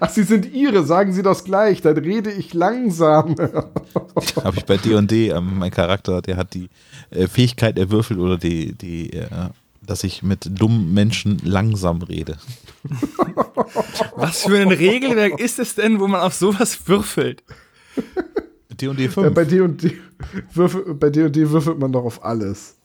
Ach, 0.00 0.10
Sie 0.10 0.22
sind 0.22 0.52
Ihre, 0.52 0.84
sagen 0.84 1.12
Sie 1.12 1.22
das 1.22 1.44
gleich, 1.44 1.80
dann 1.80 1.96
rede 1.96 2.30
ich 2.30 2.54
langsam. 2.54 3.34
Habe 4.44 4.56
ich 4.56 4.64
bei 4.64 4.76
D&D, 4.76 5.28
ähm, 5.28 5.58
mein 5.58 5.70
Charakter, 5.70 6.22
der 6.22 6.36
hat 6.36 6.54
die 6.54 6.68
äh, 7.10 7.26
Fähigkeit 7.26 7.78
erwürfelt 7.78 8.18
oder 8.18 8.36
die, 8.36 8.74
die 8.74 9.12
äh, 9.12 9.26
dass 9.88 10.04
ich 10.04 10.22
mit 10.22 10.60
dummen 10.60 10.92
Menschen 10.92 11.40
langsam 11.42 12.02
rede. 12.02 12.36
Was 14.16 14.42
für 14.42 14.58
ein 14.58 14.68
Regelwerk 14.68 15.40
ist 15.40 15.58
es 15.58 15.74
denn, 15.74 15.98
wo 15.98 16.06
man 16.06 16.20
auf 16.20 16.34
sowas 16.34 16.86
würfelt? 16.86 17.42
D&D 18.70 19.04
Ja, 19.04 19.10
5. 19.10 19.34
bei 19.34 19.44
D&D 19.44 19.98
würfel, 20.52 20.94
bei 20.94 21.10
D&D 21.10 21.50
würfelt 21.50 21.78
man 21.78 21.90
doch 21.92 22.04
auf 22.04 22.24
alles. 22.24 22.76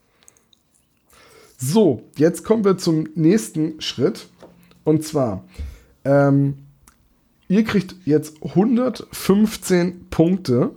So, 1.57 2.03
jetzt 2.17 2.43
kommen 2.43 2.65
wir 2.65 2.77
zum 2.77 3.07
nächsten 3.15 3.79
Schritt. 3.79 4.27
Und 4.83 5.03
zwar, 5.03 5.45
ähm, 6.03 6.62
ihr 7.47 7.63
kriegt 7.63 7.95
jetzt 8.05 8.37
115 8.43 10.07
Punkte, 10.09 10.71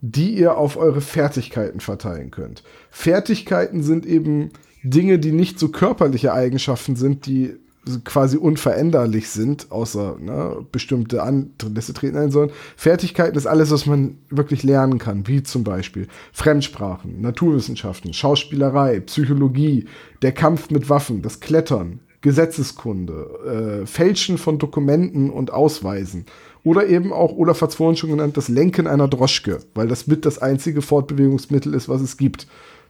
die 0.00 0.34
ihr 0.34 0.56
auf 0.56 0.76
eure 0.76 1.00
Fertigkeiten 1.00 1.80
verteilen 1.80 2.30
könnt. 2.30 2.62
Fertigkeiten 2.90 3.82
sind 3.82 4.06
eben 4.06 4.50
Dinge, 4.82 5.18
die 5.18 5.32
nicht 5.32 5.58
so 5.58 5.68
körperliche 5.68 6.32
Eigenschaften 6.32 6.94
sind, 6.94 7.26
die 7.26 7.56
quasi 8.04 8.36
unveränderlich 8.36 9.30
sind, 9.30 9.70
außer 9.70 10.18
ne, 10.20 10.64
bestimmte 10.70 11.22
Anlässe 11.22 11.94
treten 11.94 12.16
ein 12.16 12.30
sollen. 12.30 12.50
Fertigkeiten 12.76 13.36
ist 13.36 13.46
alles, 13.46 13.70
was 13.70 13.86
man 13.86 14.18
wirklich 14.28 14.62
lernen 14.62 14.98
kann, 14.98 15.26
wie 15.26 15.42
zum 15.42 15.64
Beispiel 15.64 16.06
Fremdsprachen, 16.32 17.20
Naturwissenschaften, 17.20 18.12
Schauspielerei, 18.12 19.00
Psychologie, 19.00 19.86
der 20.22 20.32
Kampf 20.32 20.70
mit 20.70 20.90
Waffen, 20.90 21.22
das 21.22 21.40
Klettern, 21.40 22.00
Gesetzeskunde, 22.28 23.80
äh, 23.82 23.86
Fälschen 23.86 24.36
von 24.36 24.58
Dokumenten 24.58 25.30
und 25.30 25.50
Ausweisen. 25.50 26.26
Oder 26.62 26.86
eben 26.86 27.10
auch, 27.10 27.32
Olaf 27.32 27.62
hat 27.62 27.70
es 27.70 27.76
vorhin 27.76 27.96
schon 27.96 28.10
genannt, 28.10 28.36
das 28.36 28.48
Lenken 28.48 28.86
einer 28.86 29.08
Droschke, 29.08 29.60
weil 29.72 29.88
das 29.88 30.06
mit 30.06 30.26
das 30.26 30.38
einzige 30.38 30.82
Fortbewegungsmittel 30.82 31.72
ist, 31.72 31.88
was 31.88 32.02
es 32.02 32.18
gibt, 32.18 32.46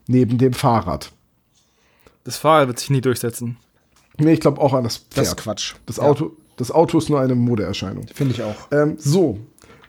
neben 0.09 0.39
dem 0.39 0.55
Fahrrad. 0.55 1.13
Das 2.25 2.37
Fahrrad 2.37 2.67
wird 2.67 2.81
sich 2.81 2.91
nie 2.91 3.01
durchsetzen. 3.01 3.59
Nee, 4.17 4.33
ich 4.33 4.41
glaube 4.41 4.61
auch 4.61 4.75
an 4.75 4.83
das 4.83 4.97
Pferd. 4.97 5.19
Das 5.19 5.29
ist 5.29 5.37
Quatsch. 5.37 5.75
Das 5.87 6.01
Auto, 6.01 6.33
das 6.57 6.73
Auto 6.73 6.99
ist 6.99 7.09
nur 7.09 7.21
eine 7.21 7.37
Modeerscheinung. 7.37 8.07
Finde 8.13 8.35
ich 8.35 8.43
auch. 8.43 8.57
Ähm, 8.73 8.97
so, 8.99 9.39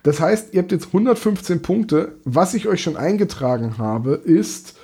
das 0.04 0.20
heißt, 0.20 0.54
ihr 0.54 0.62
habt 0.62 0.72
jetzt 0.72 0.86
115 0.86 1.64
Punkte. 1.64 2.18
Was 2.24 2.54
ich 2.54 2.68
euch 2.68 2.84
schon 2.84 2.97
eingetragen 2.97 3.80
habe, 3.80 4.14
ist, 4.14 4.76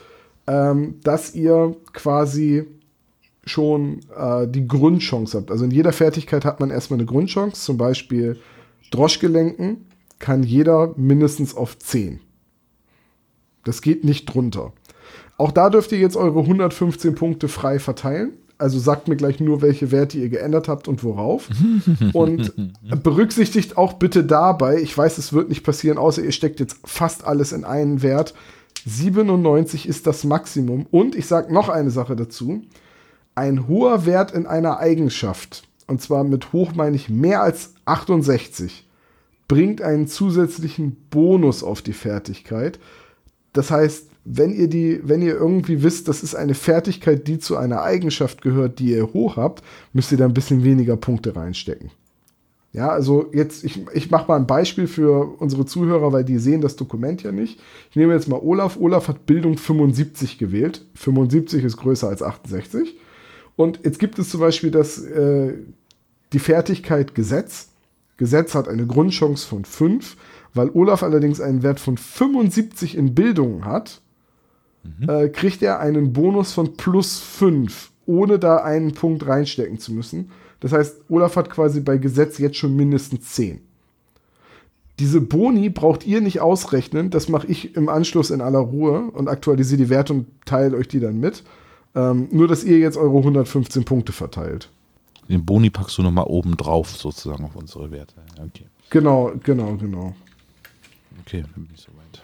ähm, 0.47 0.95
dass 1.03 1.35
ihr 1.35 1.75
quasi 1.93 2.65
schon 3.45 3.99
äh, 4.15 4.47
die 4.47 4.67
Grundchance 4.67 5.37
habt. 5.37 5.51
Also 5.51 5.65
in 5.65 5.71
jeder 5.71 5.93
Fertigkeit 5.93 6.45
hat 6.45 6.59
man 6.59 6.71
erstmal 6.71 6.99
eine 6.99 7.05
Grundchance. 7.05 7.61
Zum 7.61 7.77
Beispiel 7.77 8.37
Droschgelenken 8.91 9.85
kann 10.19 10.43
jeder 10.43 10.93
mindestens 10.97 11.55
auf 11.55 11.77
10. 11.77 12.19
Das 13.63 13.81
geht 13.81 14.03
nicht 14.03 14.25
drunter. 14.25 14.73
Auch 15.37 15.51
da 15.51 15.69
dürft 15.69 15.91
ihr 15.91 15.99
jetzt 15.99 16.15
eure 16.15 16.39
115 16.39 17.15
Punkte 17.15 17.47
frei 17.47 17.79
verteilen. 17.79 18.33
Also 18.57 18.79
sagt 18.79 19.09
mir 19.09 19.17
gleich 19.17 19.41
nur, 19.41 19.61
welche 19.61 19.91
Werte 19.91 20.17
ihr 20.17 20.29
geändert 20.29 20.69
habt 20.69 20.87
und 20.87 21.03
worauf. 21.03 21.49
und 22.13 22.53
berücksichtigt 23.03 23.77
auch 23.77 23.93
bitte 23.93 24.23
dabei, 24.23 24.79
ich 24.81 24.97
weiß, 24.97 25.17
es 25.17 25.33
wird 25.33 25.49
nicht 25.49 25.63
passieren, 25.63 25.97
außer 25.97 26.23
ihr 26.23 26.31
steckt 26.31 26.61
jetzt 26.61 26.77
fast 26.85 27.25
alles 27.25 27.51
in 27.51 27.65
einen 27.65 28.01
Wert. 28.01 28.33
97 28.85 29.87
ist 29.87 30.07
das 30.07 30.23
Maximum. 30.23 30.85
Und 30.89 31.15
ich 31.15 31.25
sage 31.25 31.53
noch 31.53 31.67
eine 31.67 31.91
Sache 31.91 32.15
dazu. 32.15 32.61
Ein 33.35 33.67
hoher 33.67 34.05
Wert 34.05 34.31
in 34.31 34.45
einer 34.45 34.79
Eigenschaft, 34.79 35.67
und 35.87 36.01
zwar 36.01 36.23
mit 36.23 36.53
hoch 36.53 36.73
meine 36.73 36.95
ich 36.95 37.09
mehr 37.09 37.41
als 37.41 37.73
68, 37.83 38.87
bringt 39.47 39.81
einen 39.81 40.07
zusätzlichen 40.07 40.95
Bonus 41.09 41.63
auf 41.63 41.81
die 41.81 41.93
Fertigkeit. 41.93 42.79
Das 43.53 43.71
heißt, 43.71 44.07
wenn 44.23 44.53
ihr 44.53 44.67
die, 44.67 45.01
wenn 45.03 45.21
ihr 45.21 45.35
irgendwie 45.35 45.83
wisst, 45.83 46.07
das 46.07 46.23
ist 46.23 46.33
eine 46.33 46.55
Fertigkeit, 46.55 47.27
die 47.27 47.37
zu 47.37 47.57
einer 47.57 47.83
Eigenschaft 47.83 48.41
gehört, 48.41 48.79
die 48.79 48.91
ihr 48.91 49.13
hoch 49.13 49.37
habt, 49.37 49.63
müsst 49.93 50.11
ihr 50.11 50.17
da 50.17 50.25
ein 50.25 50.33
bisschen 50.33 50.63
weniger 50.63 50.97
Punkte 50.97 51.35
reinstecken. 51.35 51.91
Ja, 52.73 52.89
also 52.89 53.27
jetzt, 53.31 53.63
ich, 53.63 53.85
ich 53.93 54.11
mache 54.11 54.27
mal 54.27 54.35
ein 54.35 54.47
Beispiel 54.47 54.87
für 54.87 55.39
unsere 55.39 55.65
Zuhörer, 55.65 56.11
weil 56.11 56.25
die 56.25 56.39
sehen 56.39 56.59
das 56.59 56.75
Dokument 56.75 57.23
ja 57.23 57.31
nicht. 57.31 57.59
Ich 57.89 57.95
nehme 57.95 58.13
jetzt 58.13 58.27
mal 58.27 58.41
Olaf. 58.41 58.77
Olaf 58.77 59.07
hat 59.07 59.25
Bildung 59.25 59.57
75 59.57 60.37
gewählt. 60.37 60.83
75 60.95 61.63
ist 61.63 61.77
größer 61.77 62.09
als 62.09 62.21
68. 62.21 62.97
Und 63.55 63.79
jetzt 63.83 63.99
gibt 63.99 64.19
es 64.19 64.29
zum 64.29 64.39
Beispiel 64.41 64.71
das, 64.71 65.01
äh, 65.01 65.53
die 66.33 66.39
Fertigkeit 66.39 67.15
Gesetz. 67.15 67.69
Gesetz 68.17 68.55
hat 68.55 68.67
eine 68.67 68.85
Grundchance 68.85 69.47
von 69.47 69.65
5. 69.65 70.17
Weil 70.55 70.69
Olaf 70.73 71.03
allerdings 71.03 71.41
einen 71.41 71.61
Wert 71.63 71.81
von 71.81 71.97
75 71.97 72.97
in 72.97 73.13
Bildung 73.13 73.65
hat, 73.65 74.01
äh, 75.07 75.27
kriegt 75.27 75.61
er 75.61 75.79
einen 75.81 76.13
Bonus 76.13 76.53
von 76.53 76.77
plus 76.77 77.19
5, 77.19 77.91
ohne 78.05 78.39
da 78.39 78.57
einen 78.57 78.93
Punkt 78.93 79.27
reinstecken 79.27 79.79
zu 79.79 79.93
müssen. 79.93 80.31
Das 80.61 80.71
heißt, 80.71 81.01
Olaf 81.09 81.35
hat 81.35 81.49
quasi 81.49 81.81
bei 81.81 81.97
Gesetz 81.97 82.37
jetzt 82.37 82.57
schon 82.57 82.75
mindestens 82.75 83.33
10. 83.33 83.59
Diese 84.99 85.19
Boni 85.19 85.69
braucht 85.69 86.07
ihr 86.07 86.21
nicht 86.21 86.39
ausrechnen, 86.39 87.09
das 87.09 87.27
mache 87.27 87.47
ich 87.47 87.75
im 87.75 87.89
Anschluss 87.89 88.31
in 88.31 88.39
aller 88.39 88.59
Ruhe 88.59 89.11
und 89.11 89.27
aktualisiere 89.27 89.83
die 89.83 89.89
Werte 89.89 90.13
und 90.13 90.27
teile 90.45 90.77
euch 90.77 90.87
die 90.87 91.01
dann 91.01 91.19
mit. 91.19 91.43
Ähm, 91.95 92.27
nur, 92.31 92.47
dass 92.47 92.63
ihr 92.63 92.77
jetzt 92.79 92.97
eure 92.97 93.17
115 93.17 93.85
Punkte 93.85 94.11
verteilt. 94.11 94.69
Den 95.29 95.45
Boni 95.45 95.69
packst 95.69 95.97
du 95.97 96.03
nochmal 96.03 96.25
oben 96.27 96.55
drauf, 96.57 96.91
sozusagen, 96.95 97.45
auf 97.45 97.55
unsere 97.55 97.89
Werte. 97.91 98.15
Okay, 98.37 98.65
Genau, 98.89 99.31
genau, 99.43 99.75
genau. 99.75 100.15
okay, 101.21 101.41
dann 101.41 101.63
bin 101.65 101.73
ich 101.73 101.81
soweit. 101.81 102.21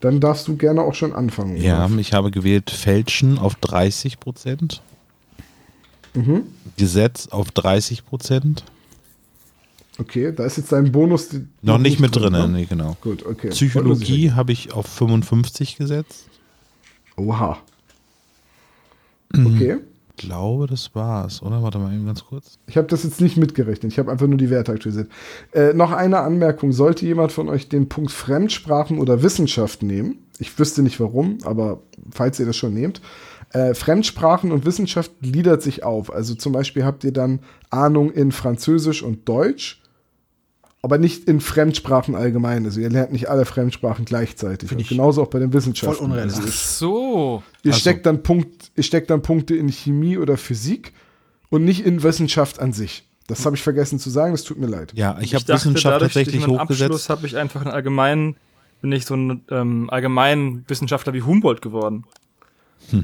Dann 0.00 0.20
darfst 0.20 0.46
du 0.48 0.56
gerne 0.56 0.82
auch 0.82 0.94
schon 0.94 1.12
anfangen. 1.12 1.56
Ja, 1.56 1.84
Olaf. 1.86 1.98
ich 1.98 2.12
habe 2.12 2.30
gewählt 2.30 2.70
Fälschen 2.70 3.38
auf 3.38 3.56
30 3.56 4.20
Prozent. 4.20 4.80
Gesetz 6.76 7.28
auf 7.28 7.50
30 7.52 8.04
Prozent. 8.06 8.64
Okay, 10.00 10.32
da 10.32 10.44
ist 10.44 10.56
jetzt 10.58 10.70
dein 10.72 10.92
Bonus. 10.92 11.28
die- 11.30 11.46
Noch 11.62 11.78
nicht 11.78 11.98
mit 12.00 12.14
drin, 12.14 12.32
drin, 12.32 12.52
ne? 12.52 12.58
nee, 12.60 12.64
genau. 12.66 12.96
Gut, 13.00 13.26
okay. 13.26 13.48
Psychologie 13.48 14.32
habe 14.32 14.52
ich 14.52 14.72
auf 14.72 14.86
55 14.86 15.76
gesetzt. 15.76 16.28
Oha. 17.16 17.58
Okay. 19.34 19.78
glaube, 20.16 20.66
das 20.66 20.94
war's, 20.94 21.42
oder? 21.42 21.62
Warte 21.62 21.78
mal 21.78 21.92
eben 21.94 22.06
ganz 22.06 22.24
kurz. 22.24 22.58
Ich 22.66 22.76
habe 22.76 22.86
das 22.88 23.04
jetzt 23.04 23.20
nicht 23.20 23.36
mitgerechnet. 23.36 23.92
Ich 23.92 23.98
habe 23.98 24.10
einfach 24.10 24.26
nur 24.26 24.38
die 24.38 24.50
Werte 24.50 24.72
aktualisiert. 24.72 25.10
Äh, 25.52 25.74
noch 25.74 25.92
eine 25.92 26.18
Anmerkung. 26.20 26.72
Sollte 26.72 27.06
jemand 27.06 27.30
von 27.30 27.48
euch 27.48 27.68
den 27.68 27.88
Punkt 27.88 28.10
Fremdsprachen 28.10 28.98
oder 28.98 29.22
Wissenschaft 29.22 29.82
nehmen, 29.82 30.18
ich 30.38 30.58
wüsste 30.58 30.82
nicht 30.82 30.98
warum, 30.98 31.38
aber 31.44 31.82
falls 32.10 32.40
ihr 32.40 32.46
das 32.46 32.56
schon 32.56 32.74
nehmt, 32.74 33.00
äh, 33.52 33.74
Fremdsprachen 33.74 34.50
und 34.50 34.64
Wissenschaft 34.66 35.12
gliedert 35.22 35.62
sich 35.62 35.84
auf. 35.84 36.12
Also 36.12 36.34
zum 36.34 36.52
Beispiel 36.52 36.84
habt 36.84 37.04
ihr 37.04 37.12
dann 37.12 37.40
Ahnung 37.70 38.10
in 38.10 38.32
Französisch 38.32 39.02
und 39.02 39.28
Deutsch, 39.28 39.82
aber 40.82 40.98
nicht 40.98 41.28
in 41.28 41.40
Fremdsprachen 41.40 42.14
allgemein. 42.14 42.64
Also 42.64 42.80
ihr 42.80 42.88
lernt 42.90 43.12
nicht 43.12 43.28
alle 43.28 43.44
Fremdsprachen 43.44 44.04
gleichzeitig. 44.04 44.70
Und 44.70 44.88
genauso 44.88 45.22
auch 45.22 45.28
bei 45.28 45.38
den 45.38 45.52
Wissenschaften. 45.52 45.96
voll 45.96 46.04
unrealistisch. 46.06 46.44
Also 46.44 46.86
So. 46.86 47.42
Ihr 47.64 47.72
Also- 47.72 47.80
steckt, 47.80 48.06
dann 48.06 48.22
Punkt, 48.22 48.70
ihr 48.76 48.82
steckt 48.84 49.10
dann 49.10 49.22
Punkte 49.22 49.56
in 49.56 49.68
Chemie 49.68 50.18
oder 50.18 50.36
Physik 50.36 50.92
und 51.50 51.64
nicht 51.64 51.84
in 51.84 52.02
Wissenschaft 52.02 52.60
an 52.60 52.72
sich. 52.72 53.04
Das 53.26 53.44
habe 53.44 53.56
ich 53.56 53.62
vergessen 53.62 53.98
zu 53.98 54.08
sagen, 54.08 54.32
das 54.32 54.44
tut 54.44 54.58
mir 54.58 54.68
leid. 54.68 54.92
Ja, 54.94 55.18
ich 55.20 55.34
habe 55.34 55.44
dachte, 55.44 55.54
Wissenschaft 55.60 55.84
dadurch, 55.96 56.12
durch 56.14 56.24
tatsächlich 56.26 56.44
Abschluss 56.44 56.60
hochgesetzt. 56.88 57.10
habe 57.10 57.26
ich 57.26 57.36
einfach 57.36 57.60
einen 57.60 57.70
allgemeinen, 57.70 58.36
bin 58.80 58.90
ich 58.92 59.04
so 59.04 59.14
ein 59.16 59.42
ähm, 59.50 59.90
allgemein 59.90 60.64
Wissenschaftler 60.68 61.12
wie 61.12 61.22
Humboldt 61.22 61.60
geworden. 61.60 62.04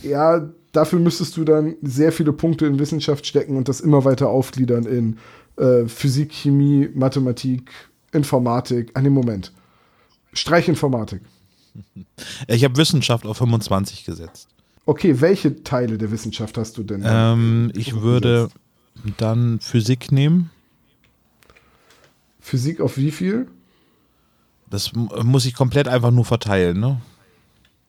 Ja, 0.02 0.48
dafür 0.72 0.98
müsstest 0.98 1.36
du 1.36 1.44
dann 1.44 1.74
sehr 1.82 2.12
viele 2.12 2.32
Punkte 2.32 2.64
in 2.66 2.78
Wissenschaft 2.78 3.26
stecken 3.26 3.56
und 3.56 3.68
das 3.68 3.80
immer 3.80 4.04
weiter 4.04 4.28
aufgliedern 4.28 4.86
in 4.86 5.18
äh, 5.56 5.86
Physik, 5.86 6.32
Chemie, 6.32 6.88
Mathematik, 6.94 7.70
Informatik. 8.12 8.90
An 8.94 9.04
dem 9.04 9.12
Moment. 9.12 9.52
Streichinformatik. 10.32 11.20
Ich 12.46 12.62
habe 12.62 12.76
Wissenschaft 12.76 13.26
auf 13.26 13.38
25 13.38 14.04
gesetzt. 14.04 14.48
Okay, 14.86 15.20
welche 15.20 15.64
Teile 15.64 15.98
der 15.98 16.12
Wissenschaft 16.12 16.56
hast 16.56 16.78
du 16.78 16.84
denn? 16.84 17.02
Ähm, 17.04 17.72
ich 17.74 18.00
würde 18.00 18.48
dann 19.16 19.58
Physik 19.60 20.12
nehmen. 20.12 20.50
Physik 22.38 22.80
auf 22.80 22.96
wie 22.96 23.10
viel? 23.10 23.48
Das 24.70 24.92
muss 24.94 25.46
ich 25.46 25.54
komplett 25.54 25.88
einfach 25.88 26.10
nur 26.12 26.24
verteilen, 26.24 26.78
ne? 26.78 27.00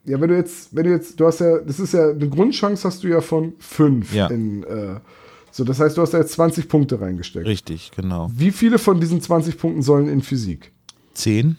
Ja, 0.05 0.19
wenn 0.21 0.29
du 0.29 0.35
jetzt, 0.35 0.75
wenn 0.75 0.85
du 0.85 0.91
jetzt, 0.91 1.19
du 1.19 1.25
hast 1.27 1.39
ja, 1.41 1.57
das 1.59 1.79
ist 1.79 1.93
ja, 1.93 2.09
eine 2.09 2.29
Grundchance 2.29 2.87
hast 2.87 3.03
du 3.03 3.07
ja 3.07 3.21
von 3.21 3.53
fünf 3.59 4.13
Ja. 4.13 4.27
in, 4.27 4.63
äh, 4.63 4.95
so, 5.55 5.63
das 5.63 5.79
heißt, 5.79 5.95
du 5.95 6.01
hast 6.01 6.13
da 6.13 6.17
jetzt 6.17 6.33
20 6.33 6.67
Punkte 6.67 6.99
reingesteckt. 6.99 7.45
Richtig, 7.45 7.91
genau. 7.95 8.29
Wie 8.35 8.51
viele 8.51 8.77
von 8.77 8.99
diesen 8.99 9.21
20 9.21 9.57
Punkten 9.57 9.81
sollen 9.83 10.09
in 10.09 10.21
Physik? 10.21 10.73
10. 11.13 11.55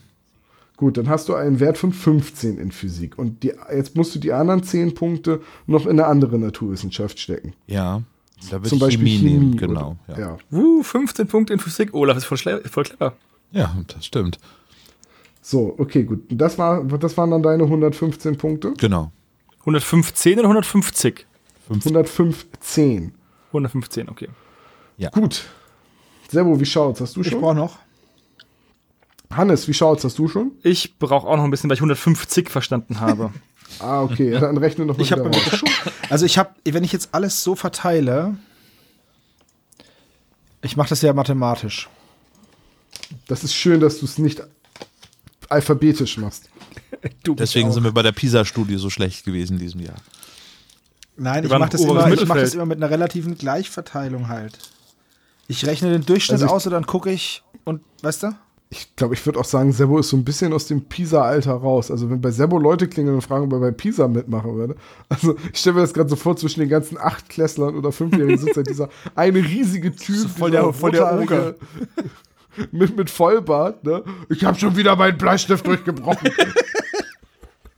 Gut, 0.76 0.98
dann 0.98 1.08
hast 1.08 1.30
du 1.30 1.34
einen 1.34 1.60
Wert 1.60 1.78
von 1.78 1.94
15 1.94 2.58
in 2.58 2.72
Physik. 2.72 3.18
Und 3.18 3.42
die, 3.42 3.54
jetzt 3.74 3.96
musst 3.96 4.14
du 4.14 4.18
die 4.18 4.34
anderen 4.34 4.62
10 4.62 4.92
Punkte 4.92 5.40
noch 5.66 5.86
in 5.86 5.92
eine 5.92 6.04
andere 6.08 6.38
Naturwissenschaft 6.38 7.18
stecken. 7.18 7.54
Ja. 7.66 8.02
Da 8.50 8.58
würde 8.58 8.68
Zum 8.68 8.80
Beispiel 8.80 9.06
Chemie, 9.06 9.16
Chemie. 9.18 9.30
nehmen, 9.30 9.56
genau. 9.56 9.96
Oder, 10.08 10.18
Ja. 10.20 10.36
ja. 10.52 10.58
Uh, 10.58 10.82
15 10.82 11.26
Punkte 11.26 11.54
in 11.54 11.58
Physik. 11.58 11.94
Olaf 11.94 12.18
ist 12.18 12.26
voll, 12.26 12.36
voll 12.36 12.84
clever. 12.84 13.14
ja, 13.52 13.74
das 13.86 14.04
stimmt. 14.04 14.38
So, 15.40 15.74
okay, 15.78 16.04
gut. 16.04 16.24
Das, 16.28 16.58
war, 16.58 16.84
das 16.84 17.16
waren 17.16 17.30
dann 17.30 17.42
deine 17.42 17.62
115 17.62 18.36
Punkte. 18.36 18.74
Genau. 18.76 19.10
115 19.60 20.38
oder 20.38 20.48
150? 20.48 21.24
115. 21.70 23.14
115, 23.48 24.08
okay. 24.08 24.28
Gut. 25.12 25.44
Servo, 26.30 26.58
wie 26.60 26.66
schaut's? 26.66 27.00
Hast 27.00 27.16
du 27.16 27.20
Ich 27.20 27.28
schon? 27.28 27.40
brauche 27.40 27.54
noch. 27.54 27.78
Hannes, 29.30 29.66
wie 29.68 29.74
schaut's? 29.74 30.04
Hast 30.04 30.18
du 30.18 30.28
schon? 30.28 30.52
Ich 30.62 30.98
brauche 30.98 31.26
auch 31.26 31.36
noch 31.36 31.44
ein 31.44 31.50
bisschen, 31.50 31.68
weil 31.70 31.74
ich 31.74 31.80
150 31.80 32.50
verstanden 32.50 33.00
habe. 33.00 33.32
Ah, 33.80 34.00
okay. 34.00 34.30
Ja, 34.32 34.38
dann 34.40 34.56
rechne 34.58 34.86
noch 34.86 34.96
mal 34.96 35.02
Ich 35.02 35.10
habe 35.10 35.24
wieder 35.26 35.38
raus. 35.38 35.60
Also 36.08 36.24
ich 36.24 36.38
habe, 36.38 36.50
wenn 36.64 36.84
ich 36.84 36.92
jetzt 36.92 37.08
alles 37.12 37.42
so 37.42 37.56
verteile, 37.56 38.36
ich 40.62 40.76
mache 40.76 40.88
das 40.90 41.02
ja 41.02 41.12
mathematisch. 41.12 41.88
Das 43.26 43.42
ist 43.44 43.54
schön, 43.54 43.80
dass 43.80 43.98
du 43.98 44.06
es 44.06 44.18
nicht 44.18 44.40
alphabetisch 45.48 46.16
machst. 46.18 46.48
Deswegen 47.26 47.68
auch- 47.68 47.72
sind 47.74 47.82
wir 47.84 47.92
bei 47.92 48.02
der 48.02 48.12
PISA-Studie 48.12 48.76
so 48.76 48.88
schlecht 48.88 49.24
gewesen 49.24 49.54
in 49.54 49.58
diesem 49.58 49.80
Jahr. 49.80 49.96
Nein, 51.16 51.44
ich 51.44 51.50
mache 51.50 51.70
das, 51.70 51.80
immer, 51.80 52.12
ich 52.12 52.26
mach 52.26 52.36
das 52.36 52.54
immer 52.54 52.66
mit 52.66 52.78
einer 52.78 52.90
relativen 52.90 53.36
Gleichverteilung 53.38 54.28
halt. 54.28 54.58
Ich 55.48 55.64
rechne 55.66 55.90
den 55.90 56.04
Durchschnitt 56.04 56.34
Also 56.34 56.46
ich- 56.46 56.52
aus 56.52 56.66
und 56.66 56.72
dann 56.72 56.86
gucke 56.86 57.10
ich 57.10 57.42
und, 57.64 57.80
weißt 58.02 58.24
du? 58.24 58.28
Ich 58.68 58.96
glaube, 58.96 59.14
ich 59.14 59.24
würde 59.24 59.38
auch 59.38 59.44
sagen, 59.44 59.70
Sebo 59.72 60.00
ist 60.00 60.08
so 60.08 60.16
ein 60.16 60.24
bisschen 60.24 60.52
aus 60.52 60.66
dem 60.66 60.86
Pisa-Alter 60.86 61.52
raus. 61.52 61.88
Also 61.92 62.10
wenn 62.10 62.20
bei 62.20 62.32
Sebo 62.32 62.58
Leute 62.58 62.88
klingeln 62.88 63.14
und 63.14 63.22
fragen, 63.22 63.44
ob 63.44 63.52
er 63.52 63.60
bei 63.60 63.70
Pisa 63.70 64.08
mitmachen 64.08 64.56
würde. 64.56 64.74
Also 65.08 65.36
ich 65.52 65.60
stelle 65.60 65.76
mir 65.76 65.82
das 65.82 65.94
gerade 65.94 66.10
so 66.10 66.16
vor, 66.16 66.36
zwischen 66.36 66.58
den 66.60 66.68
ganzen 66.68 66.98
Achtklässlern 66.98 67.76
oder 67.76 67.92
Fünfjährigen 67.92 68.38
sitzt 68.38 68.56
halt 68.56 68.68
dieser 68.68 68.88
eine 69.14 69.38
riesige 69.38 69.94
Typ. 69.94 70.28
voll 70.28 70.50
der- 70.50 70.72
voll 70.72 70.90
der 70.90 71.02
rothaarige- 71.04 71.54
Mit, 72.72 72.96
mit 72.96 73.10
Vollbart, 73.10 73.84
ne? 73.84 74.02
Ich 74.30 74.42
habe 74.44 74.58
schon 74.58 74.76
wieder 74.76 74.96
meinen 74.96 75.18
Bleistift 75.18 75.66
durchgebrochen. 75.66 76.30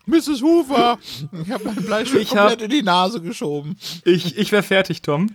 Mrs. 0.09 0.43
Hoover, 0.43 0.99
ich 1.45 1.51
habe 1.51 1.65
meinen 1.65 1.85
Bleistift 1.85 2.23
Ich 2.23 2.31
hab- 2.35 2.49
komplett 2.49 2.63
in 2.63 2.71
die 2.71 2.83
Nase 2.83 3.21
geschoben. 3.21 3.77
Ich, 4.05 4.37
ich 4.39 4.51
wäre 4.53 4.63
fertig, 4.63 5.03
Tom. 5.03 5.31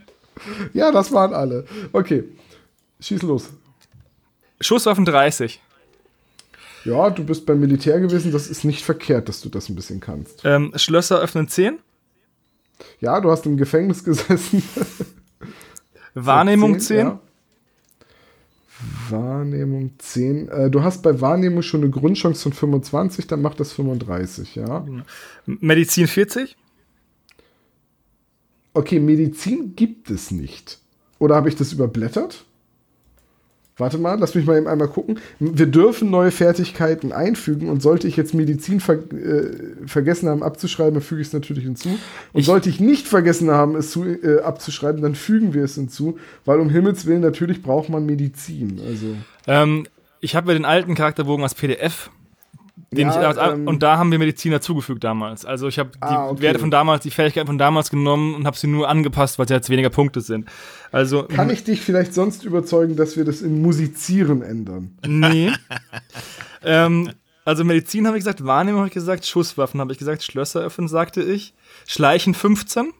ja, 0.74 0.91
das 0.91 1.11
waren 1.11 1.34
alle. 1.34 1.65
Okay, 1.93 2.24
schieß 2.99 3.21
los. 3.21 3.49
Schusswaffen 4.59 5.05
30. 5.05 5.61
Ja, 6.86 7.09
du 7.09 7.24
bist 7.24 7.45
beim 7.45 7.59
Militär 7.59 7.99
gewesen. 7.99 8.32
Das 8.32 8.47
ist 8.47 8.63
nicht 8.65 8.84
verkehrt, 8.84 9.30
dass 9.30 9.41
du 9.41 9.49
das 9.49 9.69
ein 9.69 9.76
bisschen 9.76 9.99
kannst. 9.99 10.41
Ähm, 10.43 10.74
Schlösser 10.76 11.19
öffnen 11.19 11.47
10. 11.47 11.78
Ja, 12.99 13.21
du 13.21 13.32
hast 13.32 13.45
im 13.45 13.55
Gefängnis 13.57 14.03
gesessen. 14.03 14.61
Wahrnehmung 16.13 16.74
10, 16.80 16.82
10. 16.82 16.97
ja. 16.97 17.19
Wahrnehmung 19.10 19.92
10. 19.98 20.50
Äh, 20.50 20.70
du 20.70 20.84
hast 20.84 21.04
bei 21.04 21.22
Wahrnehmung 21.22 21.62
schon 21.62 21.82
eine 21.82 21.90
Grundchance 21.90 22.42
von 22.42 22.54
25, 22.54 23.28
dann 23.28 23.42
macht 23.42 23.60
das 23.60 23.74
35, 23.74 24.56
ja. 24.56 24.86
Medizin 25.46 26.08
40. 26.08 26.56
Okay, 28.74 29.00
Medizin 29.00 29.76
gibt 29.76 30.10
es 30.10 30.32
nicht. 30.32 30.80
Oder 31.20 31.36
habe 31.36 31.50
ich 31.50 31.56
das 31.56 31.74
überblättert? 31.74 32.46
Warte 33.78 33.97
mal, 33.97 34.19
lass 34.19 34.36
mich 34.36 34.45
mal 34.45 34.57
eben 34.57 34.67
einmal 34.67 34.88
gucken. 34.88 35.19
Wir 35.39 35.65
dürfen 35.65 36.11
neue 36.11 36.30
Fertigkeiten 36.30 37.11
einfügen 37.11 37.69
und 37.69 37.82
sollte 37.82 38.07
ich 38.07 38.15
jetzt 38.15 38.36
Medizin 38.36 38.80
ver 38.80 38.95
äh, 39.11 39.51
vergessen 39.88 40.30
haben 40.30 40.43
abzuschreiben, 40.43 40.93
dann 40.93 41.01
füge 41.01 41.21
ich 41.21 41.28
es 41.28 41.34
natürlich 41.34 41.63
hinzu. 41.63 41.89
Und 41.89 41.99
Ich- 42.39 42.45
sollte 42.45 42.69
ich 42.69 42.80
nicht 42.80 43.07
vergessen 43.07 43.49
haben, 43.49 43.76
es 43.76 43.89
zu, 43.89 44.03
äh, 44.05 44.41
abzuschreiben, 44.41 45.01
dann 45.01 45.15
fügen 45.15 45.55
wir 45.55 45.63
es 45.63 45.74
hinzu, 45.76 46.19
weil 46.45 46.59
um 46.59 46.69
Himmels 46.69 47.07
Willen 47.07 47.21
natürlich 47.21 47.63
braucht 47.63 47.89
man 47.89 48.05
Medizin. 48.05 48.80
Also 48.88 49.07
Ähm, 49.47 49.88
ich 50.19 50.36
habe 50.36 50.51
ja 50.51 50.53
den 50.57 50.65
alten 50.65 50.93
Charakterbogen 50.93 51.43
als 51.43 51.55
PDF. 51.55 52.11
Den 52.91 53.07
Ja, 53.07 53.32
ich, 53.32 53.38
äh, 53.38 53.53
ähm, 53.53 53.67
und 53.67 53.82
da 53.82 53.97
haben 53.97 54.11
wir 54.11 54.19
Medizin 54.19 54.51
dazugefügt 54.51 55.03
damals. 55.03 55.45
Also 55.45 55.67
ich 55.67 55.80
habe 55.80 55.89
die 55.95 56.01
Ah, 56.01 56.30
okay. 56.30 56.41
Werte 56.43 56.59
von 56.59 56.69
damals, 56.69 57.01
die 57.03 57.09
Fähigkeiten 57.09 57.47
von 57.47 57.57
damals 57.57 57.89
genommen 57.89 58.36
und 58.36 58.45
habe 58.45 58.55
sie 58.55 58.67
nur 58.67 58.88
angepasst, 58.88 59.39
weil 59.39 59.47
sie 59.47 59.53
jetzt 59.55 59.69
weniger 59.71 59.89
Punkte 59.89 60.21
sind. 60.21 60.47
Also 60.94 61.24
kann 61.24 61.50
ich 61.50 61.66
dich 61.66 61.82
vielleicht 61.82 62.14
sonst 62.14 62.46
überzeugen, 62.46 62.96
dass 62.96 63.18
wir 63.18 63.26
das 63.26 63.41
in 63.41 63.62
Musizieren 63.62 64.41
ändern? 64.41 64.98
Nee. 65.06 65.52
ähm, 66.64 67.12
also 67.44 67.66
Medizin 67.66 68.08
habe 68.08 68.18
ich 68.18 68.22
gesagt, 68.22 68.46
Wahrnehmung 68.46 68.80
habe 68.80 68.88
ich 68.88 68.94
gesagt, 68.94 69.26
Schusswaffen 69.26 69.82
habe 69.82 69.91
ich 69.91 69.98
gesagt, 69.98 70.24
Schlösser 70.24 70.62
öffnen 70.62 70.88
sagte 70.88 71.22
ich, 71.22 71.54
Schleichen 71.86 72.34
15. 72.34 72.94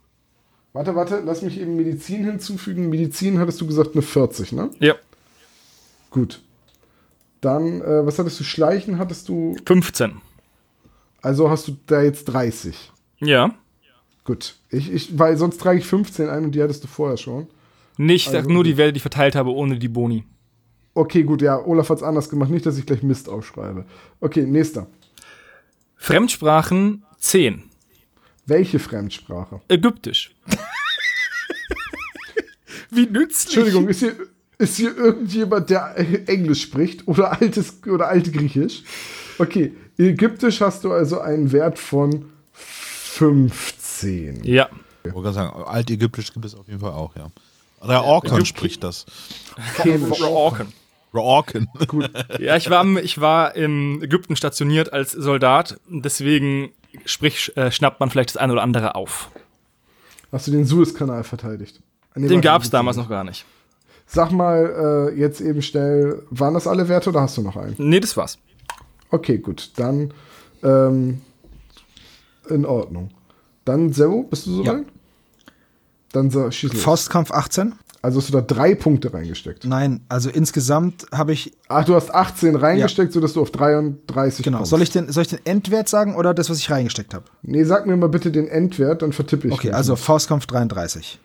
Warte, 0.74 0.96
warte, 0.96 1.22
lass 1.24 1.44
mich 1.44 1.58
eben 1.60 1.78
Medizin 1.78 2.26
hinzufügen. 2.26 2.90
Medizin 2.90 3.40
hattest 3.40 3.62
du 3.62 3.68
gesagt 3.68 3.92
eine 3.94 4.02
40, 4.02 4.52
ne? 4.52 4.72
Ja, 4.80 4.96
Gut. 6.14 6.42
Dann, 7.42 7.82
äh, 7.82 8.06
was 8.06 8.20
hattest 8.20 8.40
du? 8.40 8.44
Schleichen 8.44 9.00
hattest 9.00 9.28
du, 9.28 9.58
15. 9.66 10.22
also 11.22 11.50
hast 11.50 11.68
du 11.68 11.76
da 11.88 12.02
jetzt 12.02 12.26
30. 12.26 12.92
Ja. 13.20 13.54
Gut. 14.24 14.56
Ich, 14.70 14.94
ich, 14.94 15.20
weil 15.20 15.36
sonst 15.38 15.60
trage 15.60 15.80
ich 15.80 15.88
15 15.88 16.30
ein 16.30 16.46
und 16.46 16.52
die 16.54 16.62
hattest 16.62 16.84
du 16.84 16.88
vorher 16.88 17.18
schon. 17.18 17.48
Sag 17.98 18.36
Also 18.36 18.50
nur 18.50 18.64
die. 18.64 18.78
Werte, 18.78 18.94
die 18.94 18.98
ich 18.98 19.04
verteilt 19.04 19.36
habe, 19.36 19.52
ohne 19.52 19.78
die 19.78 19.88
Boni. 19.88 20.24
Okay, 20.96 21.24
gut, 21.24 21.42
ja, 21.42 21.60
Olaf 21.60 21.90
hat's 21.90 22.04
anders 22.04 22.30
gemacht. 22.30 22.50
Nicht, 22.50 22.66
dass 22.66 22.78
ich 22.78 22.86
gleich 22.86 23.04
Mist 23.04 23.28
aufschreibe. 23.28 23.86
Okay, 24.20 24.46
nächster. 24.46 24.88
Fremdsprachen 25.96 27.04
10. 27.20 27.64
Welche 28.46 28.80
Fremdsprache? 28.80 29.62
Ägyptisch. 29.70 30.36
Wie 32.92 33.08
nützlich. 33.08 33.58
Entschuldigung, 33.58 33.88
ist 33.88 34.00
hier, 34.00 34.16
ist 34.58 34.78
hier 34.78 34.96
irgendjemand, 34.96 35.70
der 35.70 35.96
Englisch 36.28 36.62
spricht 36.62 37.08
oder 37.08 37.42
altes 37.42 37.82
oder 37.88 38.10
altgriechisch? 38.10 38.84
Okay, 39.40 39.74
Ägyptisch 39.98 40.62
hast 40.62 40.84
du 40.84 40.92
also 40.92 41.20
einen 41.20 41.52
Wert 41.52 41.80
von 41.80 42.26
15. 42.54 44.44
Ja. 44.44 44.70
Ich 45.04 45.14
wollte 45.14 45.32
gerade 45.32 45.36
sagen, 45.36 45.64
Altägyptisch 45.64 46.34
gibt 46.34 46.46
es 46.46 46.56
auf 46.56 46.68
jeden 46.68 46.80
Fall 46.80 46.92
auch, 46.92 47.16
ja. 47.16 47.28
Der 47.88 48.04
Orkan 48.04 48.46
spricht 48.46 48.84
das. 48.84 49.06
Orkan. 50.22 50.68
Orkan. 51.14 51.68
Ja, 52.40 52.58
ich 52.58 52.70
war, 52.70 52.86
ich 52.98 53.22
war 53.22 53.56
in 53.56 54.02
Ägypten 54.02 54.36
stationiert 54.36 54.92
als 54.94 55.12
Soldat, 55.12 55.80
deswegen 55.88 56.72
sprich, 57.06 57.56
äh, 57.56 57.72
schnappt 57.72 58.00
man 58.00 58.10
vielleicht 58.10 58.30
das 58.30 58.38
eine 58.38 58.54
oder 58.54 58.64
andere 58.64 58.96
auf. 58.96 59.30
Hast 60.32 60.48
du 60.48 60.52
den 60.52 60.66
Suezkanal 60.66 61.24
verteidigt? 61.24 61.82
Nee, 62.16 62.28
Den 62.28 62.42
gab 62.42 62.64
es 62.64 62.70
damals 62.70 62.98
noch 62.98 63.10
gar 63.10 63.24
nicht. 63.24 63.46
Sag 64.06 64.32
mal 64.32 65.12
äh, 65.16 65.20
jetzt 65.20 65.42
eben 65.42 65.62
schnell, 65.62 66.24
waren 66.30 66.54
das 66.54 66.68
alle 66.68 66.88
Werte 66.88 67.10
oder 67.10 67.22
hast 67.22 67.38
du 67.38 67.42
noch 67.42 67.56
einen? 67.56 67.76
Nee, 67.78 68.00
das 68.00 68.18
war's. 68.18 68.38
Okay, 69.12 69.38
gut, 69.38 69.72
dann 69.76 70.14
ähm, 70.64 71.22
in 72.50 72.66
Ordnung. 72.66 73.12
Dann 73.66 73.94
Servo, 73.94 74.24
bist 74.24 74.48
du 74.48 74.52
soweit? 74.52 74.86
Dann 76.14 76.30
sa- 76.32 76.50
schieß 76.52 76.72
los. 76.74 76.82
Faustkampf 76.82 77.32
18? 77.32 77.74
Also 78.02 78.20
hast 78.20 78.28
du 78.30 78.34
da 78.34 78.42
drei 78.42 78.76
Punkte 78.76 79.14
reingesteckt. 79.14 79.64
Nein, 79.66 80.02
also 80.10 80.30
insgesamt 80.30 81.06
habe 81.14 81.32
ich. 81.32 81.54
Ach, 81.70 81.86
du 81.86 81.96
hast 81.96 82.14
18 82.14 82.56
reingesteckt, 82.58 83.14
sodass 83.14 83.32
du 83.34 83.42
auf 83.42 83.50
33 83.52 84.44
Genau. 84.44 84.58
kommst. 84.58 84.72
Soll 84.72 84.82
ich, 84.82 84.90
den, 84.90 85.10
soll 85.12 85.22
ich 85.24 85.30
den 85.30 85.40
Endwert 85.46 85.88
sagen 85.88 86.16
oder 86.16 86.34
das, 86.34 86.50
was 86.50 86.58
ich 86.60 86.70
reingesteckt 86.70 87.14
habe? 87.14 87.26
Nee, 87.44 87.64
sag 87.64 87.86
mir 87.86 87.96
mal 87.96 88.10
bitte 88.10 88.30
den 88.32 88.48
Endwert, 88.48 89.02
dann 89.02 89.14
vertippe 89.14 89.48
ich. 89.48 89.54
Okay, 89.54 89.68
gleich 89.70 89.76
also. 89.76 89.96
Faustkampf 89.96 90.46
33. 90.48 91.20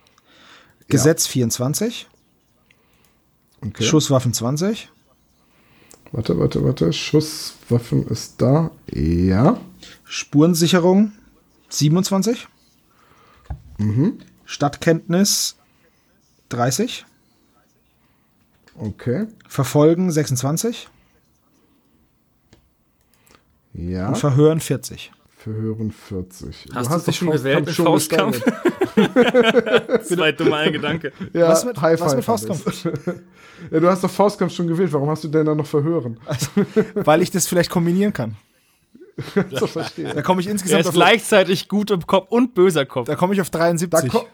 Gesetz 0.87 1.27
24. 1.27 2.07
okay. 3.67 3.83
Schusswaffen 3.85 4.33
20. 4.33 4.89
Warte, 6.13 6.39
warte, 6.39 6.65
warte. 6.65 6.93
Schusswaffen 6.93 8.07
ist 8.07 8.41
da. 8.41 8.71
Ja. 8.95 9.59
Spurensicherung 10.05 11.11
27. 11.71 12.47
Stadtkenntnis 14.51 15.57
30. 16.49 17.05
Okay. 18.79 19.27
Verfolgen 19.47 20.11
26. 20.11 20.89
Ja. 23.75 24.09
Und 24.09 24.17
Verhören 24.17 24.61
40. 24.61 25.13
Verhören 25.37 25.93
40. 25.93 26.67
Hast 26.75 26.91
du 26.91 26.95
doch 26.97 27.05
dich 27.05 27.17
schon 27.17 27.31
gewählt 27.31 27.67
mit 27.67 27.75
Faustkampf? 27.75 28.43
gesteigert. 28.43 30.05
Zwei 30.07 30.33
dumme 30.33 30.57
ein 30.57 30.73
Gedanke. 30.73 31.13
Ja, 31.35 31.49
Was 31.51 31.67
mit- 31.67 31.79
High 31.83 32.01
was 32.01 32.17
mit 32.17 32.25
Faustkampf? 32.25 32.85
ja, 33.71 33.81
du 33.81 33.87
hast 33.89 34.03
doch 34.03 34.11
Faustkampf 34.11 34.55
schon 34.55 34.67
gewählt. 34.67 34.91
Warum 34.95 35.11
hast 35.11 35.25
du 35.25 35.29
denn 35.29 35.45
dann 35.45 35.59
noch 35.59 35.67
Verhören? 35.67 36.19
Weil 36.95 37.21
ich 37.21 37.31
das 37.31 37.47
vielleicht 37.47 37.69
kombinieren 37.71 38.15
kann. 38.15 38.37
so 39.53 39.67
verstehe. 39.67 40.15
Da 40.15 40.23
komme 40.23 40.41
ich 40.41 40.47
Er 40.47 40.53
insgesamt 40.53 40.81
ist 40.81 40.87
auf, 40.89 40.95
gleichzeitig 40.95 41.69
gut 41.69 41.91
im 41.91 42.07
Kopf 42.07 42.31
und 42.31 42.55
böser 42.55 42.87
Kopf. 42.87 43.07
da 43.09 43.15
komme 43.15 43.35
ich 43.35 43.41
auf 43.43 43.51
Da, 43.51 43.59
73. 43.59 44.11
ko 44.11 44.27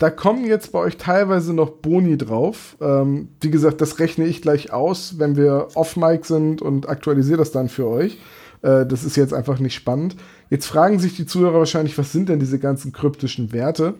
da 0.00 0.08
kommen 0.08 0.46
jetzt 0.46 0.72
bei 0.72 0.78
euch 0.78 0.96
teilweise 0.96 1.52
noch 1.52 1.70
Boni 1.70 2.16
drauf. 2.16 2.74
Ähm, 2.80 3.28
wie 3.42 3.50
gesagt, 3.50 3.82
das 3.82 3.98
rechne 3.98 4.24
ich 4.24 4.40
gleich 4.40 4.72
aus, 4.72 5.18
wenn 5.18 5.36
wir 5.36 5.68
off-Mic 5.74 6.26
sind 6.26 6.62
und 6.62 6.88
aktualisiere 6.88 7.36
das 7.36 7.52
dann 7.52 7.68
für 7.68 7.86
euch. 7.86 8.18
Äh, 8.62 8.86
das 8.86 9.04
ist 9.04 9.16
jetzt 9.16 9.34
einfach 9.34 9.58
nicht 9.58 9.74
spannend. 9.74 10.16
Jetzt 10.48 10.64
fragen 10.64 10.98
sich 10.98 11.16
die 11.16 11.26
Zuhörer 11.26 11.58
wahrscheinlich, 11.58 11.98
was 11.98 12.12
sind 12.12 12.30
denn 12.30 12.40
diese 12.40 12.58
ganzen 12.58 12.92
kryptischen 12.92 13.52
Werte? 13.52 13.94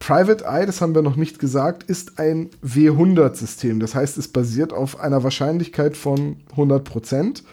Private 0.00 0.44
Eye, 0.44 0.66
das 0.66 0.80
haben 0.80 0.96
wir 0.96 1.02
noch 1.02 1.14
nicht 1.14 1.38
gesagt, 1.38 1.84
ist 1.84 2.18
ein 2.18 2.50
W100-System. 2.66 3.78
Das 3.78 3.94
heißt, 3.94 4.18
es 4.18 4.26
basiert 4.26 4.72
auf 4.72 4.98
einer 4.98 5.22
Wahrscheinlichkeit 5.22 5.96
von 5.96 6.38
100%. 6.56 7.44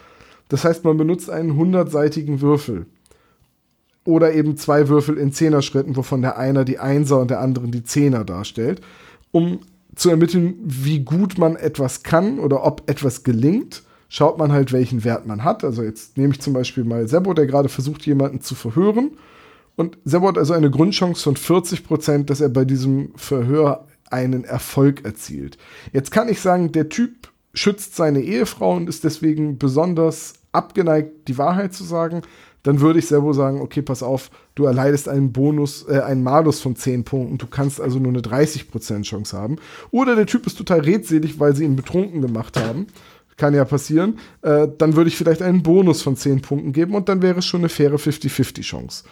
Das 0.49 0.66
heißt, 0.66 0.84
man 0.86 0.97
benutzt 0.97 1.30
einen 1.30 1.52
100-seitigen 1.52 2.41
Würfel. 2.41 2.88
Oder 4.04 4.34
eben 4.34 4.58
zwei 4.58 4.89
Würfel 4.89 5.18
in 5.18 5.32
Zehner-Schritten, 5.32 5.95
wovon 5.95 6.22
der 6.22 6.38
einer 6.38 6.66
die 6.66 6.80
Einser 6.80 7.20
und 7.20 7.30
der 7.30 7.39
andere 7.39 7.68
die 7.68 7.84
Zehner 7.84 8.24
darstellt, 8.24 8.82
um 9.32 9.60
zu 9.95 10.10
ermitteln, 10.10 10.56
wie 10.64 10.99
gut 10.99 11.38
man 11.38 11.56
etwas 11.56 12.04
kann 12.04 12.39
oder 12.39 12.64
ob 12.66 12.89
etwas 12.89 13.24
gelingt. 13.24 13.84
Schaut 14.10 14.38
man 14.38 14.52
halt, 14.52 14.74
welchen 14.74 15.04
Wert 15.04 15.26
man 15.26 15.43
hat. 15.43 15.64
Also 15.64 15.84
jetzt 15.84 16.18
nehme 16.18 16.34
ich 16.34 16.41
zum 16.41 16.54
Beispiel 16.54 16.84
mal 16.84 17.08
Sebo, 17.08 17.34
der 17.34 17.45
gerade 17.45 17.70
versucht, 17.70 18.06
jemanden 18.06 18.41
zu 18.41 18.56
verhören. 18.56 19.12
Und 19.76 19.97
Sebo 20.04 20.28
hat 20.28 20.38
also 20.38 20.54
eine 20.54 20.70
Grundchance 20.70 21.24
von 21.24 21.36
40 21.36 21.86
Prozent, 21.86 22.30
dass 22.30 22.41
er 22.41 22.49
bei 22.49 22.66
diesem 22.66 23.12
Verhör 23.16 23.88
einen 24.10 24.43
Erfolg 24.43 25.06
erzielt. 25.06 25.58
Jetzt 25.93 26.12
kann 26.12 26.30
ich 26.30 26.41
sagen, 26.41 26.72
der 26.72 26.89
Typ 26.89 27.30
schützt 27.54 27.95
seine 27.95 28.22
Ehefrau 28.22 28.76
und 28.76 28.89
ist 28.89 29.04
deswegen 29.04 29.58
besonders 29.58 30.34
abgeneigt, 30.52 31.28
die 31.28 31.38
Wahrheit 31.38 31.74
zu 31.74 31.84
sagen. 31.84 32.22
Dann 32.64 32.80
würde 32.80 32.99
ich 32.99 33.07
Sebo 33.07 33.34
sagen, 33.34 33.62
okay, 33.62 33.82
pass 33.82 34.03
auf, 34.03 34.30
du 34.55 34.66
erleidest 34.66 35.09
einen 35.09 35.32
Bonus, 35.32 35.86
äh, 35.88 35.99
einen 35.99 36.24
Malus 36.24 36.59
von 36.59 36.76
10 36.76 37.03
Punkten, 37.03 37.38
du 37.38 37.47
kannst 37.47 37.82
also 37.82 37.99
nur 37.99 38.12
eine 38.12 38.22
30% 38.22 39.03
Chance 39.03 39.38
haben. 39.38 39.57
Oder 39.89 40.16
der 40.16 40.28
Typ 40.28 40.45
ist 40.45 40.57
total 40.57 40.82
redselig, 40.82 41.39
weil 41.39 41.55
sie 41.55 41.64
ihn 41.64 41.76
betrunken 41.76 42.22
gemacht 42.22 42.57
haben. 42.57 42.88
Kann 43.38 43.55
ja 43.55 43.66
passieren. 43.66 44.20
Äh, 44.43 44.68
dann 44.78 44.95
würde 44.95 45.07
ich 45.07 45.18
vielleicht 45.18 45.41
einen 45.41 45.64
Bonus 45.64 46.01
von 46.01 46.16
10 46.16 46.41
Punkten 46.41 46.74
geben 46.74 46.93
und 46.93 47.09
dann 47.09 47.22
wäre 47.22 47.39
es 47.39 47.45
schon 47.45 47.62
eine 47.62 47.70
faire 47.70 47.97
50-50 47.97 48.62
Chance 48.62 49.03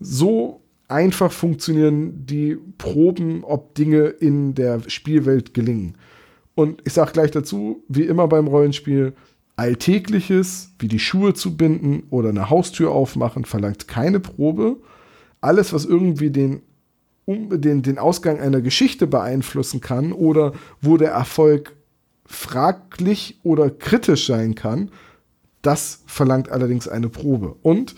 so 0.00 0.60
einfach 0.88 1.32
funktionieren 1.32 2.26
die 2.26 2.56
Proben, 2.78 3.42
ob 3.44 3.74
Dinge 3.74 4.06
in 4.06 4.54
der 4.54 4.80
Spielwelt 4.88 5.54
gelingen. 5.54 5.96
Und 6.54 6.82
ich 6.84 6.92
sage 6.92 7.12
gleich 7.12 7.30
dazu, 7.30 7.82
wie 7.88 8.02
immer 8.02 8.28
beim 8.28 8.46
Rollenspiel, 8.46 9.14
Alltägliches, 9.56 10.72
wie 10.78 10.88
die 10.88 10.98
Schuhe 10.98 11.34
zu 11.34 11.56
binden 11.56 12.04
oder 12.10 12.30
eine 12.30 12.50
Haustür 12.50 12.90
aufmachen, 12.90 13.44
verlangt 13.44 13.86
keine 13.86 14.20
Probe. 14.20 14.78
Alles, 15.40 15.72
was 15.72 15.84
irgendwie 15.84 16.30
den, 16.30 16.62
um, 17.24 17.60
den, 17.60 17.82
den 17.82 17.98
Ausgang 17.98 18.40
einer 18.40 18.60
Geschichte 18.60 19.06
beeinflussen 19.06 19.80
kann 19.80 20.12
oder 20.12 20.52
wo 20.80 20.96
der 20.96 21.12
Erfolg 21.12 21.76
fraglich 22.26 23.40
oder 23.42 23.70
kritisch 23.70 24.26
sein 24.26 24.54
kann, 24.54 24.90
das 25.62 26.02
verlangt 26.06 26.50
allerdings 26.50 26.88
eine 26.88 27.08
Probe. 27.08 27.56
Und 27.62 27.94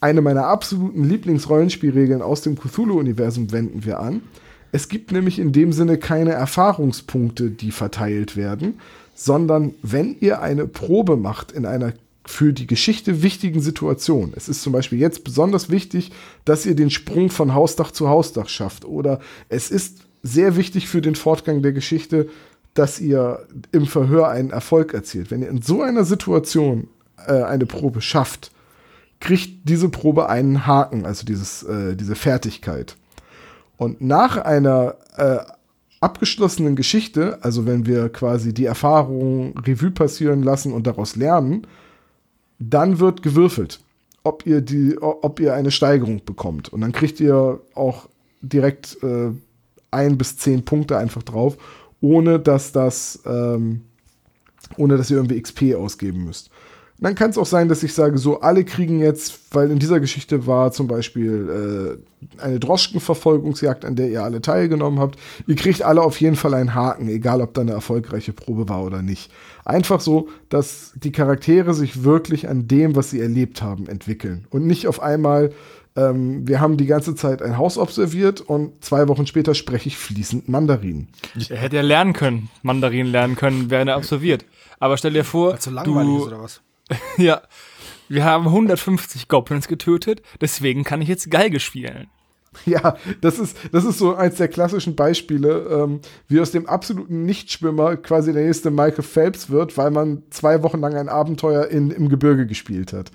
eine 0.00 0.20
meiner 0.20 0.46
absoluten 0.46 1.04
Lieblingsrollenspielregeln 1.04 2.22
aus 2.22 2.42
dem 2.42 2.56
Cthulhu-Universum 2.56 3.50
wenden 3.50 3.84
wir 3.84 3.98
an. 4.00 4.22
Es 4.70 4.88
gibt 4.88 5.12
nämlich 5.12 5.38
in 5.38 5.52
dem 5.52 5.72
Sinne 5.72 5.98
keine 5.98 6.32
Erfahrungspunkte, 6.32 7.50
die 7.50 7.70
verteilt 7.70 8.36
werden, 8.36 8.80
sondern 9.18 9.74
wenn 9.82 10.16
ihr 10.20 10.40
eine 10.40 10.68
Probe 10.68 11.16
macht 11.16 11.50
in 11.50 11.66
einer 11.66 11.92
für 12.24 12.52
die 12.52 12.68
Geschichte 12.68 13.22
wichtigen 13.22 13.60
Situation. 13.60 14.32
Es 14.36 14.48
ist 14.48 14.62
zum 14.62 14.72
Beispiel 14.72 14.98
jetzt 15.00 15.24
besonders 15.24 15.70
wichtig, 15.70 16.12
dass 16.44 16.66
ihr 16.66 16.76
den 16.76 16.90
Sprung 16.90 17.30
von 17.30 17.52
Hausdach 17.52 17.90
zu 17.90 18.08
Hausdach 18.08 18.48
schafft. 18.48 18.84
Oder 18.84 19.18
es 19.48 19.70
ist 19.70 20.02
sehr 20.22 20.54
wichtig 20.56 20.88
für 20.88 21.00
den 21.00 21.16
Fortgang 21.16 21.62
der 21.62 21.72
Geschichte, 21.72 22.28
dass 22.74 23.00
ihr 23.00 23.46
im 23.72 23.86
Verhör 23.86 24.28
einen 24.28 24.50
Erfolg 24.50 24.94
erzielt. 24.94 25.30
Wenn 25.30 25.42
ihr 25.42 25.48
in 25.48 25.62
so 25.62 25.82
einer 25.82 26.04
Situation 26.04 26.88
äh, 27.26 27.42
eine 27.42 27.66
Probe 27.66 28.02
schafft, 28.02 28.52
kriegt 29.20 29.68
diese 29.68 29.88
Probe 29.88 30.28
einen 30.28 30.66
Haken, 30.66 31.06
also 31.06 31.24
dieses, 31.24 31.64
äh, 31.64 31.96
diese 31.96 32.14
Fertigkeit. 32.14 32.94
Und 33.78 34.00
nach 34.00 34.36
einer 34.36 34.96
äh, 35.16 35.38
abgeschlossenen 36.00 36.76
Geschichte, 36.76 37.38
also 37.42 37.66
wenn 37.66 37.86
wir 37.86 38.08
quasi 38.08 38.54
die 38.54 38.66
Erfahrung 38.66 39.58
Revue 39.58 39.90
passieren 39.90 40.42
lassen 40.42 40.72
und 40.72 40.86
daraus 40.86 41.16
lernen, 41.16 41.66
dann 42.58 42.98
wird 42.98 43.22
gewürfelt, 43.22 43.80
ob 44.22 44.46
ihr, 44.46 44.60
die, 44.60 44.96
ob 44.98 45.40
ihr 45.40 45.54
eine 45.54 45.70
Steigerung 45.70 46.24
bekommt. 46.24 46.72
Und 46.72 46.80
dann 46.80 46.92
kriegt 46.92 47.20
ihr 47.20 47.60
auch 47.74 48.08
direkt 48.42 48.98
äh, 49.02 49.30
ein 49.90 50.18
bis 50.18 50.36
zehn 50.36 50.64
Punkte 50.64 50.96
einfach 50.98 51.22
drauf, 51.22 51.56
ohne 52.00 52.38
dass 52.38 52.72
das, 52.72 53.20
ähm, 53.26 53.82
ohne 54.76 54.96
dass 54.96 55.10
ihr 55.10 55.16
irgendwie 55.16 55.40
XP 55.40 55.74
ausgeben 55.74 56.24
müsst. 56.24 56.50
Dann 57.00 57.14
kann 57.14 57.30
es 57.30 57.38
auch 57.38 57.46
sein, 57.46 57.68
dass 57.68 57.84
ich 57.84 57.94
sage, 57.94 58.18
so 58.18 58.40
alle 58.40 58.64
kriegen 58.64 58.98
jetzt, 58.98 59.54
weil 59.54 59.70
in 59.70 59.78
dieser 59.78 60.00
Geschichte 60.00 60.48
war 60.48 60.72
zum 60.72 60.88
Beispiel 60.88 62.00
äh, 62.40 62.42
eine 62.42 62.58
Droschkenverfolgungsjagd, 62.58 63.84
an 63.84 63.94
der 63.94 64.08
ihr 64.08 64.24
alle 64.24 64.42
teilgenommen 64.42 64.98
habt. 64.98 65.16
Ihr 65.46 65.54
kriegt 65.54 65.82
alle 65.82 66.02
auf 66.02 66.20
jeden 66.20 66.34
Fall 66.34 66.54
einen 66.54 66.74
Haken, 66.74 67.08
egal 67.08 67.40
ob 67.40 67.54
da 67.54 67.60
eine 67.60 67.70
erfolgreiche 67.70 68.32
Probe 68.32 68.68
war 68.68 68.82
oder 68.82 69.00
nicht. 69.02 69.30
Einfach 69.64 70.00
so, 70.00 70.28
dass 70.48 70.92
die 70.96 71.12
Charaktere 71.12 71.72
sich 71.72 72.02
wirklich 72.02 72.48
an 72.48 72.66
dem, 72.66 72.96
was 72.96 73.10
sie 73.10 73.20
erlebt 73.20 73.62
haben, 73.62 73.86
entwickeln. 73.86 74.46
Und 74.50 74.66
nicht 74.66 74.88
auf 74.88 75.00
einmal, 75.00 75.52
ähm, 75.94 76.48
wir 76.48 76.60
haben 76.60 76.76
die 76.78 76.86
ganze 76.86 77.14
Zeit 77.14 77.42
ein 77.42 77.58
Haus 77.58 77.78
observiert 77.78 78.40
und 78.40 78.84
zwei 78.84 79.06
Wochen 79.06 79.26
später 79.26 79.54
spreche 79.54 79.88
ich 79.88 79.98
fließend 79.98 80.48
Mandarin. 80.48 81.06
Er 81.48 81.58
hätte 81.58 81.76
ja 81.76 81.82
lernen 81.82 82.12
können, 82.12 82.50
Mandarin 82.62 83.06
lernen 83.06 83.36
können, 83.36 83.70
wäre 83.70 83.88
er 83.88 83.96
absolviert. 83.96 84.44
Aber 84.80 84.96
stell 84.96 85.12
dir 85.12 85.24
vor, 85.24 85.50
Weil 85.50 85.58
es 85.58 85.64
so 85.64 85.70
langweilig 85.70 86.08
du, 86.08 86.16
ist 86.18 86.26
oder 86.26 86.42
was? 86.42 86.60
ja, 87.16 87.42
wir 88.08 88.24
haben 88.24 88.46
150 88.46 89.28
Goblins 89.28 89.68
getötet, 89.68 90.22
deswegen 90.40 90.84
kann 90.84 91.02
ich 91.02 91.08
jetzt 91.08 91.30
Geige 91.30 91.60
spielen. 91.60 92.08
Ja, 92.64 92.96
das 93.20 93.38
ist, 93.38 93.56
das 93.72 93.84
ist 93.84 93.98
so 93.98 94.14
eins 94.14 94.36
der 94.36 94.48
klassischen 94.48 94.96
Beispiele, 94.96 95.68
ähm, 95.70 96.00
wie 96.28 96.40
aus 96.40 96.50
dem 96.50 96.66
absoluten 96.66 97.24
Nichtschwimmer 97.24 97.96
quasi 97.96 98.32
der 98.32 98.44
nächste 98.44 98.70
Michael 98.70 99.04
Phelps 99.04 99.50
wird, 99.50 99.76
weil 99.76 99.90
man 99.90 100.22
zwei 100.30 100.62
Wochen 100.62 100.80
lang 100.80 100.94
ein 100.94 101.08
Abenteuer 101.08 101.66
in, 101.66 101.90
im 101.90 102.08
Gebirge 102.08 102.46
gespielt 102.46 102.92
hat. 102.92 103.12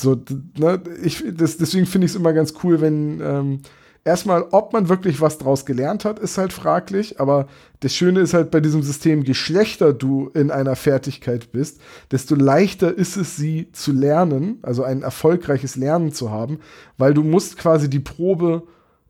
So, 0.00 0.22
ne, 0.56 0.80
ich, 1.02 1.22
das, 1.34 1.56
deswegen 1.56 1.86
finde 1.86 2.06
ich 2.06 2.12
es 2.12 2.16
immer 2.16 2.32
ganz 2.32 2.54
cool, 2.62 2.80
wenn 2.80 3.20
ähm, 3.20 3.60
erstmal, 4.04 4.42
ob 4.50 4.72
man 4.72 4.88
wirklich 4.88 5.20
was 5.20 5.38
draus 5.38 5.64
gelernt 5.64 6.04
hat, 6.04 6.18
ist 6.18 6.38
halt 6.38 6.52
fraglich, 6.52 7.20
aber 7.20 7.46
das 7.80 7.94
Schöne 7.94 8.20
ist 8.20 8.34
halt 8.34 8.50
bei 8.50 8.60
diesem 8.60 8.82
System, 8.82 9.22
je 9.22 9.34
schlechter 9.34 9.92
du 9.92 10.28
in 10.34 10.50
einer 10.50 10.76
Fertigkeit 10.76 11.52
bist, 11.52 11.80
desto 12.10 12.34
leichter 12.34 12.96
ist 12.96 13.16
es, 13.16 13.36
sie 13.36 13.70
zu 13.72 13.92
lernen, 13.92 14.58
also 14.62 14.82
ein 14.82 15.02
erfolgreiches 15.02 15.76
Lernen 15.76 16.12
zu 16.12 16.30
haben, 16.30 16.58
weil 16.98 17.14
du 17.14 17.22
musst 17.22 17.58
quasi 17.58 17.88
die 17.88 18.00
Probe 18.00 18.64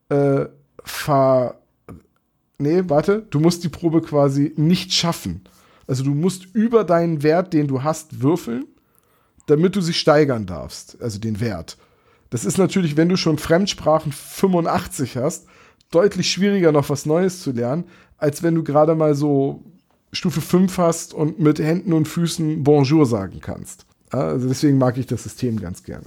äh, 0.09 0.47
ver. 0.85 1.59
Nee, 2.59 2.85
warte, 2.87 3.27
du 3.31 3.41
musst 3.41 3.65
die 3.65 3.69
Probe 3.69 4.03
quasi 4.03 4.53
nicht 4.57 4.93
schaffen. 4.93 5.43
Also 5.89 6.05
du 6.05 6.15
musst 6.15 6.45
über 6.55 6.85
deinen 6.85 7.23
Wert, 7.23 7.53
den 7.53 7.67
du 7.67 7.83
hast, 7.83 8.23
würfeln, 8.23 8.67
damit 9.47 9.75
du 9.75 9.81
sie 9.81 9.95
steigern 9.95 10.47
darfst. 10.47 11.01
Also 11.03 11.19
den 11.19 11.41
Wert. 11.41 11.77
Das 12.33 12.47
ist 12.47 12.57
natürlich, 12.57 12.97
wenn 12.97 13.11
du 13.11 13.19
schon 13.19 13.37
Fremdsprachen 13.37 14.11
85 14.11 15.19
hast, 15.19 15.45
deutlich 15.91 16.31
schwieriger, 16.31 16.73
noch 16.73 16.89
was 16.89 17.05
Neues 17.05 17.43
zu 17.43 17.53
lernen, 17.53 17.85
als 18.17 18.43
wenn 18.43 18.55
du 18.55 18.65
gerade 18.65 18.95
mal 18.95 19.15
so 19.15 19.63
Stufe 20.15 20.41
5 20.41 20.79
hast 20.79 21.13
und 21.13 21.41
mit 21.41 21.59
Händen 21.59 21.93
und 21.93 22.09
Füßen 22.09 22.65
Bonjour 22.65 23.05
sagen 23.05 23.41
kannst. 23.43 23.85
Also 24.09 24.49
deswegen 24.49 24.79
mag 24.79 24.97
ich 24.97 25.07
das 25.07 25.25
System 25.25 25.61
ganz 25.61 25.83
gerne. 25.83 26.07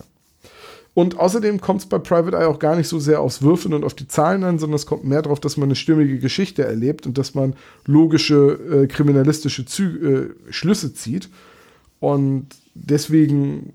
Und 0.95 1.19
außerdem 1.19 1.61
kommt 1.61 1.81
es 1.81 1.85
bei 1.85 1.99
Private 1.99 2.37
Eye 2.37 2.47
auch 2.47 2.57
gar 2.57 2.75
nicht 2.75 2.87
so 2.87 2.97
sehr 2.97 3.21
aufs 3.21 3.43
Würfeln 3.43 3.75
und 3.75 3.83
auf 3.83 3.93
die 3.93 4.07
Zahlen 4.07 4.43
an, 4.43 4.57
sondern 4.57 4.77
es 4.77 4.87
kommt 4.87 5.03
mehr 5.03 5.21
darauf, 5.21 5.39
dass 5.39 5.57
man 5.57 5.67
eine 5.67 5.75
stimmige 5.75 6.17
Geschichte 6.17 6.65
erlebt 6.65 7.05
und 7.05 7.19
dass 7.19 7.35
man 7.35 7.53
logische 7.85 8.81
äh, 8.83 8.87
kriminalistische 8.87 9.65
Zü 9.65 10.33
äh, 10.49 10.51
Schlüsse 10.51 10.95
zieht. 10.95 11.29
Und 11.99 12.47
deswegen 12.73 13.73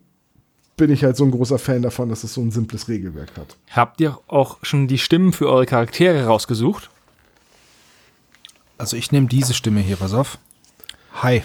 bin 0.80 0.90
ich 0.90 1.04
halt 1.04 1.14
so 1.14 1.24
ein 1.24 1.30
großer 1.30 1.58
Fan 1.58 1.82
davon, 1.82 2.08
dass 2.08 2.24
es 2.24 2.32
so 2.32 2.40
ein 2.40 2.50
simples 2.50 2.88
Regelwerk 2.88 3.36
hat. 3.36 3.54
Habt 3.70 4.00
ihr 4.00 4.18
auch 4.28 4.56
schon 4.62 4.88
die 4.88 4.96
Stimmen 4.96 5.34
für 5.34 5.46
eure 5.46 5.66
Charaktere 5.66 6.24
rausgesucht? 6.24 6.88
Also 8.78 8.96
ich 8.96 9.12
nehme 9.12 9.26
diese 9.26 9.52
Stimme 9.52 9.80
hier, 9.80 9.96
pass 9.96 10.14
auf. 10.14 10.38
Hi. 11.22 11.42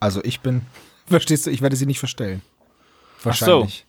Also 0.00 0.20
ich 0.24 0.40
bin, 0.40 0.62
verstehst 1.06 1.46
du, 1.46 1.50
ich 1.50 1.62
werde 1.62 1.76
sie 1.76 1.86
nicht 1.86 2.00
verstellen. 2.00 2.42
Wahrscheinlich. 3.22 3.86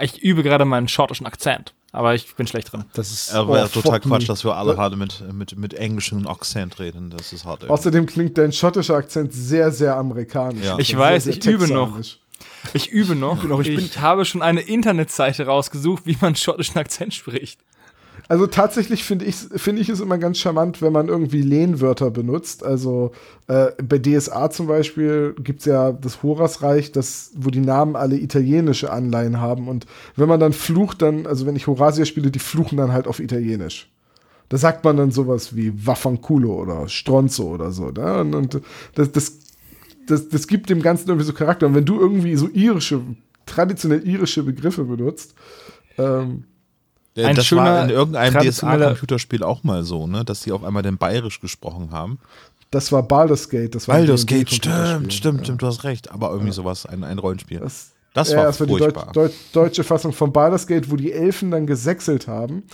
Ich 0.00 0.20
übe 0.20 0.42
gerade 0.42 0.64
meinen 0.64 0.88
schottischen 0.88 1.24
Akzent, 1.24 1.72
aber 1.92 2.16
ich 2.16 2.34
bin 2.34 2.48
schlecht 2.48 2.72
drin. 2.72 2.84
Das 2.94 3.12
ist 3.12 3.32
Aber 3.32 3.54
wäre 3.54 3.66
Oh, 3.66 3.80
total 3.80 4.00
Quatsch, 4.00 4.22
me. 4.22 4.26
dass 4.26 4.42
wir 4.44 4.56
alle 4.56 4.76
hart 4.76 4.96
mit, 4.96 5.22
mit, 5.32 5.56
mit 5.56 5.72
englischem 5.72 6.26
Akzent 6.26 6.80
reden. 6.80 7.10
Das 7.10 7.32
ist 7.32 7.44
hart. 7.44 7.62
irgendwie. 7.62 7.72
Außerdem 7.72 8.06
klingt 8.06 8.36
dein 8.36 8.50
schottischer 8.52 8.96
Akzent 8.96 9.32
sehr, 9.32 9.70
sehr 9.70 9.96
amerikanisch. 9.96 10.64
Ja. 10.66 10.78
Ich 10.80 10.88
Sehr, 10.88 10.98
weiß, 10.98 11.24
sehr 11.24 11.34
ich 11.36 11.46
übe 11.46 11.68
noch. 11.68 11.96
Ich 12.74 12.90
übe 12.90 13.14
noch. 13.14 13.44
Ich 13.60 13.68
ich 13.68 13.92
bin- 13.94 14.02
habe 14.02 14.24
schon 14.24 14.42
eine 14.42 14.60
Internetseite 14.60 15.46
rausgesucht, 15.46 16.04
wie 16.06 16.16
man 16.20 16.34
schottischen 16.36 16.78
Akzent 16.78 17.14
spricht. 17.14 17.60
Also 18.28 18.46
tatsächlich 18.48 19.04
finde 19.04 19.24
ich, 19.24 19.36
finde 19.36 19.80
ich 19.82 19.88
es 19.88 20.00
immer 20.00 20.18
ganz 20.18 20.38
charmant, 20.38 20.82
wenn 20.82 20.92
man 20.92 21.08
irgendwie 21.08 21.42
Lehnwörter 21.42 22.10
benutzt. 22.10 22.64
Also 22.64 23.12
äh, 23.46 23.68
bei 23.82 23.98
DSA 23.98 24.50
zum 24.50 24.66
Beispiel 24.66 25.36
gibt 25.38 25.60
es 25.60 25.66
ja 25.66 25.92
das 25.92 26.24
Horasreich, 26.24 26.90
das, 26.90 27.30
wo 27.36 27.50
die 27.50 27.60
Namen 27.60 27.94
alle 27.94 28.16
italienische 28.18 28.90
Anleihen 28.90 29.40
haben. 29.40 29.68
Und 29.68 29.86
wenn 30.16 30.28
man 30.28 30.40
dann 30.40 30.52
flucht, 30.52 31.02
dann, 31.02 31.26
also 31.26 31.46
wenn 31.46 31.54
ich 31.56 31.68
Horasia 31.68 32.04
spiele, 32.04 32.32
die 32.32 32.40
fluchen 32.40 32.78
dann 32.78 32.92
halt 32.92 33.06
auf 33.06 33.20
Italienisch. 33.20 33.90
Da 34.48 34.56
sagt 34.58 34.84
man 34.84 34.96
dann 34.96 35.10
sowas 35.12 35.54
wie 35.54 35.86
Waffanculo 35.86 36.54
oder 36.54 36.88
Stronzo 36.88 37.44
oder 37.54 37.70
so. 37.70 37.90
Ne? 37.90 38.20
Und, 38.20 38.34
und 38.34 38.60
das, 38.94 39.12
das, 39.12 39.38
das, 40.06 40.28
das 40.28 40.46
gibt 40.46 40.70
dem 40.70 40.82
Ganzen 40.82 41.08
irgendwie 41.08 41.26
so 41.26 41.32
Charakter. 41.32 41.66
Und 41.66 41.74
wenn 41.74 41.84
du 41.84 41.98
irgendwie 42.00 42.36
so 42.36 42.48
irische, 42.48 43.02
traditionell 43.44 44.06
irische 44.06 44.42
Begriffe 44.42 44.84
benutzt, 44.84 45.34
ähm, 45.98 46.44
Ja, 47.14 47.28
Ein 47.28 47.36
das 47.36 47.46
schöner, 47.46 47.62
war 47.62 47.84
in 47.84 47.90
irgendeinem 47.90 48.34
DSA-Computerspiel 48.34 49.42
auch 49.42 49.62
mal 49.64 49.82
so, 49.84 50.06
ne? 50.06 50.24
dass 50.24 50.40
die 50.40 50.52
auf 50.52 50.62
einmal 50.64 50.82
den 50.82 50.98
Bayerisch 50.98 51.40
gesprochen 51.40 51.90
haben. 51.90 52.18
Das 52.70 52.92
war 52.92 53.02
Baldur's 53.02 53.48
Gate. 53.48 53.74
Das 53.74 53.88
war 53.88 53.94
ein 53.94 54.02
Baldur's 54.02 54.26
Gate, 54.26 54.50
stimmt, 54.50 55.12
stimmt, 55.12 55.44
stimmt, 55.44 55.62
du 55.62 55.66
hast 55.66 55.84
recht. 55.84 56.10
Aber 56.10 56.30
irgendwie 56.30 56.52
sowas, 56.52 56.84
ein, 56.84 57.04
ein 57.04 57.18
Rollenspiel. 57.18 57.60
Das, 57.60 57.92
Das 58.12 58.30
ja, 58.30 58.38
war 58.38 58.44
das 58.46 58.60
war 58.60 58.66
die 58.66 58.72
Deut 58.72 58.82
furchtbar. 58.94 59.12
Deut 59.12 59.32
deutsche 59.52 59.84
Fassung 59.84 60.12
von 60.12 60.32
Baldur's 60.32 60.66
Gate, 60.66 60.90
wo 60.90 60.96
die 60.96 61.12
Elfen 61.12 61.50
dann 61.50 61.66
gesächselt 61.66 62.26
haben, 62.28 62.64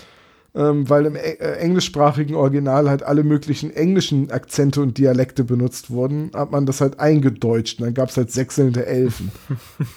ähm, 0.55 0.89
weil 0.89 1.07
im 1.07 1.17
äh, 1.17 1.35
englischsprachigen 1.37 2.37
Original 2.37 2.89
halt 2.89 3.03
alle 3.03 3.25
möglichen 3.25 3.71
englischen 3.71 4.31
Akzente 4.31 4.83
und 4.83 4.99
Dialekte 4.99 5.45
benutzt 5.45 5.91
wurden, 5.91 6.31
hat 6.35 6.51
man 6.51 6.67
das 6.67 6.81
halt 6.81 7.01
eingedeutscht 7.01 7.81
und 7.81 7.87
dann 7.87 7.95
gab 7.95 8.11
es 8.11 8.17
halt 8.17 8.31
sächselnde 8.31 8.85
Elfen. 8.85 9.33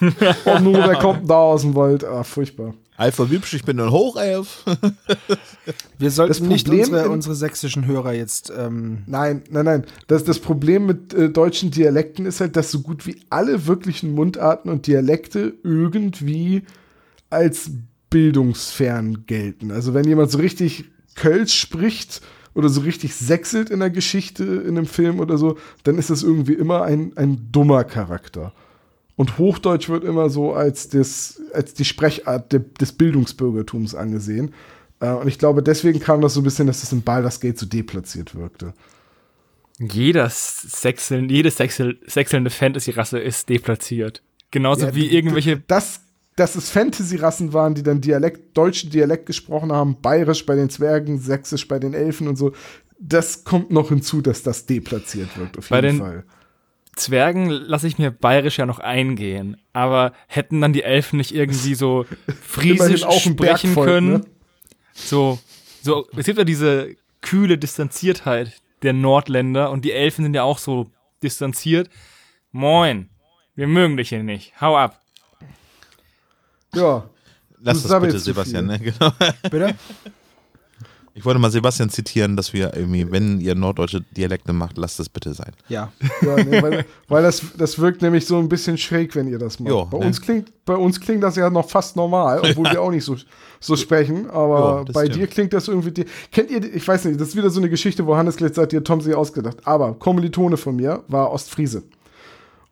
und 0.00 0.64
nur, 0.64 0.82
der 0.82 0.96
kommt 0.96 1.28
da 1.28 1.38
aus 1.38 1.62
dem 1.62 1.74
Wald. 1.74 2.04
Ah, 2.04 2.22
furchtbar. 2.22 2.74
Alpha 2.96 3.28
Wipsch, 3.30 3.52
ich 3.52 3.64
bin 3.64 3.78
ein 3.78 3.90
Hochelf. 3.90 4.64
Wir 5.98 6.10
sollten 6.10 6.30
Das 6.30 6.40
nicht 6.40 6.66
Problem 6.66 6.84
unsere, 6.84 7.10
unsere 7.10 7.34
sächsischen 7.34 7.86
Hörer 7.86 8.14
jetzt. 8.14 8.50
Ähm, 8.56 9.02
Nein, 9.06 9.42
nein, 9.50 9.66
nein. 9.66 9.84
Das, 10.06 10.24
das 10.24 10.38
Problem 10.38 10.86
mit 10.86 11.12
äh, 11.12 11.28
deutschen 11.28 11.70
Dialekten 11.70 12.24
ist 12.24 12.40
halt, 12.40 12.56
dass 12.56 12.70
so 12.70 12.80
gut 12.80 13.06
wie 13.06 13.20
alle 13.28 13.66
wirklichen 13.66 14.14
Mundarten 14.14 14.70
und 14.70 14.86
Dialekte 14.86 15.52
irgendwie 15.62 16.62
als 17.28 17.70
bildungsfern 18.10 19.26
gelten. 19.26 19.70
Also 19.70 19.94
wenn 19.94 20.06
jemand 20.06 20.30
so 20.30 20.38
richtig 20.38 20.84
Kölsch 21.14 21.54
spricht 21.54 22.20
oder 22.54 22.68
so 22.68 22.82
richtig 22.82 23.14
sächselt 23.14 23.70
in 23.70 23.80
der 23.80 23.90
Geschichte, 23.90 24.44
in 24.44 24.78
einem 24.78 24.86
Film 24.86 25.20
oder 25.20 25.38
so, 25.38 25.58
dann 25.84 25.98
ist 25.98 26.10
das 26.10 26.22
irgendwie 26.22 26.54
immer 26.54 26.82
ein, 26.82 27.12
ein 27.16 27.48
dummer 27.52 27.84
Charakter. 27.84 28.52
Und 29.16 29.38
Hochdeutsch 29.38 29.88
wird 29.88 30.04
immer 30.04 30.28
so 30.28 30.52
als, 30.52 30.88
das, 30.88 31.40
als 31.52 31.74
die 31.74 31.84
Sprechart 31.84 32.52
de, 32.52 32.60
des 32.80 32.92
Bildungsbürgertums 32.92 33.94
angesehen. 33.94 34.52
Äh, 35.00 35.10
und 35.12 35.26
ich 35.26 35.38
glaube, 35.38 35.62
deswegen 35.62 36.00
kam 36.00 36.20
das 36.20 36.34
so 36.34 36.40
ein 36.40 36.44
bisschen, 36.44 36.66
dass 36.66 36.82
das 36.82 36.92
in 36.92 37.02
Baldur's 37.02 37.40
Gate 37.40 37.58
so 37.58 37.66
deplatziert 37.66 38.34
wirkte. 38.34 38.74
Jeder 39.78 40.28
Sechseln, 40.30 41.28
jede 41.28 41.50
Sechsel, 41.50 41.98
sechselnde 42.06 42.50
Fantasy-Rasse 42.50 43.18
ist 43.18 43.48
deplatziert. 43.48 44.22
Genauso 44.50 44.86
Ja, 44.86 44.94
wie 44.94 45.06
irgendwelche. 45.06 45.58
Dass, 45.58 46.00
dass 46.36 46.54
es 46.54 46.70
Fantasy-Rassen 46.70 47.52
waren, 47.52 47.74
die 47.74 47.82
dann 47.82 48.00
Dialekt, 48.00 48.56
deutschen 48.56 48.90
Dialekt 48.90 49.26
gesprochen 49.26 49.72
haben, 49.72 50.00
bayerisch 50.00 50.44
bei 50.46 50.54
den 50.54 50.68
Zwergen, 50.70 51.18
sächsisch 51.18 51.66
bei 51.66 51.78
den 51.78 51.94
Elfen 51.94 52.28
und 52.28 52.36
so. 52.36 52.52
Das 52.98 53.44
kommt 53.44 53.70
noch 53.70 53.88
hinzu, 53.88 54.20
dass 54.22 54.42
das 54.42 54.66
deplatziert 54.66 55.36
wird, 55.38 55.58
auf 55.58 55.68
Bei 55.68 55.76
jeden 55.82 55.96
den- 55.96 55.98
Fall. 55.98 56.24
Zwergen 56.94 57.50
lasse 57.50 57.86
ich 57.88 57.98
mir 57.98 58.10
bayerisch 58.10 58.56
ja 58.58 58.64
noch 58.64 58.78
eingehen. 58.78 59.58
Aber 59.74 60.12
hätten 60.28 60.62
dann 60.62 60.72
die 60.72 60.82
Elfen 60.82 61.18
nicht 61.18 61.34
irgendwie 61.34 61.74
so 61.74 62.06
friesisch 62.42 63.00
sprechen 63.02 63.36
Bergvolk, 63.36 63.86
können? 63.86 64.12
ne? 64.12 64.20
So, 64.94 65.38
so, 65.82 66.06
es 66.16 66.24
gibt 66.24 66.38
ja 66.38 66.44
diese 66.44 66.96
kühle 67.20 67.58
Distanziertheit 67.58 68.62
der 68.82 68.94
Nordländer 68.94 69.70
und 69.72 69.84
die 69.84 69.92
Elfen 69.92 70.22
sind 70.24 70.32
ja 70.34 70.42
auch 70.42 70.56
so 70.58 70.86
distanziert. 71.22 71.90
Moin, 72.50 73.10
wir 73.54 73.66
mögen 73.66 73.98
dich 73.98 74.08
hier 74.08 74.22
nicht. 74.22 74.58
Hau 74.60 74.74
ab. 74.76 74.98
Ja. 76.76 77.04
Lass 77.62 77.82
das 77.82 78.00
bitte, 78.00 78.18
Sebastian. 78.18 78.66
Ne? 78.66 78.78
Genau. 78.80 79.10
bitte? 79.50 79.74
Ich 81.14 81.24
wollte 81.24 81.40
mal 81.40 81.50
Sebastian 81.50 81.88
zitieren, 81.88 82.36
dass 82.36 82.52
wir 82.52 82.74
irgendwie, 82.76 83.10
wenn 83.10 83.40
ihr 83.40 83.54
norddeutsche 83.54 84.02
Dialekte 84.14 84.52
macht, 84.52 84.76
lasst 84.76 84.98
das 84.98 85.08
bitte 85.08 85.32
sein. 85.32 85.52
Ja. 85.66 85.90
ja 86.20 86.36
nee, 86.44 86.60
weil 86.60 86.84
weil 87.08 87.22
das, 87.22 87.40
das 87.56 87.78
wirkt 87.78 88.02
nämlich 88.02 88.26
so 88.26 88.38
ein 88.38 88.50
bisschen 88.50 88.76
schräg, 88.76 89.14
wenn 89.14 89.26
ihr 89.26 89.38
das 89.38 89.58
macht. 89.58 89.70
Jo, 89.70 89.86
bei, 89.86 89.98
ne? 89.98 90.04
uns 90.08 90.20
klingt, 90.20 90.52
bei 90.66 90.74
uns 90.76 91.00
klingt 91.00 91.22
das 91.22 91.36
ja 91.36 91.48
noch 91.48 91.70
fast 91.70 91.96
normal, 91.96 92.40
obwohl 92.40 92.66
wir 92.70 92.82
auch 92.82 92.90
nicht 92.90 93.04
so, 93.04 93.16
so 93.60 93.76
sprechen. 93.76 94.28
Aber 94.28 94.84
Jo, 94.86 94.92
bei 94.92 95.06
stimmt. 95.06 95.16
dir 95.16 95.26
klingt 95.26 95.52
das 95.54 95.68
irgendwie. 95.68 96.04
Kennt 96.30 96.50
ihr, 96.50 96.62
ich 96.74 96.86
weiß 96.86 97.06
nicht, 97.06 97.18
das 97.18 97.28
ist 97.28 97.36
wieder 97.36 97.48
so 97.48 97.60
eine 97.60 97.70
Geschichte, 97.70 98.04
wo 98.06 98.14
Hannes 98.14 98.36
gleich 98.36 98.52
sagt, 98.52 98.74
ihr 98.74 98.84
Tom 98.84 99.00
sich 99.00 99.14
ausgedacht. 99.14 99.56
Aber 99.64 99.94
Kommilitone 99.94 100.58
von 100.58 100.76
mir 100.76 101.02
war 101.08 101.30
Ostfriese. 101.32 101.82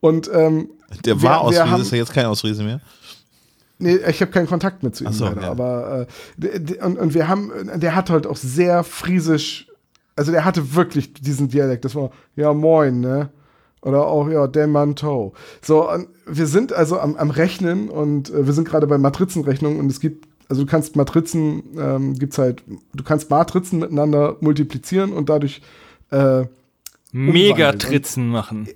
Und 0.00 0.28
ähm, 0.34 0.68
Der 1.06 1.22
war 1.22 1.44
wir 1.44 1.48
Friese, 1.48 1.70
haben- 1.70 1.80
ist 1.80 1.92
ja 1.92 1.96
jetzt 1.96 2.12
kein 2.12 2.26
Ausfriese 2.26 2.62
mehr. 2.62 2.82
Nee, 3.78 3.96
ich 4.08 4.20
habe 4.20 4.30
keinen 4.30 4.46
Kontakt 4.46 4.82
mehr 4.82 4.92
zu 4.92 5.04
ihm 5.04 5.08
Ach 5.08 5.12
so, 5.12 5.24
leider. 5.26 5.42
ja. 5.42 5.50
Aber 5.50 6.06
äh, 6.40 6.82
und, 6.82 6.98
und 6.98 7.14
wir 7.14 7.28
haben, 7.28 7.52
der 7.76 7.94
hat 7.94 8.10
halt 8.10 8.26
auch 8.26 8.36
sehr 8.36 8.84
friesisch, 8.84 9.68
also 10.16 10.32
der 10.32 10.44
hatte 10.44 10.74
wirklich 10.74 11.12
diesen 11.14 11.48
Dialekt. 11.48 11.84
Das 11.84 11.94
war 11.94 12.10
ja 12.36 12.52
moin, 12.52 13.00
ne? 13.00 13.30
Oder 13.82 14.06
auch 14.06 14.28
ja 14.30 14.46
den 14.46 14.70
Manteau. 14.70 15.34
So, 15.60 15.90
und 15.90 16.08
wir 16.26 16.46
sind 16.46 16.72
also 16.72 16.98
am, 16.98 17.16
am 17.16 17.30
Rechnen 17.30 17.90
und 17.90 18.30
äh, 18.30 18.46
wir 18.46 18.52
sind 18.52 18.66
gerade 18.66 18.86
bei 18.86 18.96
Matrizenrechnung 18.96 19.78
und 19.78 19.90
es 19.90 20.00
gibt 20.00 20.26
also 20.48 20.64
du 20.64 20.70
kannst 20.70 20.94
Matrizen, 20.96 21.62
ähm, 21.78 22.14
gibt's 22.14 22.38
halt, 22.38 22.62
du 22.66 23.02
kannst 23.02 23.30
Matrizen 23.30 23.78
miteinander 23.78 24.36
multiplizieren 24.40 25.12
und 25.12 25.28
dadurch 25.28 25.62
äh, 26.10 26.44
Megatritzen 27.12 28.28
machen. 28.28 28.68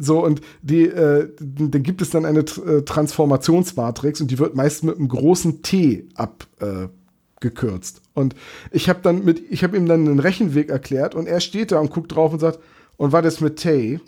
So, 0.00 0.24
und 0.24 0.40
die, 0.62 0.86
äh, 0.86 1.28
da 1.38 1.78
gibt 1.78 2.00
es 2.00 2.08
dann 2.10 2.24
eine 2.24 2.40
äh, 2.40 2.82
Transformationsmatrix 2.82 4.22
und 4.22 4.30
die 4.30 4.38
wird 4.38 4.54
meist 4.54 4.82
mit 4.82 4.96
einem 4.96 5.08
großen 5.08 5.60
T 5.62 6.08
abgekürzt. 6.14 7.98
Äh, 7.98 8.20
und 8.20 8.34
ich 8.70 8.88
habe 8.88 9.00
dann 9.02 9.24
mit, 9.24 9.42
ich 9.50 9.62
habe 9.62 9.76
ihm 9.76 9.86
dann 9.86 10.08
einen 10.08 10.18
Rechenweg 10.18 10.70
erklärt 10.70 11.14
und 11.14 11.26
er 11.26 11.40
steht 11.40 11.70
da 11.70 11.78
und 11.78 11.90
guckt 11.90 12.14
drauf 12.14 12.32
und 12.32 12.38
sagt, 12.38 12.60
und 12.96 13.12
was 13.12 13.26
ist 13.26 13.40
mit 13.42 13.56
T? 13.56 14.00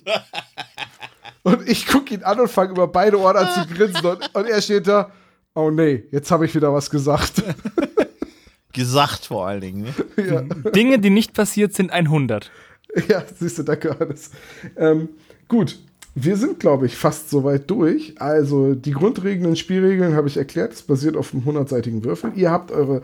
und 1.43 1.69
ich 1.69 1.87
gucke 1.87 2.15
ihn 2.15 2.23
an 2.23 2.41
und 2.41 2.49
fange 2.49 2.71
über 2.71 2.89
beide 2.89 3.19
Ohren 3.21 3.37
an 3.37 3.49
zu 3.53 3.75
grinsen 3.75 4.07
und, 4.07 4.35
und 4.35 4.47
er 4.47 4.63
steht 4.63 4.89
da, 4.89 5.13
oh 5.55 5.71
nee, 5.71 6.05
jetzt 6.11 6.31
habe 6.31 6.47
ich 6.47 6.55
wieder 6.55 6.73
was 6.73 6.89
gesagt. 6.89 7.43
Gesagt 8.75 9.27
vor 9.27 9.47
allen 9.47 9.61
Dingen. 9.61 9.83
Ne? 9.83 9.93
ja. 10.27 10.41
Dinge, 10.71 10.99
die 10.99 11.11
nicht 11.11 11.35
passiert 11.35 11.75
sind, 11.75 11.93
100. 11.93 12.51
Ja, 13.07 13.23
siehst 13.39 13.59
du, 13.59 13.63
danke, 13.65 13.99
Hannes. 13.99 14.31
Ähm, 14.77 15.11
gut. 15.53 15.79
wir 16.15 16.37
sind, 16.37 16.61
glaube 16.61 16.87
ich, 16.87 16.97
fast 16.97 17.31
soweit 17.31 17.71
durch. 17.71 18.21
Also 18.21 18.75
die 18.75 18.91
Grundregeln, 18.91 19.57
Spielregeln 19.57 20.15
habe 20.15 20.29
ich 20.29 20.37
erklärt. 20.37 20.73
Es 20.73 20.83
basiert 20.83 21.17
auf 21.17 21.33
einem 21.33 21.45
100-seitigen 21.45 22.05
Würfel. 22.05 22.33
Ihr 22.35 22.51
habt 22.51 22.71
eure 22.71 23.03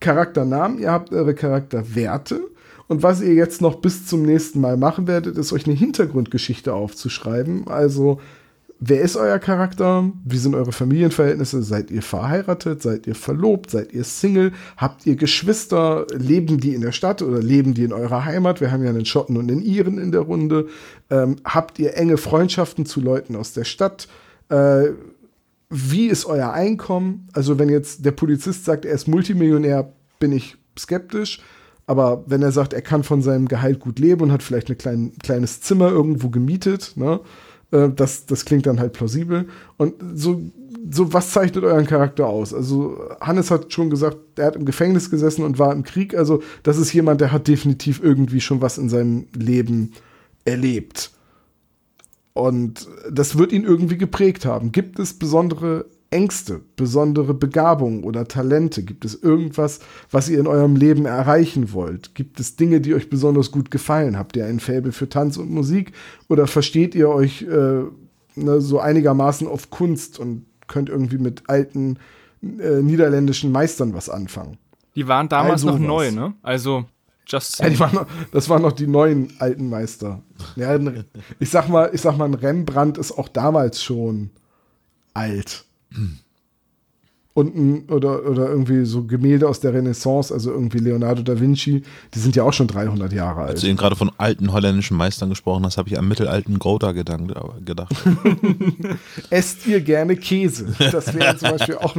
Charakternamen, 0.00 0.78
ihr 0.78 0.90
habt 0.90 1.12
eure 1.12 1.34
Charakterwerte. 1.34 2.40
Und 2.88 3.02
was 3.02 3.20
ihr 3.20 3.34
jetzt 3.34 3.60
noch 3.60 3.76
bis 3.76 4.06
zum 4.06 4.22
nächsten 4.22 4.60
Mal 4.60 4.76
machen 4.76 5.06
werdet, 5.06 5.36
ist 5.36 5.52
euch 5.52 5.66
eine 5.66 5.76
Hintergrundgeschichte 5.76 6.72
aufzuschreiben. 6.72 7.68
Also 7.68 8.18
Wer 8.80 9.00
ist 9.00 9.16
euer 9.16 9.40
Charakter? 9.40 10.12
Wie 10.24 10.38
sind 10.38 10.54
eure 10.54 10.70
Familienverhältnisse? 10.70 11.62
Seid 11.64 11.90
ihr 11.90 12.02
verheiratet? 12.02 12.80
Seid 12.80 13.08
ihr 13.08 13.16
verlobt? 13.16 13.70
Seid 13.70 13.92
ihr 13.92 14.04
Single? 14.04 14.52
Habt 14.76 15.04
ihr 15.04 15.16
Geschwister? 15.16 16.06
Leben 16.12 16.60
die 16.60 16.74
in 16.74 16.82
der 16.82 16.92
Stadt 16.92 17.20
oder 17.20 17.40
leben 17.40 17.74
die 17.74 17.82
in 17.82 17.92
eurer 17.92 18.24
Heimat? 18.24 18.60
Wir 18.60 18.70
haben 18.70 18.84
ja 18.84 18.90
einen 18.90 19.04
Schotten 19.04 19.36
und 19.36 19.50
einen 19.50 19.62
Iren 19.62 19.98
in 19.98 20.12
der 20.12 20.20
Runde. 20.20 20.68
Ähm, 21.10 21.36
habt 21.44 21.80
ihr 21.80 21.96
enge 21.96 22.18
Freundschaften 22.18 22.86
zu 22.86 23.00
Leuten 23.00 23.34
aus 23.34 23.52
der 23.52 23.64
Stadt? 23.64 24.06
Äh, 24.48 24.90
wie 25.70 26.06
ist 26.06 26.26
euer 26.26 26.52
Einkommen? 26.52 27.28
Also, 27.32 27.58
wenn 27.58 27.68
jetzt 27.68 28.04
der 28.04 28.12
Polizist 28.12 28.64
sagt, 28.64 28.84
er 28.84 28.94
ist 28.94 29.08
Multimillionär, 29.08 29.92
bin 30.20 30.30
ich 30.30 30.56
skeptisch. 30.78 31.40
Aber 31.86 32.22
wenn 32.26 32.42
er 32.42 32.52
sagt, 32.52 32.74
er 32.74 32.82
kann 32.82 33.02
von 33.02 33.22
seinem 33.22 33.48
Gehalt 33.48 33.80
gut 33.80 33.98
leben 33.98 34.22
und 34.22 34.30
hat 34.30 34.42
vielleicht 34.42 34.70
ein 34.70 34.78
klein, 34.78 35.12
kleines 35.20 35.62
Zimmer 35.62 35.88
irgendwo 35.88 36.28
gemietet, 36.28 36.92
ne? 36.96 37.20
Äh, 37.70 37.90
das, 37.90 38.26
das 38.26 38.44
klingt 38.44 38.66
dann 38.66 38.80
halt 38.80 38.92
plausibel. 38.92 39.48
Und 39.76 39.94
so, 40.14 40.40
so, 40.90 41.12
was 41.12 41.32
zeichnet 41.32 41.64
euren 41.64 41.86
Charakter 41.86 42.26
aus? 42.26 42.54
Also, 42.54 42.98
Hannes 43.20 43.50
hat 43.50 43.72
schon 43.72 43.90
gesagt, 43.90 44.18
er 44.36 44.46
hat 44.46 44.56
im 44.56 44.64
Gefängnis 44.64 45.10
gesessen 45.10 45.44
und 45.44 45.58
war 45.58 45.72
im 45.72 45.82
Krieg. 45.82 46.16
Also, 46.16 46.42
das 46.62 46.78
ist 46.78 46.92
jemand, 46.92 47.20
der 47.20 47.32
hat 47.32 47.48
definitiv 47.48 48.02
irgendwie 48.02 48.40
schon 48.40 48.60
was 48.60 48.78
in 48.78 48.88
seinem 48.88 49.26
Leben 49.34 49.92
erlebt. 50.44 51.10
Und 52.32 52.86
das 53.10 53.36
wird 53.36 53.52
ihn 53.52 53.64
irgendwie 53.64 53.98
geprägt 53.98 54.46
haben. 54.46 54.70
Gibt 54.72 54.98
es 54.98 55.18
besondere 55.18 55.86
Ängste, 56.10 56.62
besondere 56.76 57.34
Begabungen 57.34 58.02
oder 58.02 58.26
Talente? 58.26 58.82
Gibt 58.82 59.04
es 59.04 59.14
irgendwas, 59.14 59.80
was 60.10 60.28
ihr 60.28 60.40
in 60.40 60.46
eurem 60.46 60.76
Leben 60.76 61.04
erreichen 61.04 61.72
wollt? 61.72 62.14
Gibt 62.14 62.40
es 62.40 62.56
Dinge, 62.56 62.80
die 62.80 62.94
euch 62.94 63.10
besonders 63.10 63.50
gut 63.50 63.70
gefallen? 63.70 64.18
Habt 64.18 64.36
ihr 64.36 64.46
ein 64.46 64.60
Faible 64.60 64.92
für 64.92 65.08
Tanz 65.08 65.36
und 65.36 65.50
Musik? 65.50 65.92
Oder 66.28 66.46
versteht 66.46 66.94
ihr 66.94 67.10
euch 67.10 67.42
äh, 67.42 67.82
ne, 68.36 68.60
so 68.60 68.80
einigermaßen 68.80 69.46
auf 69.46 69.70
Kunst 69.70 70.18
und 70.18 70.46
könnt 70.66 70.88
irgendwie 70.88 71.18
mit 71.18 71.42
alten 71.48 71.98
äh, 72.42 72.80
niederländischen 72.80 73.52
Meistern 73.52 73.92
was 73.92 74.08
anfangen? 74.08 74.56
Die 74.94 75.06
waren 75.06 75.28
damals 75.28 75.64
also 75.64 75.72
noch 75.72 75.78
neu, 75.78 76.10
ne? 76.10 76.34
Also 76.42 76.86
Just 77.26 77.58
ja, 77.58 77.78
waren 77.78 77.94
noch, 77.94 78.06
das 78.32 78.48
waren 78.48 78.62
noch 78.62 78.72
die 78.72 78.86
neuen 78.86 79.34
alten 79.38 79.68
Meister. 79.68 80.22
Ja, 80.56 80.78
ich 81.38 81.50
sag 81.50 81.68
mal, 81.68 81.90
ich 81.92 82.00
sag 82.00 82.16
mal, 82.16 82.24
ein 82.24 82.34
Rembrandt 82.34 82.96
ist 82.96 83.12
auch 83.12 83.28
damals 83.28 83.82
schon 83.82 84.30
alt. 85.12 85.66
Und 87.38 87.54
ein, 87.54 87.88
oder, 87.88 88.28
oder 88.28 88.48
irgendwie 88.48 88.84
so 88.84 89.04
Gemälde 89.04 89.48
aus 89.48 89.60
der 89.60 89.72
Renaissance, 89.72 90.34
also 90.34 90.50
irgendwie 90.50 90.78
Leonardo 90.78 91.22
da 91.22 91.38
Vinci, 91.38 91.84
die 92.12 92.18
sind 92.18 92.34
ja 92.34 92.42
auch 92.42 92.52
schon 92.52 92.66
300 92.66 93.12
Jahre 93.12 93.42
alt. 93.42 93.50
Als 93.50 93.60
du 93.60 93.68
eben 93.68 93.76
gerade 93.76 93.94
von 93.94 94.10
alten 94.18 94.50
holländischen 94.50 94.96
Meistern 94.96 95.28
gesprochen 95.28 95.64
hast, 95.64 95.78
habe 95.78 95.88
ich 95.88 95.96
am 95.96 96.08
mittelalten 96.08 96.58
Gouda 96.58 96.90
gedacht. 96.90 97.94
Esst 99.30 99.68
ihr 99.68 99.80
gerne 99.82 100.16
Käse? 100.16 100.74
Das 100.90 101.14
wäre 101.14 101.36
zum 101.36 101.50
Beispiel 101.50 101.76
auch. 101.76 101.94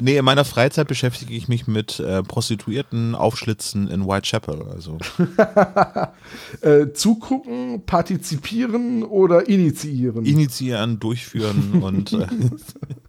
nee, 0.00 0.16
in 0.16 0.24
meiner 0.24 0.44
Freizeit 0.44 0.88
beschäftige 0.88 1.34
ich 1.34 1.46
mich 1.46 1.68
mit 1.68 2.00
äh, 2.00 2.24
Prostituierten 2.24 3.14
aufschlitzen 3.14 3.86
in 3.86 4.04
Whitechapel. 4.04 4.62
Also. 4.68 4.98
äh, 6.62 6.92
zugucken, 6.92 7.82
partizipieren 7.86 9.04
oder 9.04 9.48
initiieren? 9.48 10.24
Initiieren, 10.24 10.98
durchführen 10.98 11.84
und. 11.84 12.14
Äh, 12.14 12.26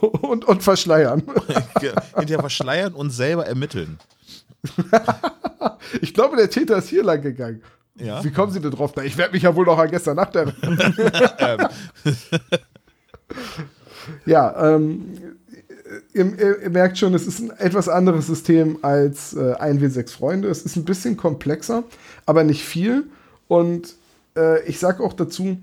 und, 0.00 0.44
und 0.44 0.62
verschleiern. 0.62 1.22
Hinterher 2.16 2.40
verschleiern 2.40 2.94
und 2.94 3.10
selber 3.10 3.46
ermitteln. 3.46 3.98
ich 6.00 6.14
glaube, 6.14 6.36
der 6.36 6.50
Täter 6.50 6.76
ist 6.78 6.88
hier 6.88 7.02
lang 7.02 7.22
gegangen. 7.22 7.62
Ja? 7.96 8.22
Wie 8.24 8.30
kommen 8.30 8.52
Sie 8.52 8.60
denn 8.60 8.70
drauf? 8.70 8.92
Ich 9.04 9.16
werde 9.16 9.32
mich 9.32 9.42
ja 9.42 9.54
wohl 9.54 9.66
noch 9.66 9.78
an 9.78 9.90
gestern 9.90 10.16
Nacht 10.16 10.36
erinnern. 10.36 11.68
Ja, 14.26 14.74
ähm, 14.74 15.18
ihr, 16.12 16.62
ihr, 16.62 16.70
merkt 16.70 16.98
schon, 16.98 17.14
es 17.14 17.26
ist 17.26 17.40
ein 17.40 17.50
etwas 17.50 17.88
anderes 17.88 18.26
System 18.26 18.78
als 18.82 19.34
äh, 19.34 19.54
1W6 19.54 20.10
Freunde. 20.10 20.48
Es 20.48 20.62
ist 20.62 20.76
ein 20.76 20.84
bisschen 20.84 21.16
komplexer, 21.16 21.84
aber 22.26 22.44
nicht 22.44 22.64
viel. 22.64 23.04
Und 23.48 23.94
äh, 24.36 24.64
ich 24.64 24.78
sage 24.78 25.02
auch 25.02 25.12
dazu, 25.12 25.58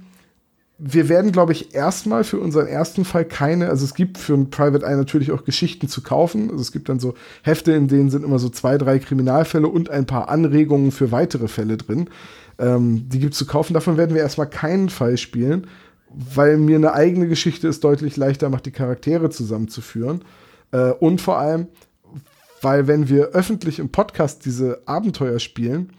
wir 0.79 1.09
werden, 1.09 1.31
glaube 1.31 1.53
ich, 1.53 1.73
erstmal 1.73 2.23
für 2.23 2.39
unseren 2.39 2.67
ersten 2.67 3.03
Fall 3.03 3.25
keine, 3.25 3.69
also 3.69 3.83
es 3.83 3.95
gibt 3.95 4.19
für 4.19 4.35
ein 4.35 4.51
Private 4.51 4.85
Eye 4.85 4.95
natürlich 4.95 5.31
auch 5.31 5.43
Geschichten 5.43 5.87
zu 5.87 6.03
kaufen. 6.03 6.51
Also 6.51 6.61
es 6.61 6.71
gibt 6.71 6.87
dann 6.89 6.99
so 6.99 7.15
Hefte, 7.41 7.71
in 7.71 7.87
denen 7.87 8.11
sind 8.11 8.23
immer 8.23 8.37
so 8.37 8.49
zwei, 8.49 8.77
drei 8.77 8.99
Kriminalfälle 8.99 9.67
und 9.67 9.89
ein 9.89 10.05
paar 10.05 10.29
Anregungen 10.29 10.91
für 10.91 11.11
weitere 11.11 11.47
Fälle 11.47 11.77
drin. 11.77 12.09
Ähm, 12.59 13.09
die 13.09 13.19
gibt 13.19 13.33
es 13.33 13.39
zu 13.39 13.47
kaufen. 13.47 13.73
Davon 13.73 13.97
werden 13.97 14.13
wir 14.13 14.21
erstmal 14.21 14.49
keinen 14.49 14.89
Fall 14.89 15.17
spielen, 15.17 15.65
weil 16.09 16.57
mir 16.57 16.75
eine 16.75 16.93
eigene 16.93 17.27
Geschichte 17.27 17.67
es 17.67 17.79
deutlich 17.79 18.15
leichter 18.15 18.49
macht, 18.49 18.67
die 18.67 18.71
Charaktere 18.71 19.31
zusammenzuführen. 19.31 20.23
Äh, 20.71 20.91
und 20.91 21.21
vor 21.21 21.39
allem, 21.39 21.67
weil 22.61 22.85
wenn 22.85 23.09
wir 23.09 23.29
öffentlich 23.29 23.79
im 23.79 23.89
Podcast 23.89 24.45
diese 24.45 24.83
Abenteuer 24.85 25.39
spielen, 25.39 25.91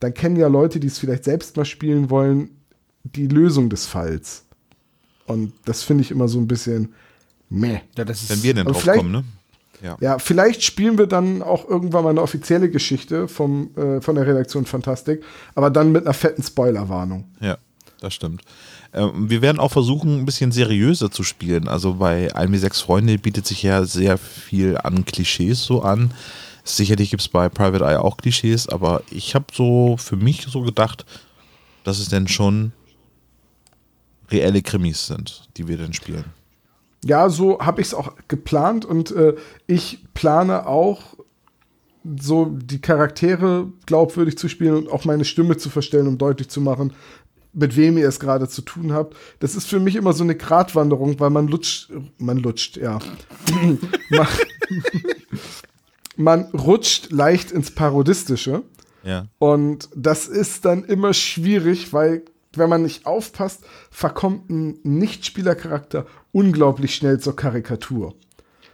dann 0.00 0.12
kennen 0.12 0.36
ja 0.36 0.48
Leute, 0.48 0.80
die 0.80 0.86
es 0.86 0.98
vielleicht 0.98 1.24
selbst 1.24 1.56
mal 1.56 1.64
spielen 1.64 2.10
wollen, 2.10 2.57
die 3.14 3.26
Lösung 3.26 3.70
des 3.70 3.86
Falls. 3.86 4.44
Und 5.26 5.52
das 5.64 5.82
finde 5.82 6.02
ich 6.02 6.10
immer 6.10 6.28
so 6.28 6.38
ein 6.38 6.48
bisschen 6.48 6.94
meh. 7.50 7.80
Ja, 7.96 8.04
das 8.04 8.22
ist, 8.22 8.30
Wenn 8.30 8.42
wir 8.42 8.54
denn 8.54 8.66
drauf 8.66 8.84
kommen, 8.84 9.12
ne? 9.12 9.24
Ja. 9.80 9.96
ja, 10.00 10.18
vielleicht 10.18 10.64
spielen 10.64 10.98
wir 10.98 11.06
dann 11.06 11.40
auch 11.40 11.68
irgendwann 11.68 12.02
mal 12.02 12.10
eine 12.10 12.22
offizielle 12.22 12.68
Geschichte 12.68 13.28
vom, 13.28 13.70
äh, 13.76 14.00
von 14.00 14.16
der 14.16 14.26
Redaktion 14.26 14.64
Fantastik, 14.64 15.22
aber 15.54 15.70
dann 15.70 15.92
mit 15.92 16.04
einer 16.04 16.14
fetten 16.14 16.42
Spoilerwarnung. 16.42 17.26
Ja, 17.40 17.58
das 18.00 18.14
stimmt. 18.14 18.42
Ähm, 18.92 19.30
wir 19.30 19.40
werden 19.40 19.60
auch 19.60 19.70
versuchen, 19.70 20.18
ein 20.18 20.24
bisschen 20.24 20.50
seriöser 20.50 21.10
zu 21.10 21.22
spielen. 21.22 21.68
Also 21.68 21.94
bei 21.94 22.34
1W6 22.34 22.82
Freunde 22.82 23.18
bietet 23.18 23.46
sich 23.46 23.62
ja 23.62 23.84
sehr 23.84 24.18
viel 24.18 24.76
an 24.78 25.04
Klischees 25.04 25.62
so 25.62 25.82
an. 25.82 26.12
Sicherlich 26.64 27.10
gibt 27.10 27.22
es 27.22 27.28
bei 27.28 27.48
Private 27.48 27.84
Eye 27.84 28.00
auch 28.00 28.16
Klischees, 28.16 28.68
aber 28.68 29.02
ich 29.10 29.34
habe 29.34 29.46
so 29.52 29.96
für 29.96 30.16
mich 30.16 30.42
so 30.42 30.62
gedacht, 30.62 31.06
dass 31.84 31.98
es 31.98 32.08
denn 32.08 32.28
schon 32.28 32.72
reelle 34.30 34.62
Krimis 34.62 35.06
sind, 35.06 35.48
die 35.56 35.68
wir 35.68 35.78
dann 35.78 35.92
spielen. 35.92 36.24
Ja, 37.04 37.28
so 37.28 37.60
habe 37.60 37.80
ich 37.80 37.88
es 37.88 37.94
auch 37.94 38.12
geplant 38.26 38.84
und 38.84 39.12
äh, 39.12 39.34
ich 39.66 40.04
plane 40.14 40.66
auch 40.66 41.16
so 42.18 42.46
die 42.46 42.80
Charaktere 42.80 43.70
glaubwürdig 43.86 44.38
zu 44.38 44.48
spielen 44.48 44.74
und 44.74 44.90
auch 44.90 45.04
meine 45.04 45.24
Stimme 45.24 45.56
zu 45.56 45.70
verstellen, 45.70 46.06
um 46.06 46.18
deutlich 46.18 46.48
zu 46.48 46.60
machen, 46.60 46.92
mit 47.52 47.76
wem 47.76 47.98
ihr 47.98 48.08
es 48.08 48.20
gerade 48.20 48.48
zu 48.48 48.62
tun 48.62 48.92
habt. 48.92 49.16
Das 49.40 49.54
ist 49.54 49.66
für 49.66 49.80
mich 49.80 49.96
immer 49.96 50.12
so 50.12 50.24
eine 50.24 50.36
Gratwanderung, 50.36 51.18
weil 51.20 51.30
man 51.30 51.48
lutscht, 51.48 51.90
man 52.18 52.38
lutscht, 52.38 52.76
ja. 52.76 52.98
man, 54.10 54.26
man 56.16 56.42
rutscht 56.46 57.10
leicht 57.10 57.50
ins 57.50 57.74
Parodistische. 57.74 58.62
Ja. 59.04 59.26
Und 59.38 59.88
das 59.94 60.26
ist 60.26 60.64
dann 60.64 60.84
immer 60.84 61.14
schwierig, 61.14 61.92
weil 61.92 62.24
wenn 62.58 62.68
man 62.68 62.82
nicht 62.82 63.06
aufpasst, 63.06 63.64
verkommt 63.90 64.50
ein 64.50 64.78
Nichtspielercharakter 64.82 66.06
unglaublich 66.32 66.94
schnell 66.94 67.20
zur 67.20 67.36
Karikatur. 67.36 68.14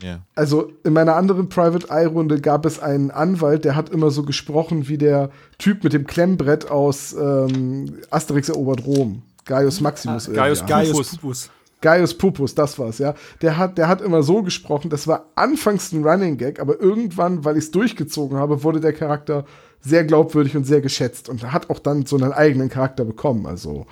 Ja. 0.03 0.21
Also 0.35 0.73
in 0.83 0.93
meiner 0.93 1.17
anderen 1.17 1.49
Private 1.49 1.89
Eye 1.89 2.07
Runde 2.07 2.41
gab 2.41 2.67
es 2.67 2.79
einen 2.79 3.11
Anwalt, 3.11 3.65
der 3.65 3.77
hat 3.77 3.89
immer 3.89 4.11
so 4.11 4.23
gesprochen 4.23 4.89
wie 4.89 4.99
der 4.99 5.31
Typ 5.59 5.85
mit 5.85 5.93
dem 5.93 6.07
Klemmbrett 6.07 6.71
aus 6.71 7.15
ähm, 7.15 8.01
Asterix 8.11 8.49
erobert 8.49 8.85
Rom. 8.85 9.23
Gaius 9.45 9.81
Maximus. 9.81 10.29
Ah, 10.29 10.33
Gaius, 10.33 10.67
Gaius 10.67 11.17
Pupus. 11.17 11.51
Gaius 11.81 12.17
Pupus, 12.17 12.55
das 12.55 12.79
war's, 12.79 12.99
ja. 12.99 13.15
Der 13.43 13.59
hat, 13.59 13.77
der 13.77 13.89
hat 13.89 14.01
immer 14.01 14.23
so 14.23 14.43
gesprochen, 14.43 14.89
das 14.89 15.07
war 15.07 15.27
anfangs 15.35 15.93
ein 15.93 16.03
Running 16.03 16.39
Gag, 16.39 16.59
aber 16.59 16.81
irgendwann, 16.81 17.45
weil 17.45 17.59
ich 17.59 17.65
es 17.65 17.71
durchgezogen 17.73 18.39
habe, 18.39 18.63
wurde 18.63 18.81
der 18.81 18.95
Charakter 18.95 19.45
sehr 19.85 20.05
glaubwürdig 20.05 20.57
und 20.57 20.65
sehr 20.65 20.81
geschätzt 20.81 21.29
und 21.29 21.53
hat 21.53 21.71
auch 21.71 21.79
dann 21.79 22.07
so 22.07 22.17
einen 22.17 22.33
eigenen 22.33 22.69
Charakter 22.69 23.05
bekommen. 23.05 23.47
Also, 23.47 23.87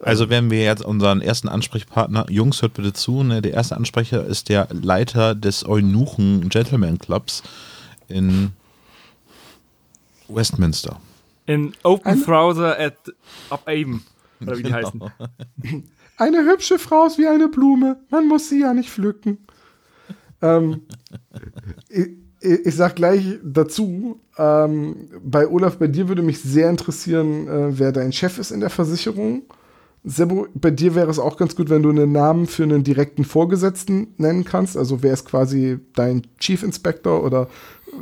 also 0.00 0.28
werden 0.28 0.50
wir 0.50 0.62
jetzt 0.62 0.84
unseren 0.84 1.20
ersten 1.20 1.48
Ansprechpartner, 1.48 2.26
Jungs, 2.28 2.60
hört 2.60 2.74
bitte 2.74 2.92
zu, 2.92 3.22
ne? 3.22 3.40
der 3.40 3.52
erste 3.52 3.76
Ansprecher 3.76 4.26
ist 4.26 4.48
der 4.48 4.68
Leiter 4.70 5.34
des 5.34 5.66
Eunuchen 5.66 6.48
Gentleman 6.48 6.98
Clubs 6.98 7.42
in 8.08 8.50
Westminster. 10.28 11.00
In 11.46 11.72
Open 11.82 12.22
Trouser 12.24 12.78
at 12.78 12.96
Up 13.50 13.62
Aben, 13.66 14.04
oder 14.40 14.58
wie 14.58 14.62
die 14.62 14.70
genau. 14.70 14.76
heißen. 14.76 15.02
Eine 16.16 16.44
hübsche 16.44 16.78
Frau 16.78 17.06
ist 17.06 17.18
wie 17.18 17.26
eine 17.26 17.48
Blume, 17.48 17.98
man 18.10 18.28
muss 18.28 18.48
sie 18.48 18.60
ja 18.60 18.74
nicht 18.74 18.90
pflücken. 18.90 19.38
ähm, 20.42 20.82
ich 22.42 22.74
sag 22.74 22.96
gleich 22.96 23.38
dazu, 23.44 24.20
ähm, 24.36 25.08
bei 25.24 25.48
Olaf, 25.48 25.76
bei 25.76 25.86
dir 25.86 26.08
würde 26.08 26.22
mich 26.22 26.40
sehr 26.40 26.68
interessieren, 26.68 27.48
äh, 27.48 27.78
wer 27.78 27.92
dein 27.92 28.12
Chef 28.12 28.38
ist 28.38 28.50
in 28.50 28.60
der 28.60 28.70
Versicherung. 28.70 29.42
Sebo, 30.04 30.48
bei 30.54 30.72
dir 30.72 30.96
wäre 30.96 31.10
es 31.10 31.20
auch 31.20 31.36
ganz 31.36 31.54
gut, 31.54 31.70
wenn 31.70 31.84
du 31.84 31.90
einen 31.90 32.10
Namen 32.10 32.46
für 32.48 32.64
einen 32.64 32.82
direkten 32.82 33.24
Vorgesetzten 33.24 34.08
nennen 34.16 34.44
kannst. 34.44 34.76
Also 34.76 35.02
wer 35.02 35.12
ist 35.12 35.26
quasi 35.26 35.78
dein 35.94 36.22
Chief 36.40 36.62
Inspector 36.62 37.22
oder 37.22 37.48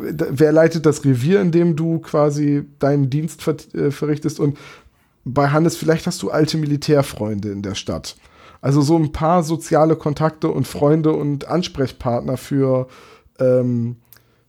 wer 0.01 0.53
leitet 0.53 0.86
das 0.86 1.05
Revier, 1.05 1.43
in 1.43 1.53
dem 1.53 1.76
du 1.76 1.99
quasi 1.99 2.64
deinen 2.78 3.11
Dienst 3.11 3.43
ver 3.43 3.57
äh, 3.74 3.91
verrichtest? 3.91 4.41
Und 4.41 4.57
bei 5.24 5.49
Hannes, 5.49 5.76
vielleicht 5.76 6.07
hast 6.07 6.22
du 6.22 6.30
alte 6.30 6.57
Militärfreunde 6.57 7.51
in 7.51 7.61
der 7.61 7.74
Stadt. 7.74 8.16
Also 8.62 8.80
so 8.80 8.97
ein 8.97 9.12
paar 9.12 9.43
soziale 9.43 9.97
Kontakte 9.97 10.49
und 10.49 10.66
Freunde 10.66 11.12
und 11.12 11.49
Ansprechpartner 11.49 12.38
für, 12.38 12.88
ähm, 13.38 13.97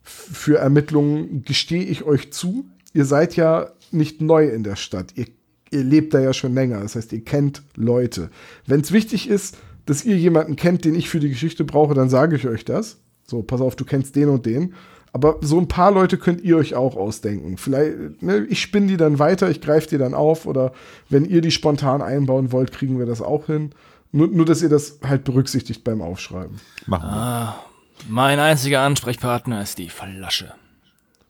für 0.02 0.58
Ermittlungen 0.58 1.44
gestehe 1.44 1.84
ich 1.84 2.04
euch 2.04 2.32
zu. 2.32 2.66
Ihr 2.92 3.04
seid 3.04 3.36
ja 3.36 3.70
nicht 3.90 4.20
neu 4.20 4.48
in 4.48 4.64
der 4.64 4.76
Stadt. 4.76 5.12
Ihr, 5.16 5.26
ihr 5.70 5.84
lebt 5.84 6.14
da 6.14 6.20
ja 6.20 6.32
schon 6.32 6.54
länger. 6.54 6.80
Das 6.80 6.96
heißt, 6.96 7.12
ihr 7.12 7.24
kennt 7.24 7.62
Leute. 7.76 8.30
Wenn 8.66 8.80
es 8.80 8.92
wichtig 8.92 9.28
ist, 9.28 9.58
dass 9.86 10.04
ihr 10.04 10.16
jemanden 10.16 10.56
kennt, 10.56 10.84
den 10.84 10.94
ich 10.94 11.08
für 11.08 11.20
die 11.20 11.28
Geschichte 11.28 11.64
brauche, 11.64 11.94
dann 11.94 12.08
sage 12.08 12.36
ich 12.36 12.46
euch 12.46 12.64
das. 12.64 12.98
So, 13.26 13.42
pass 13.42 13.60
auf, 13.60 13.76
du 13.76 13.84
kennst 13.84 14.16
den 14.16 14.28
und 14.28 14.46
den. 14.46 14.74
Aber 15.12 15.38
so 15.42 15.58
ein 15.58 15.68
paar 15.68 15.92
Leute 15.92 16.16
könnt 16.16 16.42
ihr 16.42 16.56
euch 16.56 16.74
auch 16.74 16.96
ausdenken. 16.96 17.58
Vielleicht, 17.58 18.22
ne, 18.22 18.46
ich 18.48 18.62
spinne 18.62 18.86
die 18.86 18.96
dann 18.96 19.18
weiter, 19.18 19.50
ich 19.50 19.60
greife 19.60 19.88
die 19.88 19.98
dann 19.98 20.14
auf 20.14 20.46
oder 20.46 20.72
wenn 21.10 21.26
ihr 21.26 21.42
die 21.42 21.50
spontan 21.50 22.00
einbauen 22.00 22.50
wollt, 22.50 22.72
kriegen 22.72 22.98
wir 22.98 23.06
das 23.06 23.20
auch 23.20 23.46
hin. 23.46 23.70
Nur, 24.10 24.28
nur 24.28 24.46
dass 24.46 24.62
ihr 24.62 24.68
das 24.68 25.00
halt 25.02 25.24
berücksichtigt 25.24 25.84
beim 25.84 26.00
Aufschreiben. 26.00 26.60
Machen 26.86 27.08
wir. 27.08 27.16
Ah, 27.16 27.64
mein 28.08 28.38
einziger 28.38 28.80
Ansprechpartner 28.80 29.62
ist 29.62 29.78
die 29.78 29.88
Flasche. 29.88 30.54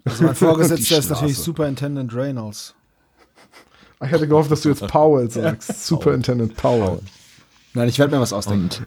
Also 0.04 0.24
mein 0.24 0.34
Vorgesetzter 0.34 0.98
ist 0.98 1.10
natürlich. 1.10 1.38
Superintendent 1.38 2.14
Reynolds. 2.14 2.74
Ich 4.04 4.10
hatte 4.10 4.26
gehofft, 4.26 4.50
dass 4.50 4.62
du 4.62 4.70
jetzt 4.70 4.86
Powell 4.88 5.30
sagst. 5.30 5.84
Superintendent 5.86 6.56
Powell. 6.56 6.98
Nein, 7.74 7.88
ich 7.88 7.98
werde 7.98 8.14
mir 8.14 8.20
was 8.20 8.32
ausdenken. 8.32 8.86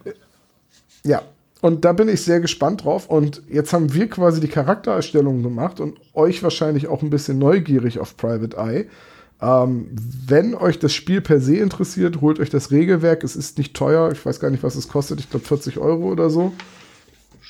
Ja, 1.04 1.22
und 1.62 1.86
da 1.86 1.94
bin 1.94 2.10
ich 2.10 2.22
sehr 2.22 2.42
gespannt 2.42 2.84
drauf. 2.84 3.10
Und 3.10 3.42
jetzt 3.50 3.74
haben 3.74 3.94
wir 3.94 4.10
quasi 4.10 4.42
die 4.42 4.48
Charaktererstellung 4.48 5.42
gemacht 5.42 5.80
und 5.80 6.00
euch 6.14 6.44
wahrscheinlich 6.44 6.88
auch 6.88 7.02
ein 7.02 7.10
bisschen 7.10 7.40
neugierig 7.40 8.00
auf 8.00 8.18
Private 8.18 8.58
Eye. 8.58 8.88
Ähm, 9.42 9.88
wenn 10.28 10.54
euch 10.54 10.80
das 10.80 10.94
Spiel 10.94 11.22
per 11.22 11.40
se 11.40 11.58
interessiert, 11.58 12.22
holt 12.22 12.40
euch 12.40 12.50
das 12.50 12.72
Regelwerk. 12.72 13.24
Es 13.24 13.36
ist 13.36 13.58
nicht 13.58 13.74
teuer. 13.74 14.12
Ich 14.12 14.24
weiß 14.26 14.40
gar 14.40 14.52
nicht, 14.52 14.64
was 14.64 14.76
es 14.76 14.88
kostet. 14.88 15.20
Ich 15.20 15.30
glaube 15.30 15.46
40 15.46 15.78
Euro 15.78 16.12
oder 16.12 16.30
so. 16.30 16.54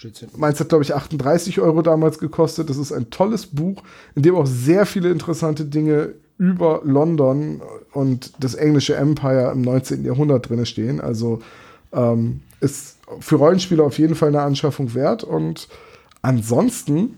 Steht's. 0.10 0.38
Meins 0.38 0.60
hat, 0.60 0.70
glaube 0.70 0.84
ich, 0.84 0.94
38 0.94 1.60
Euro 1.60 1.82
damals 1.82 2.20
gekostet. 2.20 2.70
Das 2.70 2.78
ist 2.78 2.92
ein 2.92 3.10
tolles 3.10 3.48
Buch, 3.48 3.84
in 4.16 4.24
dem 4.24 4.36
auch 4.36 4.46
sehr 4.46 4.86
viele 4.86 5.10
interessante 5.10 5.66
Dinge 5.66 6.14
über 6.38 6.82
London 6.84 7.62
und 7.94 8.34
das 8.40 8.56
englische 8.56 8.96
Empire 8.96 9.52
im 9.52 9.62
19. 9.62 10.04
Jahrhundert 10.04 10.50
drin 10.50 10.66
stehen. 10.66 11.00
Also 11.00 11.42
ähm, 11.94 12.42
ist 12.60 12.98
für 13.20 13.36
Rollenspieler 13.36 13.84
auf 13.84 13.98
jeden 13.98 14.16
Fall 14.16 14.30
eine 14.30 14.42
Anschaffung 14.42 14.94
wert. 14.94 15.24
Und 15.24 15.68
ansonsten 16.22 17.18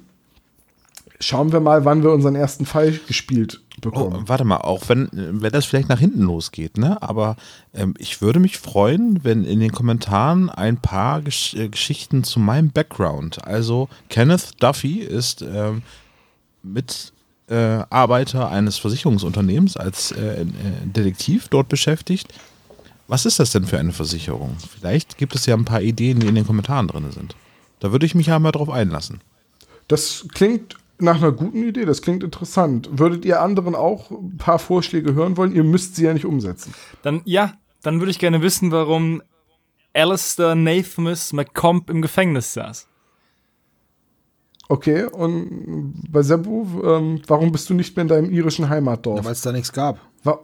schauen 1.19 1.51
wir 1.51 1.59
mal, 1.59 1.85
wann 1.85 2.03
wir 2.03 2.11
unseren 2.11 2.35
ersten 2.35 2.65
Fall 2.65 2.99
gespielt 3.07 3.61
Oh, 3.77 3.81
bekommen. 3.81 4.23
warte 4.27 4.43
mal, 4.43 4.57
auch 4.57 4.89
wenn, 4.89 5.07
wenn 5.11 5.51
das 5.51 5.65
vielleicht 5.65 5.87
nach 5.89 5.99
hinten 5.99 6.23
losgeht, 6.23 6.77
ne? 6.79 6.99
Aber 7.03 7.35
ähm, 7.75 7.93
ich 7.99 8.21
würde 8.23 8.39
mich 8.39 8.57
freuen, 8.57 9.23
wenn 9.23 9.43
in 9.43 9.59
den 9.59 9.71
Kommentaren 9.71 10.49
ein 10.49 10.77
paar 10.77 11.21
Gesch 11.21 11.53
äh, 11.53 11.69
Geschichten 11.69 12.23
zu 12.23 12.39
meinem 12.39 12.71
Background. 12.71 13.45
Also 13.45 13.87
Kenneth 14.09 14.63
Duffy 14.63 15.01
ist 15.01 15.43
ähm, 15.43 15.83
Mitarbeiter 16.63 18.41
äh, 18.41 18.45
eines 18.53 18.77
Versicherungsunternehmens 18.77 19.77
als 19.77 20.11
äh, 20.11 20.41
äh, 20.41 20.45
Detektiv 20.85 21.47
dort 21.49 21.69
beschäftigt. 21.69 22.33
Was 23.07 23.27
ist 23.27 23.39
das 23.39 23.51
denn 23.51 23.65
für 23.65 23.77
eine 23.77 23.93
Versicherung? 23.93 24.57
Vielleicht 24.79 25.17
gibt 25.17 25.35
es 25.35 25.45
ja 25.45 25.55
ein 25.55 25.65
paar 25.65 25.81
Ideen, 25.81 26.19
die 26.19 26.27
in 26.27 26.35
den 26.35 26.47
Kommentaren 26.47 26.87
drin 26.87 27.11
sind. 27.11 27.35
Da 27.79 27.91
würde 27.91 28.05
ich 28.07 28.15
mich 28.15 28.27
ja 28.27 28.39
mal 28.39 28.51
drauf 28.51 28.69
einlassen. 28.69 29.21
Das 29.87 30.25
klingt 30.33 30.75
nach 30.99 31.17
einer 31.17 31.31
guten 31.31 31.63
Idee, 31.63 31.85
das 31.85 32.01
klingt 32.01 32.23
interessant. 32.23 32.89
Würdet 32.91 33.25
ihr 33.25 33.41
anderen 33.41 33.75
auch 33.75 34.09
ein 34.11 34.37
paar 34.37 34.59
Vorschläge 34.59 35.13
hören 35.13 35.37
wollen? 35.37 35.53
Ihr 35.55 35.63
müsst 35.63 35.95
sie 35.95 36.05
ja 36.05 36.13
nicht 36.13 36.25
umsetzen. 36.25 36.73
Dann, 37.03 37.21
ja, 37.25 37.53
dann 37.83 37.99
würde 37.99 38.11
ich 38.11 38.19
gerne 38.19 38.41
wissen, 38.41 38.71
warum 38.71 39.21
Alistair 39.93 40.55
Nathamus 40.55 41.33
McComb 41.33 41.89
im 41.89 42.01
Gefängnis 42.01 42.53
saß. 42.53 42.87
Okay, 44.69 45.03
und 45.05 46.03
bei 46.11 46.21
Sebu, 46.23 46.65
ähm, 46.83 47.21
warum 47.27 47.51
bist 47.51 47.69
du 47.69 47.73
nicht 47.73 47.95
mehr 47.95 48.01
in 48.01 48.07
deinem 48.09 48.31
irischen 48.31 48.67
Heimatdorf? 48.67 49.23
Weil 49.23 49.31
es 49.31 49.41
da 49.41 49.51
nichts 49.51 49.71
gab. 49.71 49.99
Wa 50.23 50.39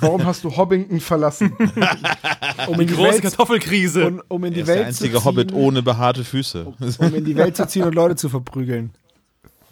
warum 0.00 0.24
hast 0.24 0.42
du 0.44 0.56
Hobbington 0.56 0.98
verlassen? 1.00 1.52
Um 2.68 2.78
Die 2.78 2.86
große 2.86 3.20
Kartoffelkrise. 3.20 4.06
um, 4.06 4.22
um 4.28 4.44
in 4.44 4.54
die 4.54 4.60
Er 4.60 4.62
ist 4.62 4.68
der 4.68 4.76
Welt 4.76 4.86
einzige 4.86 5.12
zu 5.14 5.18
ziehen, 5.18 5.24
Hobbit 5.24 5.52
ohne 5.52 5.82
behaarte 5.82 6.24
Füße. 6.24 6.72
um 6.98 7.14
in 7.14 7.24
die 7.24 7.36
Welt 7.36 7.56
zu 7.56 7.66
ziehen 7.66 7.82
und 7.84 7.94
Leute 7.94 8.16
zu 8.16 8.28
verprügeln. 8.28 8.92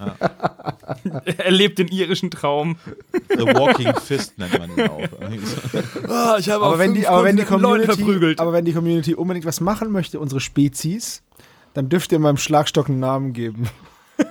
er 1.39 1.51
lebt 1.51 1.79
den 1.79 1.89
irischen 1.89 2.31
Traum. 2.31 2.77
The 3.29 3.45
Walking 3.47 3.95
Fist 3.97 4.39
nennt 4.39 4.59
man 4.59 4.71
ihn 4.77 4.89
auch. 4.89 5.01
Ah, 6.09 6.37
ich 6.39 6.51
habe 6.51 6.65
Aber 6.65 6.79
wenn, 6.79 6.95
die, 6.95 7.07
aber, 7.07 7.25
wenn 7.25 7.37
die 7.37 7.43
Leute 7.43 7.53
Community, 7.55 7.93
verprügelt. 7.95 8.41
aber 8.41 8.53
wenn 8.53 8.65
die 8.65 8.73
Community 8.73 9.15
unbedingt 9.15 9.47
was 9.47 9.61
machen 9.61 9.91
möchte, 9.93 10.21
unsere 10.21 10.41
Spezies, 10.41 11.23
dann 11.75 11.89
dürft 11.89 12.13
ihr 12.13 12.19
meinem 12.19 12.37
Schlagstock 12.37 12.89
einen 12.89 13.01
Namen 13.01 13.33
geben. 13.33 13.69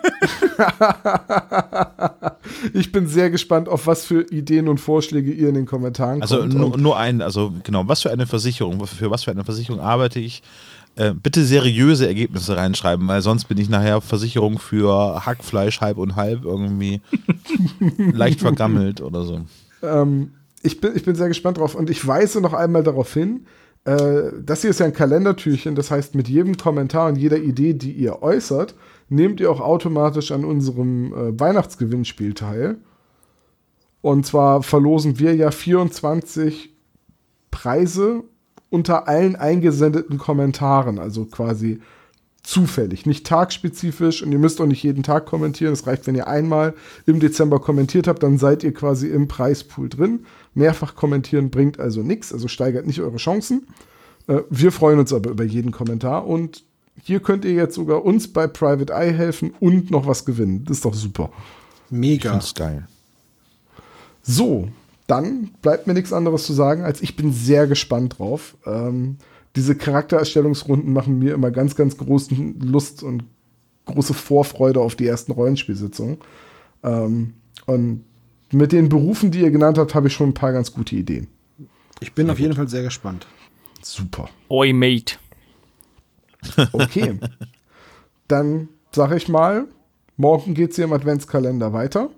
ich 2.73 2.91
bin 2.91 3.07
sehr 3.07 3.29
gespannt, 3.29 3.69
auf 3.69 3.87
was 3.87 4.05
für 4.05 4.21
Ideen 4.31 4.67
und 4.67 4.79
Vorschläge 4.79 5.31
ihr 5.31 5.49
in 5.49 5.55
den 5.55 5.65
Kommentaren 5.65 6.21
Also 6.21 6.39
kommt. 6.39 6.53
nur, 6.53 6.73
Und 6.73 6.81
nur 6.81 6.97
ein, 6.97 7.21
also 7.21 7.53
genau, 7.63 7.87
was 7.87 8.01
für 8.01 8.11
eine 8.11 8.27
Versicherung, 8.27 8.85
für 8.85 9.11
was 9.11 9.23
für 9.23 9.31
eine 9.31 9.43
Versicherung 9.43 9.81
arbeite 9.81 10.19
ich? 10.19 10.43
Äh, 10.95 11.13
bitte 11.13 11.45
seriöse 11.45 12.05
Ergebnisse 12.05 12.57
reinschreiben, 12.57 13.07
weil 13.07 13.21
sonst 13.21 13.45
bin 13.45 13.57
ich 13.57 13.69
nachher 13.69 14.01
Versicherung 14.01 14.59
für 14.59 15.25
Hackfleisch 15.25 15.79
halb 15.79 15.97
und 15.97 16.17
halb 16.17 16.43
irgendwie 16.43 17.01
leicht 17.97 18.41
vergammelt 18.41 18.99
oder 18.99 19.23
so. 19.23 19.41
ähm, 19.83 20.31
ich, 20.61 20.81
bin, 20.81 20.95
ich 20.95 21.03
bin 21.05 21.15
sehr 21.15 21.29
gespannt 21.29 21.57
drauf. 21.57 21.75
Und 21.75 21.89
ich 21.89 22.05
weise 22.05 22.41
noch 22.41 22.53
einmal 22.53 22.83
darauf 22.83 23.13
hin, 23.13 23.45
äh, 23.85 24.31
das 24.43 24.61
hier 24.61 24.69
ist 24.69 24.79
ja 24.79 24.85
ein 24.85 24.93
Kalendertürchen. 24.93 25.75
Das 25.75 25.91
heißt, 25.91 26.13
mit 26.15 26.27
jedem 26.27 26.57
Kommentar 26.57 27.07
und 27.07 27.15
jeder 27.15 27.37
Idee, 27.37 27.73
die 27.73 27.93
ihr 27.93 28.21
äußert, 28.21 28.75
nehmt 29.09 29.39
ihr 29.39 29.49
auch 29.49 29.61
automatisch 29.61 30.31
an 30.31 30.45
unserem 30.45 31.13
äh, 31.13 31.39
Weihnachtsgewinnspiel 31.39 32.33
teil. 32.33 32.77
Und 34.01 34.25
zwar 34.25 34.63
verlosen 34.63 35.19
wir 35.19 35.35
ja 35.35 35.51
24 35.51 36.73
Preise 37.49 38.23
unter 38.71 39.07
allen 39.07 39.35
eingesendeten 39.35 40.17
Kommentaren, 40.17 40.97
also 40.97 41.25
quasi 41.25 41.81
zufällig, 42.41 43.05
nicht 43.05 43.27
tagspezifisch 43.27 44.23
und 44.23 44.31
ihr 44.31 44.39
müsst 44.39 44.59
auch 44.59 44.65
nicht 44.65 44.81
jeden 44.81 45.03
Tag 45.03 45.27
kommentieren. 45.27 45.73
Es 45.73 45.85
reicht, 45.85 46.07
wenn 46.07 46.15
ihr 46.15 46.27
einmal 46.27 46.73
im 47.05 47.19
Dezember 47.19 47.59
kommentiert 47.59 48.07
habt, 48.07 48.23
dann 48.23 48.39
seid 48.39 48.63
ihr 48.63 48.73
quasi 48.73 49.09
im 49.09 49.27
Preispool 49.27 49.89
drin. 49.89 50.25
Mehrfach 50.55 50.95
kommentieren 50.95 51.51
bringt 51.51 51.79
also 51.79 52.01
nichts, 52.01 52.33
also 52.33 52.47
steigert 52.47 52.87
nicht 52.87 53.01
eure 53.01 53.17
Chancen. 53.17 53.67
Äh, 54.27 54.39
wir 54.49 54.71
freuen 54.71 54.97
uns 54.97 55.13
aber 55.13 55.29
über 55.29 55.43
jeden 55.43 55.71
Kommentar 55.71 56.25
und 56.25 56.63
hier 57.03 57.19
könnt 57.19 57.45
ihr 57.45 57.53
jetzt 57.53 57.75
sogar 57.75 58.03
uns 58.03 58.31
bei 58.31 58.47
Private 58.47 58.91
Eye 58.93 59.13
helfen 59.13 59.53
und 59.59 59.91
noch 59.91 60.07
was 60.07 60.25
gewinnen. 60.25 60.65
Das 60.65 60.77
ist 60.77 60.85
doch 60.85 60.93
super. 60.93 61.31
Ich 61.85 61.97
Mega. 61.97 62.31
find's 62.31 62.55
geil. 62.55 62.87
So, 64.23 64.69
dann 65.11 65.51
bleibt 65.61 65.87
mir 65.87 65.93
nichts 65.93 66.13
anderes 66.13 66.45
zu 66.45 66.53
sagen, 66.53 66.83
als 66.83 67.01
ich 67.01 67.17
bin 67.17 67.33
sehr 67.33 67.67
gespannt 67.67 68.17
drauf. 68.17 68.55
Ähm, 68.65 69.17
diese 69.57 69.75
Charaktererstellungsrunden 69.75 70.93
machen 70.93 71.19
mir 71.19 71.33
immer 71.33 71.51
ganz, 71.51 71.75
ganz 71.75 71.97
großen 71.97 72.61
Lust 72.61 73.03
und 73.03 73.25
große 73.85 74.13
Vorfreude 74.13 74.79
auf 74.79 74.95
die 74.95 75.05
ersten 75.05 75.33
Rollenspielsitzungen. 75.33 76.19
Ähm, 76.83 77.33
und 77.65 78.05
mit 78.53 78.71
den 78.71 78.87
Berufen, 78.87 79.31
die 79.31 79.41
ihr 79.41 79.51
genannt 79.51 79.77
habt, 79.77 79.93
habe 79.95 80.07
ich 80.07 80.13
schon 80.13 80.29
ein 80.29 80.33
paar 80.33 80.53
ganz 80.53 80.71
gute 80.71 80.95
Ideen. 80.95 81.27
Ich 81.99 82.13
bin 82.13 82.29
auf 82.29 82.39
jeden 82.39 82.53
Fall 82.53 82.69
sehr 82.69 82.83
gespannt. 82.83 83.27
Super. 83.81 84.29
Oi, 84.47 84.71
Mate. 84.71 85.15
Okay. 86.71 87.19
Dann 88.29 88.69
sage 88.93 89.17
ich 89.17 89.27
mal, 89.27 89.67
morgen 90.15 90.53
geht 90.53 90.69
es 90.69 90.77
hier 90.77 90.85
im 90.85 90.93
Adventskalender 90.93 91.73
weiter. 91.73 92.11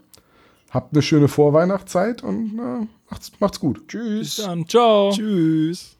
Habt 0.73 0.93
eine 0.93 1.03
schöne 1.03 1.27
Vorweihnachtszeit 1.27 2.23
und 2.23 2.57
äh, 2.57 2.87
macht's, 3.11 3.31
macht's 3.39 3.59
gut. 3.59 3.85
Bis 3.87 4.37
dann. 4.37 4.67
Ciao. 4.67 5.11
Tschüss. 5.11 5.99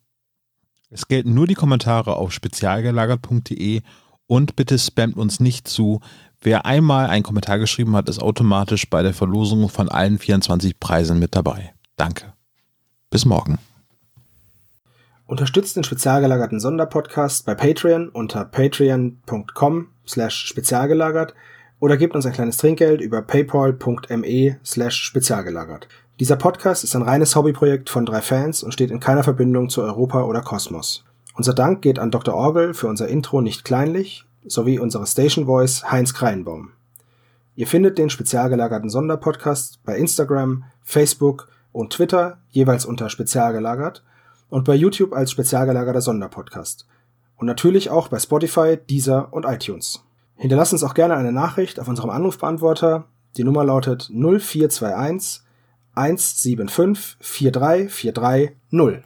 es 0.91 1.07
gelten 1.07 1.33
nur 1.33 1.47
die 1.47 1.55
Kommentare 1.55 2.17
auf 2.17 2.31
spezialgelagert.de 2.31 3.81
und 4.27 4.55
bitte 4.55 4.77
spammt 4.77 5.17
uns 5.17 5.39
nicht 5.39 5.67
zu. 5.67 6.01
Wer 6.41 6.65
einmal 6.65 7.07
einen 7.07 7.23
Kommentar 7.23 7.59
geschrieben 7.59 7.95
hat, 7.95 8.09
ist 8.09 8.21
automatisch 8.21 8.89
bei 8.89 9.01
der 9.01 9.13
Verlosung 9.13 9.69
von 9.69 9.89
allen 9.89 10.19
24 10.19 10.79
Preisen 10.79 11.17
mit 11.17 11.35
dabei. 11.35 11.73
Danke. 11.95 12.33
Bis 13.09 13.25
morgen. 13.25 13.57
Unterstützt 15.25 15.77
den 15.77 15.85
spezialgelagerten 15.85 16.59
Sonderpodcast 16.59 17.45
bei 17.45 17.55
Patreon 17.55 18.09
unter 18.09 18.43
patreon.com 18.43 19.87
slash 20.05 20.45
spezialgelagert 20.45 21.33
oder 21.79 21.95
gebt 21.95 22.15
uns 22.15 22.25
ein 22.25 22.33
kleines 22.33 22.57
Trinkgeld 22.57 22.99
über 22.99 23.21
paypal.me 23.21 24.59
slash 24.65 25.03
spezialgelagert. 25.03 25.87
Dieser 26.21 26.35
Podcast 26.35 26.83
ist 26.83 26.95
ein 26.95 27.01
reines 27.01 27.35
Hobbyprojekt 27.35 27.89
von 27.89 28.05
drei 28.05 28.21
Fans 28.21 28.61
und 28.61 28.71
steht 28.71 28.91
in 28.91 28.99
keiner 28.99 29.23
Verbindung 29.23 29.69
zu 29.69 29.81
Europa 29.81 30.21
oder 30.21 30.41
Kosmos. 30.41 31.03
Unser 31.33 31.55
Dank 31.55 31.81
geht 31.81 31.97
an 31.97 32.11
Dr. 32.11 32.35
Orgel 32.35 32.75
für 32.75 32.85
unser 32.85 33.07
Intro 33.07 33.41
nicht 33.41 33.65
kleinlich 33.65 34.23
sowie 34.45 34.77
unsere 34.77 35.07
Station 35.07 35.47
Voice 35.47 35.91
Heinz 35.91 36.13
Kreinbaum. 36.13 36.73
Ihr 37.55 37.65
findet 37.65 37.97
den 37.97 38.11
spezial 38.11 38.51
gelagerten 38.51 38.91
Sonderpodcast 38.91 39.83
bei 39.83 39.97
Instagram, 39.97 40.65
Facebook 40.83 41.47
und 41.71 41.91
Twitter 41.91 42.37
jeweils 42.51 42.85
unter 42.85 43.09
spezial 43.09 43.51
gelagert 43.51 44.03
und 44.51 44.63
bei 44.63 44.75
YouTube 44.75 45.13
als 45.13 45.31
spezial 45.31 45.65
gelagerter 45.65 46.01
Sonderpodcast. 46.01 46.85
Und 47.37 47.47
natürlich 47.47 47.89
auch 47.89 48.09
bei 48.09 48.19
Spotify, 48.19 48.77
Deezer 48.77 49.29
und 49.33 49.45
iTunes. 49.45 50.03
Hinterlasst 50.35 50.73
uns 50.73 50.83
auch 50.83 50.93
gerne 50.93 51.15
eine 51.15 51.31
Nachricht 51.31 51.79
auf 51.79 51.87
unserem 51.87 52.11
Anrufbeantworter. 52.11 53.05
Die 53.37 53.43
Nummer 53.43 53.63
lautet 53.63 54.11
0421 54.13 55.45
175 55.95 57.17
4343 57.19 58.55
0. 58.71 59.03